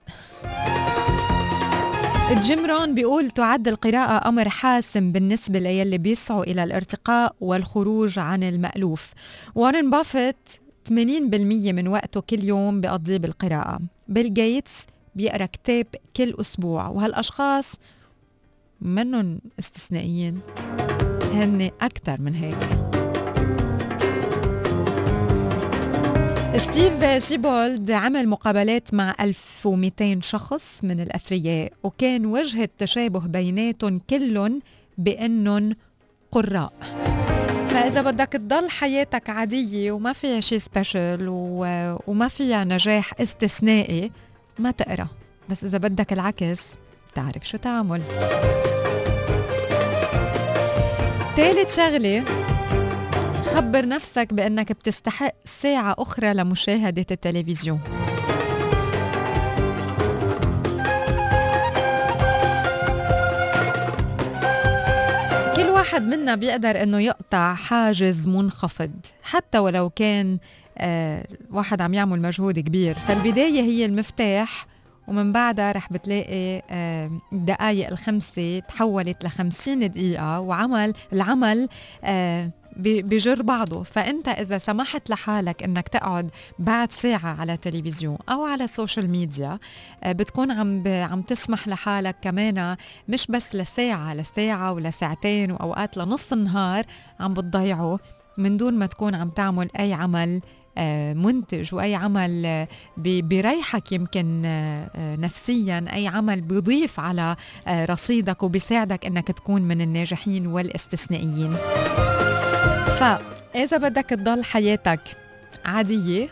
جيم 2.31 2.65
رون 2.65 2.95
بيقول 2.95 3.31
تعد 3.31 3.67
القراءة 3.67 4.29
أمر 4.29 4.49
حاسم 4.49 5.11
بالنسبة 5.11 5.59
ليلي 5.59 5.97
بيسعوا 5.97 6.43
إلى 6.43 6.63
الارتقاء 6.63 7.35
والخروج 7.41 8.19
عن 8.19 8.43
المألوف. 8.43 9.13
وارن 9.55 9.89
بافيت 9.89 10.49
80% 10.89 10.91
من 11.71 11.87
وقته 11.87 12.21
كل 12.21 12.43
يوم 12.43 12.81
بيقضيه 12.81 13.17
بالقراءة. 13.17 13.79
بيل 14.07 14.33
جيتس 14.33 14.85
بيقرأ 15.15 15.45
كتاب 15.45 15.85
كل 16.15 16.35
أسبوع 16.41 16.87
وهالأشخاص 16.87 17.75
منهم 18.81 19.39
استثنائيين. 19.59 20.39
هن 21.33 21.69
أكثر 21.81 22.21
من 22.21 22.35
هيك. 22.35 22.57
ستيف 26.57 27.23
سيبولد 27.23 27.91
عمل 27.91 28.27
مقابلات 28.29 28.93
مع 28.93 29.15
1200 29.19 30.21
شخص 30.21 30.83
من 30.83 30.99
الأثرياء 30.99 31.73
وكان 31.83 32.25
وجه 32.25 32.63
التشابه 32.63 33.19
بيناتهم 33.19 34.01
كلهم 34.09 34.59
بأنهم 34.97 35.75
قراء. 36.31 36.73
فإذا 37.75 38.01
بدك 38.01 38.27
تضل 38.27 38.69
حياتك 38.69 39.29
عادية 39.29 39.91
وما 39.91 40.13
فيها 40.13 40.39
شيء 40.39 40.57
سبيشل 40.57 41.25
و... 41.29 41.65
وما 42.07 42.27
فيها 42.27 42.63
نجاح 42.63 43.13
استثنائي 43.19 44.11
ما 44.59 44.71
تقرأ. 44.71 45.07
بس 45.49 45.63
إذا 45.63 45.77
بدك 45.77 46.13
العكس 46.13 46.73
بتعرف 47.11 47.47
شو 47.47 47.57
تعمل. 47.57 48.01
ثالث 51.35 51.75
شغلة 51.75 52.23
خبر 53.55 53.87
نفسك 53.87 54.33
بأنك 54.33 54.71
بتستحق 54.71 55.33
ساعة 55.45 55.95
أخرى 55.99 56.33
لمشاهدة 56.33 57.05
التلفزيون. 57.11 57.79
واحد 65.95 66.07
منا 66.07 66.35
بيقدر 66.35 66.83
إنه 66.83 66.99
يقطع 66.99 67.53
حاجز 67.53 68.27
منخفض 68.27 68.91
حتى 69.23 69.59
ولو 69.59 69.89
كان 69.89 70.37
آه 70.77 71.25
واحد 71.51 71.81
عم 71.81 71.93
يعمل 71.93 72.21
مجهود 72.21 72.59
كبير. 72.59 72.95
فالبداية 72.95 73.61
هي 73.61 73.85
المفتاح 73.85 74.67
ومن 75.07 75.31
بعدها 75.31 75.71
رح 75.71 75.93
بتلاقي 75.93 76.61
آه، 76.71 77.11
الدقايق 77.33 77.89
الخمسة 77.89 78.59
تحولت 78.59 79.25
لخمسين 79.25 79.91
دقيقة 79.91 80.39
وعمل 80.39 80.93
العمل 81.13 81.67
آه، 82.03 82.51
بيجر 82.77 83.41
بعضه. 83.41 83.83
فأنت 83.83 84.27
إذا 84.27 84.57
سمحت 84.57 85.09
لحالك 85.09 85.63
إنك 85.63 85.87
تقعد 85.87 86.29
بعد 86.59 86.91
ساعة 86.91 87.39
على 87.41 87.57
تلفزيون 87.57 88.17
أو 88.29 88.45
على 88.45 88.63
السوشيال 88.63 89.09
ميديا 89.09 89.59
آه، 90.03 90.11
بتكون 90.11 90.51
عم 90.51 90.83
ب- 90.83 90.87
عم 90.87 91.21
تسمح 91.21 91.67
لحالك 91.67 92.15
كمان 92.21 92.75
مش 93.09 93.27
بس 93.29 93.55
لساعة 93.55 94.13
لساعة 94.13 94.71
ولساعتين 94.71 95.51
وأوقات 95.51 95.97
لنص 95.97 96.33
النهار 96.33 96.85
عم 97.19 97.33
بتضيعه 97.33 97.99
من 98.37 98.57
دون 98.57 98.73
ما 98.73 98.85
تكون 98.85 99.15
عم 99.15 99.29
تعمل 99.29 99.69
أي 99.79 99.93
عمل 99.93 100.41
آه، 100.77 101.13
منتج 101.13 101.75
وأي 101.75 101.95
عمل 101.95 102.45
آه، 102.45 102.67
بي- 102.97 103.21
بيريحك 103.21 103.91
يمكن 103.91 104.41
آه، 104.45 104.89
آه، 104.95 105.15
نفسيا 105.15 105.85
أي 105.93 106.07
عمل 106.07 106.41
بيضيف 106.41 106.99
على 106.99 107.35
آه، 107.67 107.85
رصيدك 107.85 108.43
وبيساعدك 108.43 109.05
إنك 109.05 109.27
تكون 109.27 109.61
من 109.61 109.81
الناجحين 109.81 110.47
والاستثنائيين. 110.47 111.57
فاذا 112.99 113.77
بدك 113.77 114.05
تضل 114.05 114.43
حياتك 114.43 114.99
عادية 115.65 116.29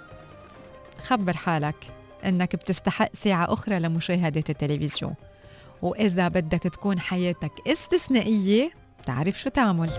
خبر 1.08 1.34
حالك 1.34 1.76
إنك 2.26 2.56
بتستحق 2.56 3.10
ساعة 3.14 3.54
أخرى 3.54 3.80
لمشاهدة 3.80 4.44
التلفزيون. 4.50 5.14
وإذا 5.82 6.28
بدك 6.28 6.64
تكون 6.64 7.00
حياتك 7.00 7.52
استثنائية 7.68 8.72
بتعرف 9.02 9.40
شو 9.40 9.50
تعمل. 9.50 9.90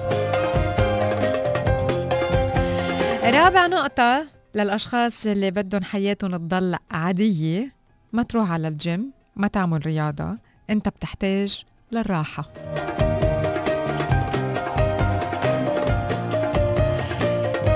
رابع 3.25 3.67
نقطة 3.67 4.27
للأشخاص 4.55 5.27
اللي 5.27 5.51
بدهم 5.51 5.85
حياتهم 5.85 6.37
تضل 6.37 6.77
عادية 6.91 7.73
ما 8.13 8.23
تروح 8.23 8.51
على 8.51 8.69
الجيم 8.69 9.13
ما 9.37 9.47
تعمل 9.47 9.87
رياضة 9.87 10.37
أنت 10.71 10.89
بتحتاج 10.89 11.65
للراحة. 11.93 12.45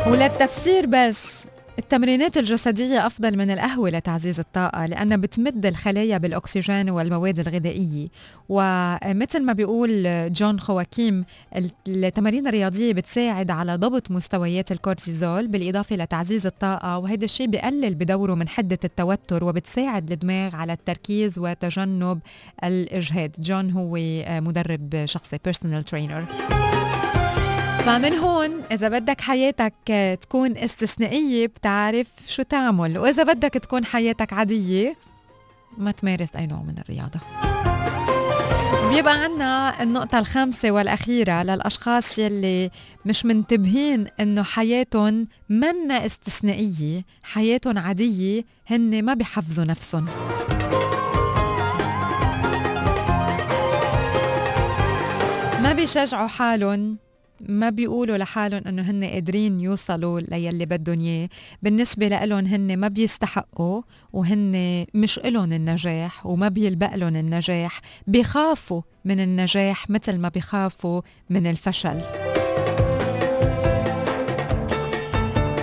وللتفسير 0.09 0.87
بس 0.87 1.47
التمرينات 1.79 2.37
الجسدية 2.37 3.07
أفضل 3.07 3.37
من 3.37 3.51
القهوة 3.51 3.91
لتعزيز 3.91 4.41
الطاقة 4.41 4.87
لأنها 4.87 5.17
بتمد 5.17 5.67
الخلايا 5.67 6.19
بالأكسجين 6.19 6.91
والمواد 6.91 7.39
الغذائية. 7.39 8.09
ومثل 8.49 9.43
ما 9.43 9.53
بيقول 9.53 10.07
جون 10.33 10.61
خواكيم 10.61 11.25
التمارين 11.89 12.47
الرياضية 12.47 12.93
بتساعد 12.93 13.51
على 13.51 13.77
ضبط 13.77 14.11
مستويات 14.11 14.73
الكورتيزول 14.73 15.49
بالإضافة 15.49 15.97
لتعزيز 15.97 16.47
الطاقة 16.47 16.99
وهذا 16.99 17.25
الشيء 17.25 17.47
بقلل 17.47 17.95
بدوره 17.95 18.35
من 18.35 18.49
حدة 18.49 18.79
التوتر 18.85 19.45
وبتساعد 19.45 20.13
الدماغ 20.13 20.57
على 20.57 20.73
التركيز 20.73 21.39
وتجنب 21.39 22.19
الإجهاد. 22.65 23.37
جون 23.39 23.71
هو 23.71 23.99
مدرب 24.41 25.05
شخصي 25.05 25.39
personal 25.49 25.91
trainer. 25.91 26.68
فمن 27.89 28.15
هون 28.15 28.63
إذا 28.73 28.89
بدك 28.89 29.21
حياتك 29.21 29.75
تكون 30.21 30.57
استثنائية 30.57 31.47
بتعرف 31.47 32.07
شو 32.27 32.43
تعمل 32.43 32.99
وإذا 32.99 33.23
بدك 33.23 33.53
تكون 33.53 33.85
حياتك 33.85 34.33
عادية 34.33 34.97
ما 35.79 35.91
تمارس 35.91 36.37
أي 36.37 36.47
نوع 36.47 36.63
من 36.63 36.79
الرياضة. 36.79 37.21
بيبقى 38.91 39.23
عنا 39.23 39.83
النقطة 39.83 40.19
الخامسة 40.19 40.71
والأخيرة 40.71 41.43
للأشخاص 41.43 42.19
يلي 42.19 42.71
مش 43.07 43.25
منتبهين 43.25 44.07
إنه 44.21 44.43
حياتهم 44.43 45.29
منا 45.49 46.07
استثنائية 46.07 47.05
حياتهم 47.23 47.79
عادية 47.79 48.45
هن 48.67 49.05
ما 49.05 49.15
بيحفظوا 49.15 49.65
نفسهم. 49.65 50.05
ما 55.63 55.73
بيشجعوا 55.73 56.29
حالهم 56.29 57.08
ما 57.41 57.71
بيقولوا 57.71 58.17
لحالهم 58.17 58.63
إنه 58.67 58.83
هن 58.83 59.05
قادرين 59.05 59.61
يوصلوا 59.61 60.21
ليلي 60.21 60.67
بدهم 60.67 61.01
إياه. 61.01 61.29
بالنسبة 61.63 62.09
لهم 62.09 62.47
هن 62.47 62.77
ما 62.77 62.89
بيستحقوا 62.89 63.83
وهن 64.13 64.85
مش 64.95 65.19
إلهم 65.19 65.53
النجاح 65.53 66.27
وما 66.27 66.49
بيلبق 66.49 66.95
لهم 66.95 67.17
النجاح. 67.17 67.81
بيخافوا 68.07 68.83
من 69.05 69.21
النجاح 69.21 69.91
مثل 69.91 70.19
ما 70.19 70.29
بيخافوا 70.29 71.03
من 71.31 71.47
الفشل. 71.47 72.01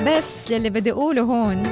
بس 0.07 0.51
يلي 0.51 0.69
بدي 0.69 0.91
أقوله 0.91 1.21
هون 1.21 1.63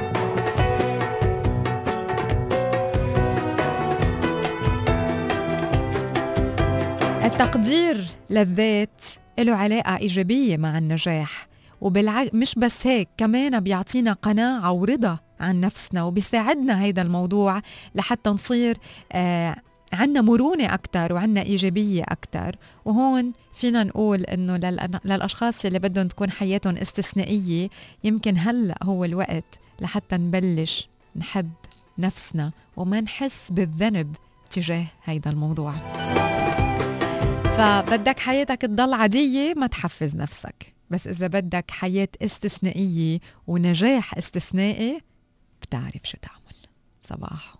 التقدير 7.24 8.04
للذات 8.30 9.04
له 9.38 9.54
علاقة 9.54 9.96
إيجابية 9.96 10.56
مع 10.56 10.78
النجاح. 10.78 11.48
وبالعكس 11.80 12.34
مش 12.34 12.54
بس 12.54 12.86
هيك 12.86 13.08
كمان 13.16 13.60
بيعطينا 13.60 14.12
قناعة 14.12 14.72
ورضا 14.72 15.18
عن 15.40 15.60
نفسنا 15.60 16.02
وبيساعدنا 16.04 16.82
هيدا 16.82 17.02
الموضوع 17.02 17.60
لحتى 17.94 18.30
نصير 18.30 18.76
آه 19.12 19.56
عنا 19.92 20.20
مرونة 20.20 20.74
أكتر 20.74 21.12
وعنا 21.12 21.42
إيجابية 21.42 22.02
أكتر. 22.08 22.56
وهون 22.84 23.32
فينا 23.54 23.84
نقول 23.84 24.22
إنه 24.24 24.56
لل- 24.56 25.00
للأشخاص 25.04 25.64
اللي 25.64 25.78
بدهم 25.78 26.08
تكون 26.08 26.30
حياتهم 26.30 26.76
استثنائية 26.76 27.68
يمكن 28.04 28.38
هلأ 28.38 28.74
هو 28.82 29.04
الوقت 29.04 29.44
لحتى 29.80 30.16
نبلش 30.16 30.88
نحب 31.16 31.50
نفسنا 31.98 32.52
وما 32.76 33.00
نحس 33.00 33.50
بالذنب 33.52 34.16
تجاه 34.50 34.86
هيدا 35.04 35.30
الموضوع. 35.30 35.74
فبدك 37.58 38.18
حياتك 38.18 38.60
تضل 38.62 38.92
عادية 38.92 39.54
ما 39.54 39.66
تحفز 39.66 40.16
نفسك. 40.16 40.74
بس 40.90 41.06
إذا 41.06 41.26
بدك 41.26 41.70
حياة 41.70 42.08
استثنائية 42.22 43.18
ونجاح 43.46 44.16
استثنائي 44.16 45.00
بتعرف 45.62 46.00
شو 46.04 46.18
تعمل. 46.22 46.54
صباح. 47.02 47.54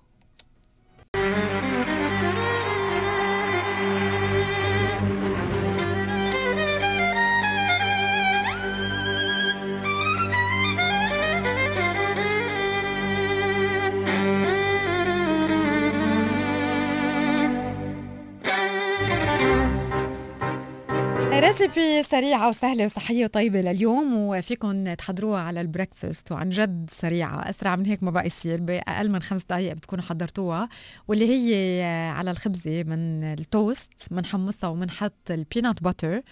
recipe 21.55 22.03
سريعة 22.03 22.49
وسهلة 22.49 22.85
وصحية 22.85 23.25
وطيبة 23.25 23.61
لليوم 23.61 24.15
وفيكم 24.15 24.95
تحضروها 24.95 25.41
على 25.41 25.61
ال 25.61 25.67
breakfast. 25.67 26.33
وعن 26.33 26.49
جد 26.49 26.91
سريعة 26.91 27.51
أسرع 27.51 27.77
من 27.77 27.87
هيك 27.87 28.03
ما 28.03 28.11
بقى 28.11 28.27
يصير 28.27 28.61
بأقل 28.61 29.11
من 29.11 29.23
خمس 29.23 29.45
دقايق 29.45 29.73
بتكونوا 29.73 30.05
حضرتوها. 30.05 30.69
واللي 31.09 31.29
هي 31.29 31.83
على 32.11 32.31
الخبزة 32.31 32.83
من 32.83 33.25
التوست 33.25 33.93
بنحمصها 34.11 34.71
وبنحط 34.71 35.31
ال 35.31 35.38
peanut 35.38 35.83
butter 35.83 36.23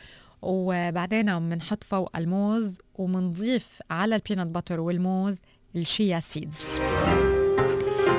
وبعدين 0.42 1.48
بنحط 1.48 1.84
فوق 1.84 2.16
الموز 2.16 2.78
وبنضيف 2.94 3.78
على 3.90 4.16
ال 4.16 4.21
peanut 4.21 4.46
butter 4.46 4.80
والموز 4.80 5.36
ال 5.76 5.85
chia 5.85 6.20
seeds 6.20 6.82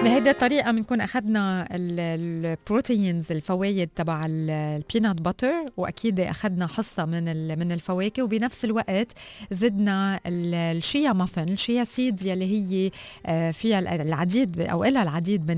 بهيدي 0.03 0.29
الطريقة 0.29 0.71
بنكون 0.71 1.01
أخذنا 1.01 1.67
ال 1.71 1.89
proteins 1.89 3.31
الفوايد 3.31 3.89
تبع 3.95 4.25
ال 4.29 4.42
peanut 4.42 5.21
butter 5.21 5.53
وأكيد 5.77 6.19
أخذنا 6.19 6.67
حصة 6.67 7.05
من 7.05 7.23
من 7.59 7.71
الفواكه 7.71 8.23
وبنفس 8.23 8.65
الوقت 8.65 9.11
زدنا 9.51 10.19
ال- 10.27 10.53
ال 10.77 10.84
chia 10.84 11.13
muffin 11.13 11.49
ال 11.49 11.56
chia 11.56 11.83
seeds 11.83 12.25
يلي 12.27 12.45
هي 12.45 12.91
آه، 13.25 13.51
فيها 13.51 13.79
ال- 13.79 13.87
العديد 13.87 14.59
أو 14.61 14.83
إلها 14.83 15.03
العديد 15.03 15.51
من 15.51 15.57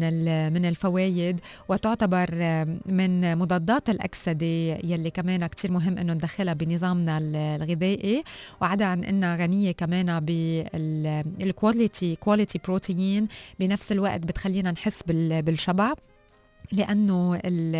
من 0.53 0.65
الفوايد 0.65 1.39
وتعتبر 1.69 2.29
آه، 2.33 2.67
من 2.85 3.37
مضادات 3.37 3.89
الأكسدة 3.89 4.45
يلي 4.83 5.09
كمان 5.09 5.47
كتير 5.47 5.71
مهم 5.71 5.97
إنه 5.97 6.13
ندخلها 6.13 6.53
بنظامنا 6.53 7.17
ال- 7.17 7.35
الغذائي. 7.35 8.23
وعدا 8.61 8.85
عن 8.85 9.03
إنها 9.03 9.35
غنية 9.35 9.71
كمان 9.71 10.19
بال 11.39 11.56
quality 11.56 12.15
quality 12.15 12.59
protein 12.65 13.27
بنفس 13.59 13.91
الوقت 13.91 14.25
بتخلينا 14.35 14.71
نحس 14.71 15.03
بال- 15.03 15.41
بالشبع 15.41 15.93
لأنه 16.71 17.35
ال- 17.35 17.75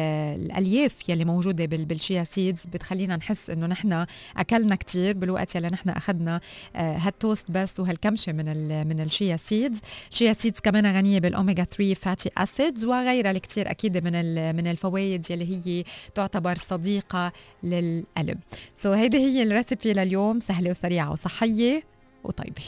الألياف 0.45 1.09
يلي 1.09 1.25
موجودة 1.25 1.65
بال- 1.65 1.85
بال 1.85 1.98
chia 1.98 2.23
seeds 2.23 2.65
بتخلينا 2.65 3.15
نحس 3.15 3.49
إنه 3.49 3.67
نحن 3.67 4.05
أكلنا 4.37 4.75
كتير 4.75 5.17
بالوقت 5.17 5.55
يلي 5.55 5.67
نحن 5.67 5.89
أخذنا 5.89 6.41
آه، 6.75 6.97
هالتوست 6.97 7.51
بس 7.51 7.79
وهالكمشة 7.79 8.31
من 8.31 8.87
من 8.87 8.99
ال 8.99 9.07
chia 9.07 9.35
seeds. 9.35 9.79
ال 10.11 10.16
chia 10.16 10.33
seeds 10.33 10.59
كمان 10.59 10.85
غنية 10.97 11.19
بالاوميجا 11.19 11.63
3 11.63 11.93
fatty 11.93 12.29
acids 12.37 12.85
وغيرها 12.85 13.31
الكثير 13.31 13.71
أكيد 13.71 13.97
من 14.03 14.11
من 14.55 14.67
الفوائد 14.67 15.31
يلي 15.31 15.45
هي 15.65 15.83
تعتبر 16.15 16.55
صديقة 16.57 17.31
للقلب. 17.63 18.39
so 18.75 18.93
so 18.93 18.97
هيدي 18.97 19.17
هي 19.17 19.43
ال 19.43 19.50
recipe 19.50 19.93
لليوم 19.93 20.39
سهلة 20.39 20.69
وسريعة 20.71 21.11
وصحية 21.11 21.83
وطيبة. 22.23 22.63